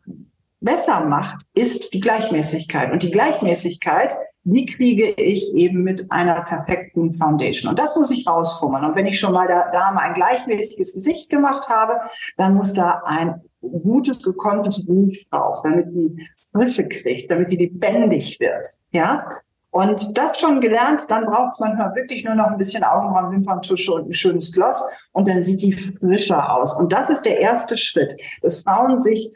besser 0.59 0.99
macht, 1.01 1.43
ist 1.55 1.95
die 1.95 1.99
Gleichmäßigkeit. 1.99 2.91
Und 2.91 3.01
die 3.01 3.09
Gleichmäßigkeit, 3.09 4.15
die 4.43 4.67
kriege 4.67 5.09
ich 5.09 5.51
eben 5.55 5.81
mit 5.81 6.11
einer 6.11 6.41
perfekten 6.43 7.15
Foundation. 7.15 7.71
Und 7.71 7.79
das 7.79 7.95
muss 7.95 8.11
ich 8.11 8.27
rausfummeln. 8.27 8.85
Und 8.85 8.95
wenn 8.95 9.07
ich 9.07 9.19
schon 9.19 9.33
mal 9.33 9.47
der 9.47 9.71
Dame 9.71 9.99
ein 9.99 10.13
gleichmäßiges 10.13 10.93
Gesicht 10.93 11.31
gemacht 11.31 11.69
habe, 11.69 12.01
dann 12.37 12.53
muss 12.53 12.73
da 12.73 13.01
ein 13.03 13.41
gutes, 13.61 14.21
gekonntes 14.21 14.85
Rouge 14.87 15.19
drauf, 15.29 15.61
damit 15.63 15.87
die 15.93 16.27
Frische 16.51 16.87
kriegt, 16.87 17.29
damit 17.29 17.51
die 17.51 17.57
lebendig 17.57 18.39
wird. 18.39 18.65
Ja? 18.91 19.27
Und 19.71 20.17
das 20.17 20.37
schon 20.37 20.59
gelernt, 20.59 21.05
dann 21.09 21.25
braucht 21.25 21.53
es 21.53 21.59
manchmal 21.59 21.95
wirklich 21.95 22.25
nur 22.25 22.35
noch 22.35 22.47
ein 22.47 22.57
bisschen 22.57 22.83
Augenbrauen, 22.83 23.31
Wimperntusche 23.31 23.93
und 23.93 24.09
ein 24.09 24.13
schönes 24.13 24.51
Gloss 24.51 24.83
und 25.13 25.27
dann 25.27 25.43
sieht 25.43 25.61
die 25.61 25.71
frischer 25.71 26.53
aus. 26.53 26.77
Und 26.77 26.91
das 26.91 27.09
ist 27.09 27.21
der 27.21 27.39
erste 27.39 27.77
Schritt, 27.77 28.13
dass 28.41 28.63
Frauen 28.63 28.99
sich 28.99 29.31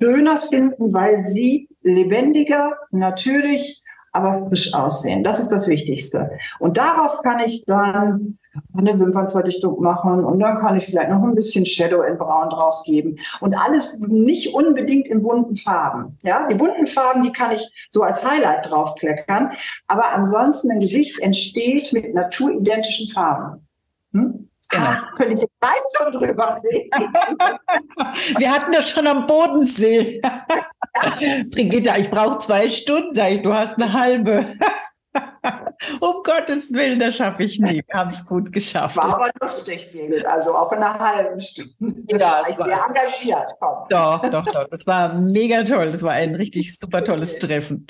schöner 0.00 0.38
finden, 0.38 0.94
weil 0.94 1.24
sie 1.24 1.68
lebendiger, 1.82 2.76
natürlich, 2.92 3.82
aber 4.12 4.46
frisch 4.46 4.72
aussehen. 4.74 5.24
Das 5.24 5.40
ist 5.40 5.48
das 5.48 5.68
Wichtigste. 5.68 6.30
Und 6.60 6.76
darauf 6.76 7.20
kann 7.22 7.40
ich 7.40 7.64
dann 7.66 8.38
eine 8.76 8.98
Wimpernverdichtung 8.98 9.80
machen 9.82 10.24
und 10.24 10.38
dann 10.40 10.56
kann 10.56 10.76
ich 10.76 10.86
vielleicht 10.86 11.10
noch 11.10 11.22
ein 11.22 11.34
bisschen 11.34 11.66
Shadow 11.66 12.02
in 12.02 12.16
Braun 12.16 12.50
drauf 12.50 12.82
geben. 12.84 13.16
Und 13.40 13.54
alles 13.54 13.98
nicht 14.00 14.54
unbedingt 14.54 15.08
in 15.08 15.22
bunten 15.22 15.56
Farben. 15.56 16.16
Ja, 16.22 16.46
die 16.48 16.54
bunten 16.54 16.86
Farben, 16.86 17.22
die 17.22 17.32
kann 17.32 17.52
ich 17.52 17.88
so 17.90 18.02
als 18.02 18.24
Highlight 18.24 18.70
draufkleckern. 18.70 19.52
Aber 19.86 20.10
ansonsten 20.10 20.70
ein 20.70 20.80
Gesicht 20.80 21.18
entsteht 21.20 21.92
mit 21.92 22.14
naturidenttischen 22.14 23.08
Farben. 23.08 23.66
Hm? 24.12 24.48
Genau. 24.70 24.84
Ah, 24.84 25.10
könnte 25.16 25.34
ich 25.34 25.40
jetzt 25.40 25.96
schon 25.96 26.12
drüber 26.12 26.60
reden. 26.62 26.90
Wir 28.38 28.52
hatten 28.52 28.72
das 28.72 28.90
schon 28.90 29.06
am 29.06 29.26
Bodensee. 29.26 30.20
Brigitta, 31.52 31.96
ich 31.96 32.10
brauche 32.10 32.38
zwei 32.38 32.68
Stunden, 32.68 33.14
sag 33.14 33.30
ich, 33.30 33.42
du 33.42 33.54
hast 33.54 33.76
eine 33.76 33.92
halbe. 33.92 34.44
um 36.00 36.22
Gottes 36.22 36.72
Willen, 36.72 36.98
das 36.98 37.16
schaffe 37.16 37.42
ich 37.42 37.58
nie. 37.58 37.82
Wir 37.86 37.98
haben 37.98 38.10
es 38.10 38.24
gut 38.24 38.52
geschafft. 38.52 38.96
War 38.96 39.14
aber 39.14 39.30
lustig, 39.40 39.90
Birgit. 39.92 40.26
Also 40.26 40.54
auch 40.54 40.72
in 40.72 40.78
einer 40.78 40.98
halben 40.98 41.40
Stunde. 41.40 41.94
Ja, 42.10 42.18
war 42.18 42.48
ich 42.48 42.56
sehr 42.56 42.80
engagiert. 42.88 43.52
Komm. 43.58 43.86
Doch, 43.88 44.30
doch, 44.30 44.46
doch. 44.46 44.68
Das 44.70 44.86
war 44.86 45.14
mega 45.14 45.62
toll. 45.62 45.92
Das 45.92 46.02
war 46.02 46.12
ein 46.12 46.34
richtig 46.34 46.78
super 46.78 47.04
tolles 47.04 47.38
Treffen. 47.38 47.86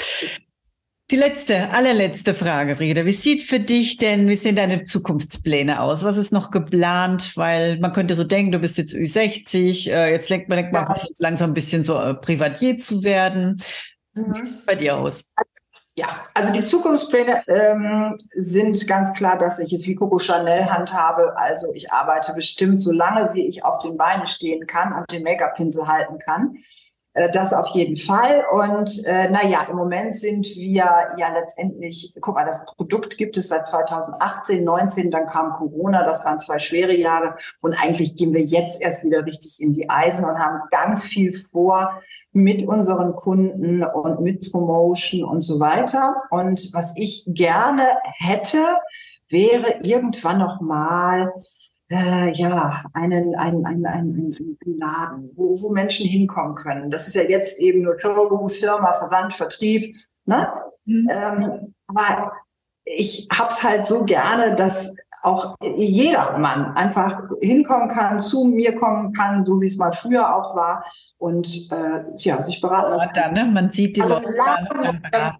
Die 1.10 1.16
letzte, 1.16 1.70
allerletzte 1.70 2.34
Frage, 2.34 2.76
Brigitte. 2.76 3.06
Wie 3.06 3.14
sieht 3.14 3.42
für 3.42 3.60
dich 3.60 3.96
denn, 3.96 4.28
wie 4.28 4.36
sehen 4.36 4.56
deine 4.56 4.82
Zukunftspläne 4.82 5.80
aus? 5.80 6.04
Was 6.04 6.18
ist 6.18 6.32
noch 6.32 6.50
geplant? 6.50 7.34
Weil 7.34 7.78
man 7.78 7.94
könnte 7.94 8.14
so 8.14 8.24
denken, 8.24 8.52
du 8.52 8.58
bist 8.58 8.76
jetzt 8.76 8.92
Ü60, 8.92 9.90
äh, 9.90 10.12
jetzt 10.12 10.28
lenkt 10.28 10.50
man, 10.50 10.56
denkt 10.56 10.72
man, 10.74 10.84
ja. 10.84 11.02
langsam 11.18 11.52
ein 11.52 11.54
bisschen 11.54 11.82
so 11.82 11.98
äh, 11.98 12.12
Privatier 12.12 12.76
zu 12.76 13.04
werden. 13.04 13.62
Mhm. 14.12 14.34
Wie 14.34 14.42
sieht 14.42 14.66
bei 14.66 14.74
dir 14.74 14.98
aus? 14.98 15.32
Ja, 15.98 16.28
also 16.32 16.52
die 16.52 16.62
Zukunftspläne 16.62 17.42
ähm, 17.48 18.16
sind 18.28 18.86
ganz 18.86 19.12
klar, 19.14 19.36
dass 19.36 19.58
ich 19.58 19.72
es 19.72 19.84
wie 19.88 19.96
Coco 19.96 20.20
Chanel 20.20 20.66
handhabe. 20.66 21.36
Also 21.36 21.74
ich 21.74 21.90
arbeite 21.90 22.34
bestimmt 22.34 22.80
so 22.80 22.92
lange, 22.92 23.34
wie 23.34 23.48
ich 23.48 23.64
auf 23.64 23.80
den 23.80 23.96
Beinen 23.96 24.28
stehen 24.28 24.68
kann 24.68 24.92
und 24.92 25.10
den 25.10 25.24
Make-up-Pinsel 25.24 25.88
halten 25.88 26.20
kann. 26.20 26.54
Äh, 27.18 27.30
das 27.32 27.52
auf 27.52 27.68
jeden 27.68 27.96
Fall. 27.96 28.44
Und 28.52 29.04
äh, 29.04 29.28
naja, 29.30 29.66
im 29.68 29.76
Moment 29.76 30.16
sind 30.16 30.46
wir 30.54 30.84
ja 31.16 31.32
letztendlich, 31.34 32.14
guck 32.20 32.36
mal, 32.36 32.46
das 32.46 32.64
Produkt 32.64 33.18
gibt 33.18 33.36
es 33.36 33.48
seit 33.48 33.66
2018, 33.66 34.62
19, 34.62 35.10
dann 35.10 35.26
kam 35.26 35.52
Corona, 35.52 36.04
das 36.04 36.24
waren 36.24 36.38
zwei 36.38 36.58
schwere 36.58 36.96
Jahre. 36.96 37.34
Und 37.60 37.74
eigentlich 37.74 38.16
gehen 38.16 38.32
wir 38.32 38.42
jetzt 38.42 38.80
erst 38.80 39.04
wieder 39.04 39.26
richtig 39.26 39.60
in 39.60 39.72
die 39.72 39.90
Eisen 39.90 40.24
und 40.24 40.38
haben 40.38 40.60
ganz 40.70 41.04
viel 41.04 41.32
vor 41.32 42.02
mit 42.32 42.62
unseren 42.62 43.14
Kunden 43.14 43.82
und 43.82 44.20
mit 44.20 44.50
Promotion 44.52 45.24
und 45.24 45.40
so 45.40 45.58
weiter. 45.58 46.16
Und 46.30 46.70
was 46.72 46.94
ich 46.96 47.24
gerne 47.26 47.82
hätte, 48.18 48.64
wäre 49.28 49.80
irgendwann 49.82 50.38
noch 50.38 50.60
mal 50.60 51.32
äh, 51.90 52.32
ja, 52.32 52.84
einen, 52.92 53.34
einen, 53.34 53.64
einen, 53.64 53.86
einen, 53.86 54.36
einen 54.66 54.78
Laden, 54.78 55.30
wo, 55.34 55.54
wo 55.60 55.70
Menschen 55.70 56.06
hinkommen 56.06 56.54
können. 56.54 56.90
Das 56.90 57.08
ist 57.08 57.14
ja 57.14 57.22
jetzt 57.22 57.60
eben 57.60 57.82
nur 57.82 57.98
Showroom, 57.98 58.48
Firma, 58.48 58.92
Versand, 58.92 59.32
Vertrieb. 59.32 59.96
Ne? 60.26 60.48
Mhm. 60.84 61.08
Ähm, 61.10 61.74
aber 61.86 62.32
ich 62.84 63.28
hab's 63.32 63.62
halt 63.62 63.86
so 63.86 64.04
gerne, 64.04 64.54
dass 64.54 64.94
auch 65.22 65.56
jeder 65.60 66.38
Mann 66.38 66.76
einfach 66.76 67.22
hinkommen 67.40 67.88
kann, 67.88 68.20
zu 68.20 68.44
mir 68.44 68.74
kommen 68.74 69.12
kann, 69.12 69.44
so 69.44 69.60
wie 69.60 69.66
es 69.66 69.76
mal 69.76 69.92
früher 69.92 70.34
auch 70.34 70.54
war 70.54 70.84
und 71.18 71.68
äh, 71.72 72.04
ja, 72.16 72.40
sich 72.40 72.60
beraten 72.60 72.90
lassen 72.92 73.12
kann. 73.12 73.32
ne? 73.32 73.44
Man 73.46 73.70
sieht 73.70 73.96
die 73.96 74.02
also 74.02 74.14
Leute 74.14 74.28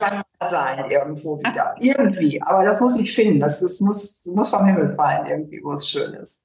dann 0.00 0.22
sein 0.48 0.90
irgendwo 0.90 1.38
wieder, 1.38 1.74
irgendwie. 1.80 2.40
Aber 2.42 2.64
das 2.64 2.80
muss 2.80 2.98
ich 2.98 3.14
finden. 3.14 3.40
Das, 3.40 3.61
das 3.61 3.80
muss, 3.80 4.24
muss 4.26 4.50
vom 4.50 4.66
Himmel 4.66 4.94
fallen 4.94 5.26
irgendwie, 5.26 5.61
wo 5.62 5.72
es 5.72 5.88
schön 5.88 6.14
ist. 6.14 6.40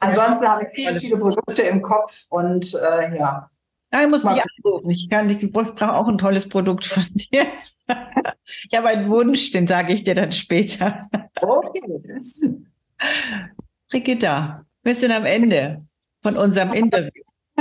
Ansonsten 0.00 0.48
habe 0.48 0.64
ich 0.64 0.70
viele, 0.74 0.98
viele 0.98 1.18
Produkte 1.18 1.62
im 1.62 1.82
Kopf 1.82 2.26
und 2.30 2.74
äh, 2.74 3.16
ja. 3.18 3.50
Da 3.90 4.06
muss 4.08 4.24
ich 4.24 4.42
anrufen. 4.64 4.90
Ich, 4.90 5.10
kann, 5.10 5.28
ich 5.28 5.52
brauche 5.52 5.92
auch 5.92 6.08
ein 6.08 6.18
tolles 6.18 6.48
Produkt 6.48 6.86
von 6.86 7.02
dir. 7.14 7.46
ich 8.68 8.76
habe 8.76 8.88
einen 8.88 9.10
Wunsch, 9.10 9.50
den 9.50 9.66
sage 9.66 9.92
ich 9.92 10.04
dir 10.04 10.14
dann 10.14 10.32
später. 10.32 11.08
Okay. 11.40 11.82
Brigitta, 13.90 14.64
wir 14.82 14.94
sind 14.94 15.12
am 15.12 15.26
Ende 15.26 15.84
von 16.22 16.36
unserem 16.36 16.72
Interview. 16.72 17.10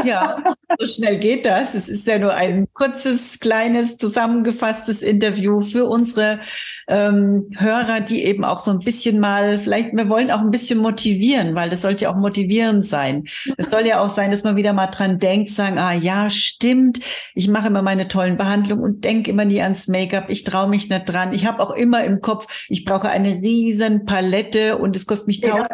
Ja, 0.03 0.37
so 0.79 0.85
schnell 0.85 1.17
geht 1.17 1.45
das. 1.45 1.75
Es 1.75 1.89
ist 1.89 2.07
ja 2.07 2.17
nur 2.17 2.33
ein 2.33 2.67
kurzes, 2.73 3.39
kleines, 3.39 3.97
zusammengefasstes 3.97 5.01
Interview 5.01 5.61
für 5.61 5.85
unsere 5.85 6.39
ähm, 6.87 7.49
Hörer, 7.57 8.01
die 8.01 8.23
eben 8.23 8.43
auch 8.43 8.59
so 8.59 8.71
ein 8.71 8.79
bisschen 8.79 9.19
mal, 9.19 9.59
vielleicht, 9.59 9.93
wir 9.93 10.09
wollen 10.09 10.31
auch 10.31 10.39
ein 10.39 10.51
bisschen 10.51 10.79
motivieren, 10.79 11.55
weil 11.55 11.69
das 11.69 11.81
sollte 11.81 12.05
ja 12.05 12.11
auch 12.11 12.17
motivierend 12.17 12.85
sein. 12.85 13.25
Es 13.57 13.69
soll 13.69 13.85
ja 13.85 14.01
auch 14.01 14.09
sein, 14.09 14.31
dass 14.31 14.43
man 14.43 14.55
wieder 14.55 14.73
mal 14.73 14.87
dran 14.87 15.19
denkt, 15.19 15.49
sagen, 15.49 15.77
ah 15.77 15.93
ja, 15.93 16.29
stimmt, 16.29 16.99
ich 17.35 17.47
mache 17.47 17.67
immer 17.67 17.81
meine 17.81 18.07
tollen 18.07 18.37
Behandlungen 18.37 18.83
und 18.83 19.05
denke 19.05 19.31
immer 19.31 19.45
nie 19.45 19.61
ans 19.61 19.87
Make-up, 19.87 20.29
ich 20.29 20.43
traue 20.43 20.69
mich 20.69 20.89
nicht 20.89 21.05
dran. 21.05 21.33
Ich 21.33 21.45
habe 21.45 21.61
auch 21.61 21.71
immer 21.71 22.03
im 22.03 22.21
Kopf, 22.21 22.65
ich 22.69 22.85
brauche 22.85 23.09
eine 23.09 23.29
riesen 23.29 24.05
Palette 24.05 24.77
und 24.77 24.95
es 24.95 25.05
kostet 25.05 25.27
mich 25.27 25.43
1000 25.43 25.69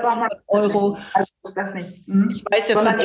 Euro. 0.47 0.97
Also 1.13 1.32
das 1.56 1.73
nicht. 1.73 2.08
Mhm. 2.08 2.30
Ich 2.32 2.43
weiß 2.43 2.69
ja 2.69 2.77
von 2.77 2.97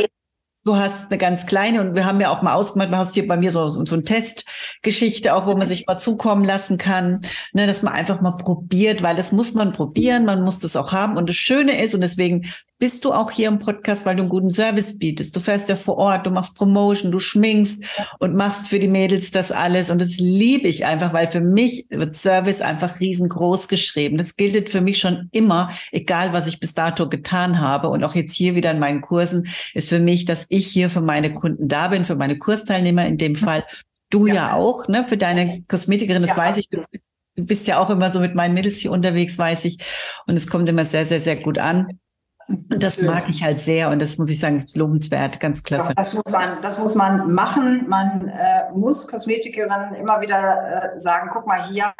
du 0.64 0.76
hast 0.76 1.10
eine 1.10 1.18
ganz 1.18 1.46
kleine 1.46 1.80
und 1.80 1.94
wir 1.94 2.04
haben 2.04 2.20
ja 2.20 2.30
auch 2.30 2.42
mal 2.42 2.54
ausgemacht, 2.54 2.90
du 2.90 2.96
hast 2.96 3.14
hier 3.14 3.26
bei 3.26 3.36
mir 3.36 3.50
so, 3.50 3.68
so, 3.68 3.84
so 3.84 3.94
eine 3.94 4.04
Testgeschichte 4.04 5.34
auch, 5.34 5.46
wo 5.46 5.56
man 5.56 5.66
sich 5.66 5.86
mal 5.86 5.98
zukommen 5.98 6.44
lassen 6.44 6.78
kann, 6.78 7.20
ne, 7.52 7.66
dass 7.66 7.82
man 7.82 7.92
einfach 7.92 8.20
mal 8.20 8.32
probiert, 8.32 9.02
weil 9.02 9.16
das 9.16 9.32
muss 9.32 9.54
man 9.54 9.72
probieren, 9.72 10.24
man 10.24 10.42
muss 10.42 10.60
das 10.60 10.76
auch 10.76 10.92
haben. 10.92 11.16
Und 11.16 11.28
das 11.28 11.36
Schöne 11.36 11.82
ist 11.82 11.94
und 11.94 12.00
deswegen 12.00 12.46
bist 12.82 13.04
du 13.04 13.12
auch 13.12 13.30
hier 13.30 13.46
im 13.46 13.60
Podcast, 13.60 14.04
weil 14.06 14.16
du 14.16 14.22
einen 14.22 14.28
guten 14.28 14.50
Service 14.50 14.98
bietest. 14.98 15.36
Du 15.36 15.38
fährst 15.38 15.68
ja 15.68 15.76
vor 15.76 15.98
Ort, 15.98 16.26
du 16.26 16.32
machst 16.32 16.56
Promotion, 16.56 17.12
du 17.12 17.20
schminkst 17.20 17.80
und 18.18 18.34
machst 18.34 18.66
für 18.66 18.80
die 18.80 18.88
Mädels 18.88 19.30
das 19.30 19.52
alles. 19.52 19.88
Und 19.88 20.00
das 20.00 20.16
liebe 20.16 20.66
ich 20.66 20.84
einfach, 20.84 21.12
weil 21.12 21.30
für 21.30 21.40
mich 21.40 21.86
wird 21.90 22.16
Service 22.16 22.60
einfach 22.60 22.98
riesengroß 22.98 23.68
geschrieben. 23.68 24.16
Das 24.16 24.34
gilt 24.34 24.68
für 24.68 24.80
mich 24.80 24.98
schon 24.98 25.28
immer, 25.30 25.70
egal 25.92 26.32
was 26.32 26.48
ich 26.48 26.58
bis 26.58 26.74
dato 26.74 27.08
getan 27.08 27.60
habe. 27.60 27.88
Und 27.88 28.02
auch 28.02 28.16
jetzt 28.16 28.34
hier 28.34 28.56
wieder 28.56 28.72
in 28.72 28.80
meinen 28.80 29.00
Kursen 29.00 29.46
ist 29.74 29.88
für 29.88 30.00
mich, 30.00 30.24
dass 30.24 30.46
ich 30.48 30.66
hier 30.66 30.90
für 30.90 31.00
meine 31.00 31.34
Kunden 31.34 31.68
da 31.68 31.86
bin, 31.86 32.04
für 32.04 32.16
meine 32.16 32.36
Kursteilnehmer 32.36 33.06
in 33.06 33.16
dem 33.16 33.36
Fall. 33.36 33.62
Du 34.10 34.26
ja, 34.26 34.34
ja 34.34 34.54
auch, 34.54 34.88
ne, 34.88 35.04
für 35.08 35.16
deine 35.16 35.62
Kosmetikerin, 35.68 36.22
das 36.22 36.32
ja, 36.32 36.36
weiß 36.36 36.56
ich. 36.56 36.68
Du, 36.68 36.82
du 37.36 37.44
bist 37.44 37.68
ja 37.68 37.78
auch 37.78 37.90
immer 37.90 38.10
so 38.10 38.18
mit 38.18 38.34
meinen 38.34 38.54
Mädels 38.54 38.78
hier 38.78 38.90
unterwegs, 38.90 39.38
weiß 39.38 39.66
ich. 39.66 39.78
Und 40.26 40.34
es 40.34 40.48
kommt 40.48 40.68
immer 40.68 40.84
sehr, 40.84 41.06
sehr, 41.06 41.20
sehr 41.20 41.36
gut 41.36 41.58
an. 41.58 41.86
Und 42.70 42.82
das 42.82 43.00
mag 43.02 43.28
ich 43.28 43.42
halt 43.42 43.58
sehr 43.58 43.90
und 43.90 44.00
das 44.00 44.18
muss 44.18 44.30
ich 44.30 44.40
sagen, 44.40 44.56
ist 44.56 44.76
lobenswert, 44.76 45.40
ganz 45.40 45.62
klasse. 45.62 45.88
Ja, 45.88 45.94
das 45.94 46.14
muss 46.14 46.32
man, 46.32 46.62
das 46.62 46.78
muss 46.78 46.94
man 46.94 47.32
machen. 47.32 47.86
Man 47.88 48.28
äh, 48.28 48.70
muss 48.74 49.08
Kosmetikerinnen 49.08 49.94
immer 49.94 50.20
wieder 50.20 50.94
äh, 50.94 51.00
sagen, 51.00 51.30
guck 51.32 51.46
mal 51.46 51.66
hier, 51.68 51.92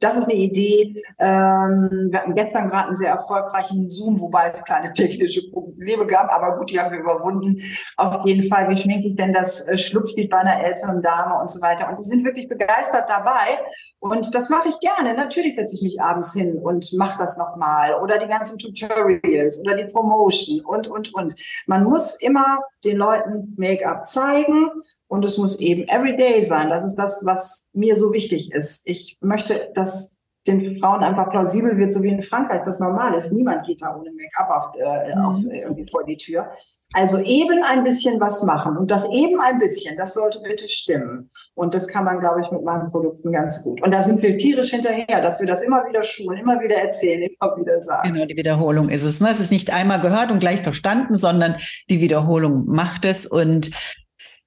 das 0.00 0.16
ist 0.16 0.24
eine 0.24 0.34
Idee. 0.34 1.02
Ähm, 1.18 2.08
wir 2.10 2.20
hatten 2.20 2.34
gestern 2.34 2.68
gerade 2.68 2.86
einen 2.86 2.96
sehr 2.96 3.10
erfolgreichen 3.10 3.88
Zoom, 3.90 4.20
wobei 4.20 4.50
es 4.52 4.62
kleine 4.64 4.92
technische 4.92 5.50
Probleme 5.50 6.06
gab, 6.06 6.32
aber 6.32 6.56
gut, 6.56 6.70
die 6.70 6.80
haben 6.80 6.92
wir 6.92 7.00
überwunden. 7.00 7.60
Auf 7.96 8.24
jeden 8.24 8.48
Fall, 8.48 8.68
wie 8.68 8.76
schminke 8.76 9.08
ich 9.08 9.16
denn 9.16 9.32
das 9.32 9.66
äh, 9.66 9.76
Schlupflied 9.76 10.30
bei 10.30 10.38
einer 10.38 10.62
älteren 10.62 11.02
Dame 11.02 11.40
und 11.40 11.50
so 11.50 11.60
weiter. 11.60 11.88
Und 11.88 11.98
die 11.98 12.04
sind 12.04 12.24
wirklich 12.24 12.48
begeistert 12.48 13.08
dabei. 13.08 13.58
Und 13.98 14.34
das 14.34 14.48
mache 14.50 14.68
ich 14.68 14.78
gerne. 14.80 15.14
Natürlich 15.14 15.56
setze 15.56 15.74
ich 15.76 15.82
mich 15.82 16.00
abends 16.00 16.32
hin 16.32 16.58
und 16.58 16.92
mache 16.96 17.18
das 17.18 17.36
nochmal. 17.36 17.94
Oder 18.02 18.18
die 18.18 18.28
ganzen 18.28 18.58
Tutorials 18.58 19.60
oder 19.60 19.76
die 19.76 19.90
Promotion 19.96 20.60
und, 20.60 20.88
und, 20.88 21.14
und. 21.14 21.34
Man 21.66 21.84
muss 21.84 22.14
immer 22.16 22.60
den 22.84 22.98
Leuten 22.98 23.54
Make-up 23.56 24.06
zeigen 24.06 24.70
und 25.08 25.24
es 25.24 25.38
muss 25.38 25.58
eben 25.58 25.88
everyday 25.88 26.42
sein. 26.42 26.68
Das 26.68 26.84
ist 26.84 26.96
das, 26.96 27.24
was 27.24 27.68
mir 27.72 27.96
so 27.96 28.12
wichtig 28.12 28.52
ist. 28.52 28.82
Ich 28.84 29.16
möchte, 29.20 29.72
dass 29.74 30.15
den 30.46 30.78
Frauen 30.78 31.02
einfach 31.02 31.30
plausibel 31.30 31.76
wird, 31.76 31.92
so 31.92 32.02
wie 32.02 32.08
in 32.08 32.22
Frankreich 32.22 32.62
das 32.64 32.80
normal 32.80 33.14
ist. 33.14 33.32
Niemand 33.32 33.66
geht 33.66 33.82
da 33.82 33.94
ohne 33.96 34.10
Make-up 34.12 34.50
auf, 34.50 34.74
äh, 34.76 35.14
mhm. 35.14 35.22
auf, 35.22 35.44
äh, 35.50 35.60
irgendwie 35.62 35.86
vor 35.90 36.04
die 36.04 36.16
Tür. 36.16 36.50
Also 36.92 37.18
eben 37.18 37.62
ein 37.64 37.84
bisschen 37.84 38.20
was 38.20 38.42
machen. 38.42 38.76
Und 38.76 38.90
das 38.90 39.10
eben 39.10 39.40
ein 39.40 39.58
bisschen, 39.58 39.96
das 39.96 40.14
sollte 40.14 40.40
bitte 40.40 40.68
stimmen. 40.68 41.30
Und 41.54 41.74
das 41.74 41.88
kann 41.88 42.04
man, 42.04 42.20
glaube 42.20 42.40
ich, 42.40 42.50
mit 42.50 42.62
meinen 42.62 42.90
Produkten 42.90 43.32
ganz 43.32 43.62
gut. 43.62 43.82
Und 43.82 43.90
da 43.90 44.02
sind 44.02 44.22
wir 44.22 44.38
tierisch 44.38 44.70
hinterher, 44.70 45.20
dass 45.20 45.40
wir 45.40 45.46
das 45.46 45.62
immer 45.62 45.86
wieder 45.88 46.02
schulen, 46.02 46.38
immer 46.38 46.60
wieder 46.60 46.76
erzählen, 46.76 47.22
immer 47.22 47.56
wieder 47.56 47.80
sagen. 47.82 48.12
Genau, 48.12 48.26
die 48.26 48.36
Wiederholung 48.36 48.88
ist 48.88 49.02
es. 49.02 49.20
Ne? 49.20 49.30
Es 49.30 49.40
ist 49.40 49.52
nicht 49.52 49.72
einmal 49.72 50.00
gehört 50.00 50.30
und 50.30 50.38
gleich 50.38 50.62
verstanden, 50.62 51.18
sondern 51.18 51.56
die 51.90 52.00
Wiederholung 52.00 52.66
macht 52.66 53.04
es. 53.04 53.26
Und 53.26 53.70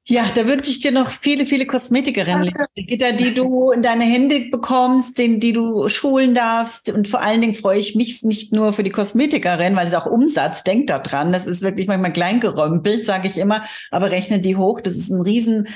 ja, 0.09 0.25
da 0.33 0.47
wünsche 0.47 0.71
ich 0.71 0.79
dir 0.79 0.91
noch 0.91 1.11
viele, 1.11 1.45
viele 1.45 1.67
Kosmetikerinnen, 1.67 2.51
Gitter, 2.75 3.13
die 3.13 3.35
du 3.35 3.69
in 3.69 3.83
deine 3.83 4.05
Hände 4.05 4.49
bekommst, 4.49 5.19
den, 5.19 5.39
die 5.39 5.53
du 5.53 5.87
schulen 5.87 6.33
darfst. 6.33 6.89
Und 6.89 7.07
vor 7.07 7.21
allen 7.21 7.41
Dingen 7.41 7.53
freue 7.53 7.77
ich 7.77 7.93
mich 7.93 8.23
nicht 8.23 8.51
nur 8.51 8.73
für 8.73 8.81
die 8.81 8.89
Kosmetikerin, 8.89 9.75
weil 9.75 9.87
es 9.87 9.93
auch 9.93 10.07
Umsatz, 10.07 10.63
denkt 10.63 10.89
da 10.89 10.97
dran. 10.97 11.31
Das 11.31 11.45
ist 11.45 11.61
wirklich 11.61 11.87
manchmal 11.87 12.11
kleingerömpelt, 12.11 13.05
sage 13.05 13.27
ich 13.27 13.37
immer, 13.37 13.61
aber 13.91 14.09
rechne 14.09 14.39
die 14.39 14.55
hoch. 14.55 14.81
Das 14.81 14.95
ist 14.95 15.11
ein 15.11 15.21
riesen 15.21 15.67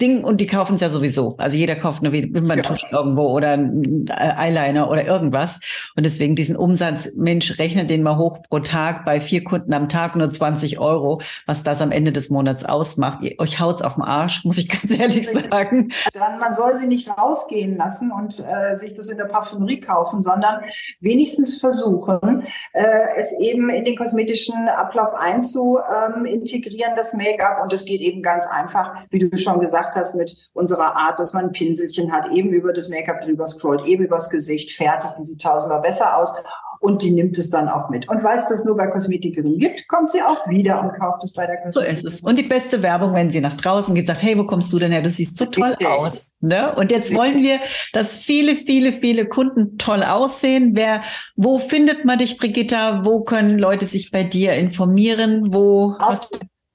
Ding 0.00 0.24
und 0.24 0.40
die 0.40 0.46
kaufen 0.46 0.74
es 0.74 0.80
ja 0.80 0.90
sowieso. 0.90 1.36
Also 1.38 1.56
jeder 1.56 1.76
kauft 1.76 2.02
eine 2.02 2.12
Wimperntusche 2.12 2.86
ja. 2.90 2.98
irgendwo 2.98 3.28
oder 3.28 3.52
ein 3.52 4.06
Eyeliner 4.08 4.90
oder 4.90 5.06
irgendwas. 5.06 5.60
Und 5.96 6.06
deswegen 6.06 6.34
diesen 6.34 6.56
Umsatz, 6.56 7.10
Mensch, 7.16 7.58
rechnet 7.58 7.90
den 7.90 8.02
mal 8.02 8.16
hoch 8.16 8.42
pro 8.48 8.60
Tag 8.60 9.04
bei 9.04 9.20
vier 9.20 9.44
Kunden 9.44 9.72
am 9.72 9.88
Tag 9.88 10.16
nur 10.16 10.30
20 10.30 10.78
Euro, 10.78 11.20
was 11.46 11.62
das 11.62 11.82
am 11.82 11.92
Ende 11.92 12.12
des 12.12 12.30
Monats 12.30 12.64
ausmacht. 12.64 13.22
Ihr, 13.22 13.34
euch 13.38 13.60
haut's 13.60 13.82
auf 13.82 13.94
den 13.94 14.04
Arsch, 14.04 14.44
muss 14.44 14.58
ich 14.58 14.68
ganz 14.80 14.98
ehrlich 14.98 15.28
sagen. 15.28 15.90
Dann, 16.14 16.38
man 16.38 16.54
soll 16.54 16.76
sie 16.76 16.86
nicht 16.86 17.08
rausgehen 17.08 17.76
lassen 17.76 18.10
und 18.10 18.40
äh, 18.40 18.74
sich 18.74 18.94
das 18.94 19.08
in 19.08 19.18
der 19.18 19.24
Parfümerie 19.24 19.80
kaufen, 19.80 20.22
sondern 20.22 20.62
wenigstens 21.00 21.58
versuchen, 21.58 22.44
äh, 22.72 22.84
es 23.18 23.32
eben 23.38 23.70
in 23.70 23.84
den 23.84 23.96
kosmetischen 23.96 24.68
Ablauf 24.68 25.12
einzu 25.14 25.78
ähm, 25.78 26.26
das 26.96 27.14
Make-up. 27.14 27.62
Und 27.62 27.72
es 27.72 27.84
geht 27.84 28.00
eben 28.00 28.22
ganz 28.22 28.46
einfach, 28.46 28.94
wie 29.10 29.18
du 29.18 29.36
schon 29.36 29.60
gesagt 29.60 29.89
gesagt 29.90 30.06
hast, 30.06 30.14
mit 30.14 30.36
unserer 30.52 30.96
Art, 30.96 31.18
dass 31.18 31.32
man 31.32 31.46
ein 31.46 31.52
Pinselchen 31.52 32.12
hat, 32.12 32.30
eben 32.30 32.50
über 32.50 32.72
das 32.72 32.88
Make-up 32.88 33.20
drüber 33.20 33.46
scrollt, 33.46 33.86
eben 33.86 34.04
übers 34.04 34.30
Gesicht, 34.30 34.72
fertig, 34.72 35.10
die 35.18 35.24
sieht 35.24 35.42
tausendmal 35.42 35.80
besser 35.80 36.16
aus 36.16 36.32
und 36.80 37.02
die 37.02 37.10
nimmt 37.10 37.36
es 37.36 37.50
dann 37.50 37.68
auch 37.68 37.90
mit. 37.90 38.08
Und 38.08 38.24
weil 38.24 38.38
es 38.38 38.46
das 38.48 38.64
nur 38.64 38.74
bei 38.76 38.86
Kosmetikerin 38.86 39.58
gibt, 39.58 39.86
kommt 39.86 40.10
sie 40.10 40.22
auch 40.22 40.48
wieder 40.48 40.80
und 40.80 40.98
kauft 40.98 41.22
es 41.22 41.34
bei 41.34 41.46
der 41.46 41.58
Kosmetikerin. 41.58 41.96
So 41.96 42.06
ist 42.08 42.14
es. 42.14 42.20
Und 42.22 42.38
die 42.38 42.44
beste 42.44 42.82
Werbung, 42.82 43.12
wenn 43.12 43.30
sie 43.30 43.42
nach 43.42 43.54
draußen 43.54 43.94
geht, 43.94 44.06
sagt, 44.06 44.22
hey, 44.22 44.36
wo 44.38 44.44
kommst 44.44 44.72
du 44.72 44.78
denn 44.78 44.90
her? 44.90 45.02
Du 45.02 45.10
siehst 45.10 45.36
so 45.36 45.44
toll 45.44 45.70
Richtig. 45.70 45.86
aus. 45.86 46.32
Ne? 46.40 46.74
Und 46.74 46.90
jetzt 46.90 47.14
wollen 47.14 47.42
wir, 47.42 47.58
dass 47.92 48.16
viele, 48.16 48.56
viele, 48.56 48.94
viele 48.94 49.28
Kunden 49.28 49.76
toll 49.76 50.02
aussehen. 50.02 50.72
Wer, 50.74 51.02
wo 51.36 51.58
findet 51.58 52.06
man 52.06 52.18
dich, 52.18 52.38
Brigitta? 52.38 53.04
Wo 53.04 53.24
können 53.24 53.58
Leute 53.58 53.84
sich 53.84 54.10
bei 54.10 54.22
dir 54.22 54.54
informieren? 54.54 55.52
Wo? 55.52 55.96
Auf, 55.98 56.30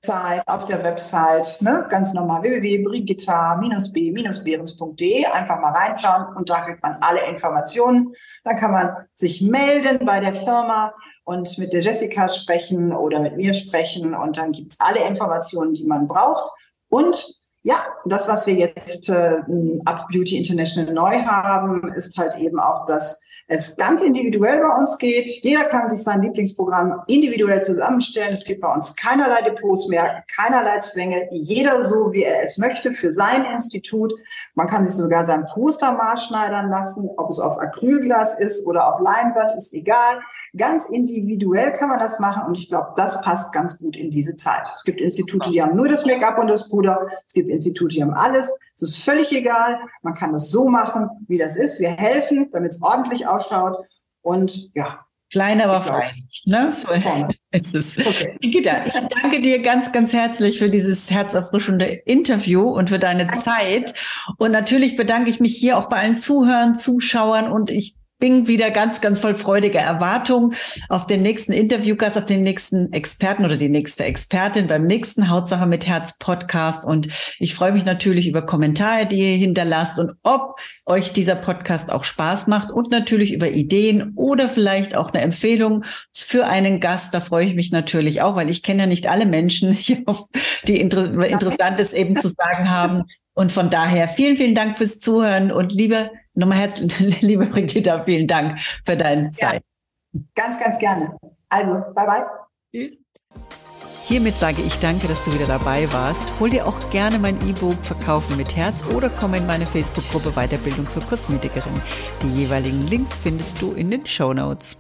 Website, 0.08 0.48
auf 0.48 0.66
der 0.68 0.84
Website, 0.84 1.58
ne, 1.62 1.86
ganz 1.90 2.14
normal 2.14 2.44
www.brigitta-b-behrens.de, 2.44 5.26
einfach 5.26 5.60
mal 5.60 5.72
reinschauen 5.72 6.36
und 6.36 6.48
da 6.50 6.62
kriegt 6.62 6.84
man 6.84 6.98
alle 7.02 7.28
Informationen. 7.28 8.14
Dann 8.44 8.56
kann 8.56 8.72
man 8.72 8.96
sich 9.14 9.42
melden 9.42 10.06
bei 10.06 10.20
der 10.20 10.34
Firma 10.34 10.94
und 11.24 11.58
mit 11.58 11.74
der 11.74 11.82
Jessica 11.82 12.30
sprechen 12.30 12.94
oder 12.94 13.20
mit 13.20 13.36
mir 13.36 13.54
sprechen 13.54 14.14
und 14.14 14.38
dann 14.38 14.52
gibt's 14.52 14.80
alle 14.80 15.04
Informationen, 15.06 15.74
die 15.74 15.86
man 15.86 16.06
braucht. 16.08 16.52
Und 16.90 17.34
ja, 17.64 17.84
das, 18.06 18.28
was 18.28 18.46
wir 18.46 18.54
jetzt 18.54 19.10
äh, 19.10 19.40
ab 19.86 20.06
Beauty 20.12 20.38
International 20.38 20.94
neu 20.94 21.24
haben, 21.24 21.92
ist 21.94 22.16
halt 22.18 22.36
eben 22.38 22.60
auch 22.60 22.86
das 22.86 23.20
es 23.48 23.78
ganz 23.78 24.02
individuell 24.02 24.60
bei 24.60 24.76
uns 24.76 24.98
geht. 24.98 25.28
Jeder 25.44 25.66
kann 25.66 25.90
sich 25.90 26.04
sein 26.04 26.22
Lieblingsprogramm 26.24 27.02
individuell 27.08 27.62
zusammenstellen. 27.62 28.34
Es 28.34 28.44
gibt 28.44 28.62
bei 28.62 28.74
uns 28.74 28.96
keinerlei 28.96 29.42
Depots 29.44 29.88
mehr, 29.88 30.24
keinerlei 30.36 30.80
Zwänge. 30.80 31.28
Jeder 31.32 31.84
so, 31.84 32.12
wie 32.12 32.24
er 32.24 32.42
es 32.42 32.58
möchte, 32.58 32.92
für 32.92 33.12
sein 33.12 33.46
Institut. 33.46 34.14
Man 34.56 34.66
kann 34.66 34.86
sich 34.86 34.96
sogar 34.96 35.26
sein 35.26 35.46
Poster 35.46 35.94
maßschneidern 35.94 36.70
lassen, 36.72 37.08
ob 37.18 37.30
es 37.30 37.40
auf 37.40 37.60
Acrylglas 37.60 38.40
ist 38.40 38.66
oder 38.66 38.94
auf 38.94 39.00
Leinwand, 39.02 39.56
ist 39.56 39.74
egal. 39.74 40.22
Ganz 40.58 40.90
individuell 40.90 41.72
kann 41.74 41.90
man 41.90 42.00
das 42.00 42.20
machen 42.20 42.44
und 42.48 42.58
ich 42.58 42.68
glaube, 42.68 42.94
das 42.96 43.22
passt 43.22 43.54
ganz 43.54 43.78
gut 43.78 43.96
in 43.96 44.10
diese 44.10 44.36
Zeit. 44.36 44.68
Es 44.74 44.84
gibt 44.84 45.00
Institute, 45.00 45.52
die 45.52 45.62
haben 45.62 45.76
nur 45.76 45.88
das 45.88 46.06
Make-up 46.06 46.40
und 46.40 46.48
das 46.48 46.68
Puder. 46.68 47.08
Es 47.26 47.34
gibt 47.34 47.50
Institute, 47.50 47.94
die 47.94 48.02
haben 48.02 48.14
alles. 48.14 48.52
Es 48.76 48.82
ist 48.82 49.04
völlig 49.04 49.32
egal. 49.32 49.80
Man 50.02 50.16
kann 50.16 50.34
es 50.34 50.50
so 50.50 50.68
machen, 50.68 51.10
wie 51.28 51.38
das 51.38 51.56
ist. 51.56 51.80
Wir 51.80 51.92
helfen, 51.92 52.50
damit 52.52 52.72
es 52.72 52.82
ordentlich 52.82 53.28
ausschaut. 53.36 53.78
Und 54.22 54.72
ja. 54.74 55.06
Klein, 55.32 55.60
aber 55.60 55.82
fein. 55.82 56.12
Ne? 56.46 56.72
So 56.72 56.90
ist 57.52 57.76
es. 57.76 57.98
Okay. 57.98 58.38
Gitta, 58.42 58.86
ich 58.86 58.94
danke 58.94 59.42
dir 59.42 59.62
ganz, 59.62 59.92
ganz 59.92 60.14
herzlich 60.14 60.60
für 60.60 60.70
dieses 60.70 61.10
herzerfrischende 61.10 61.86
Interview 61.86 62.70
und 62.70 62.90
für 62.90 63.00
deine 63.00 63.30
Zeit. 63.40 63.94
Und 64.38 64.52
natürlich 64.52 64.96
bedanke 64.96 65.30
ich 65.30 65.40
mich 65.40 65.58
hier 65.58 65.78
auch 65.78 65.90
bei 65.90 65.98
allen 65.98 66.18
Zuhörern, 66.18 66.76
Zuschauern 66.76 67.52
und 67.52 67.72
ich 67.72 67.96
bin 68.20 68.48
wieder 68.48 68.72
ganz, 68.72 69.02
ganz 69.02 69.20
voll 69.20 69.36
freudiger 69.36 69.80
Erwartung 69.80 70.54
auf 70.90 71.06
den 71.06 71.22
nächsten 71.22 71.52
Interviewgast, 71.52 72.18
auf 72.18 72.26
den 72.26 72.44
nächsten 72.44 72.94
Experten 72.94 73.46
oder 73.46 73.58
die 73.58 73.70
nächste 73.70 74.06
Expertin 74.06 74.68
beim 74.68 74.86
nächsten 74.86 75.30
Hautsache 75.30 75.66
mit 75.66 75.86
Herz 75.86 76.18
Podcast. 76.18 76.86
Und 76.86 77.10
ich 77.40 77.56
freue 77.56 77.74
mich 77.74 77.86
natürlich 77.86 78.28
über 78.28 78.42
Kommentare, 78.42 79.06
die 79.06 79.18
ihr 79.18 79.38
hinterlasst 79.38 80.00
und 80.00 80.14
ob 80.24 80.60
euch 80.86 81.12
dieser 81.14 81.36
Podcast 81.36 81.92
auch 81.92 82.04
Spaß 82.04 82.48
macht 82.48 82.72
und 82.72 82.90
natürlich 82.90 83.34
über 83.34 83.50
Ideen 83.50 84.14
oder 84.16 84.50
vielleicht 84.50 84.96
auch 84.96 85.12
eine 85.12 85.22
Empfehlung 85.22 85.84
für 86.14 86.46
einen 86.46 86.80
Gast. 86.80 87.14
Da 87.14 87.22
freue 87.22 87.46
ich 87.46 87.56
mich 87.56 87.72
natürlich 87.72 88.22
auch, 88.22 88.36
weil 88.36 88.50
ich 88.50 88.64
kenne 88.64 88.84
ja 88.84 88.88
nicht 88.88 89.08
alle 89.08 89.26
Menschen, 89.26 89.78
die 90.68 90.80
inter 90.80 91.14
Interessantes 91.26 91.94
eben 91.94 92.16
zu 92.16 92.30
sagen 92.30 92.70
haben. 92.70 93.04
Und 93.36 93.52
von 93.52 93.70
daher 93.70 94.08
vielen, 94.08 94.38
vielen 94.38 94.56
Dank 94.56 94.78
fürs 94.78 95.00
Zuhören 95.00 95.52
und 95.52 95.72
liebe, 95.72 96.10
nochmal 96.36 96.58
herzlich, 96.58 97.22
liebe 97.22 97.46
Brigitta, 97.46 98.04
vielen 98.04 98.28
Dank 98.28 98.58
für 98.84 98.98
deine 98.98 99.30
Zeit. 99.32 99.62
Ja, 100.14 100.22
ganz, 100.36 100.60
ganz 100.60 100.80
gerne. 100.80 101.16
Also, 101.50 101.74
bye 101.94 102.06
bye. 102.06 102.26
Tschüss. 102.74 103.06
Hiermit 104.08 104.36
sage 104.36 104.62
ich 104.62 104.80
danke, 104.80 105.08
dass 105.08 105.24
du 105.24 105.34
wieder 105.34 105.48
dabei 105.48 105.92
warst. 105.92 106.26
Hol 106.40 106.50
dir 106.50 106.68
auch 106.68 106.80
gerne 106.92 107.18
mein 107.18 107.36
E-Book 107.48 107.76
Verkaufen 107.84 108.38
mit 108.38 108.56
Herz 108.56 108.86
oder 108.94 109.10
komm 109.10 109.34
in 109.34 109.48
meine 109.48 109.66
Facebook-Gruppe 109.66 110.32
Weiterbildung 110.34 110.86
für 110.86 111.00
Kosmetikerin. 111.02 111.82
Die 112.22 112.42
jeweiligen 112.42 112.88
Links 112.88 113.18
findest 113.18 113.62
du 113.62 113.74
in 113.74 113.90
den 113.90 114.06
Show 114.06 114.32
Notes. 114.32 114.78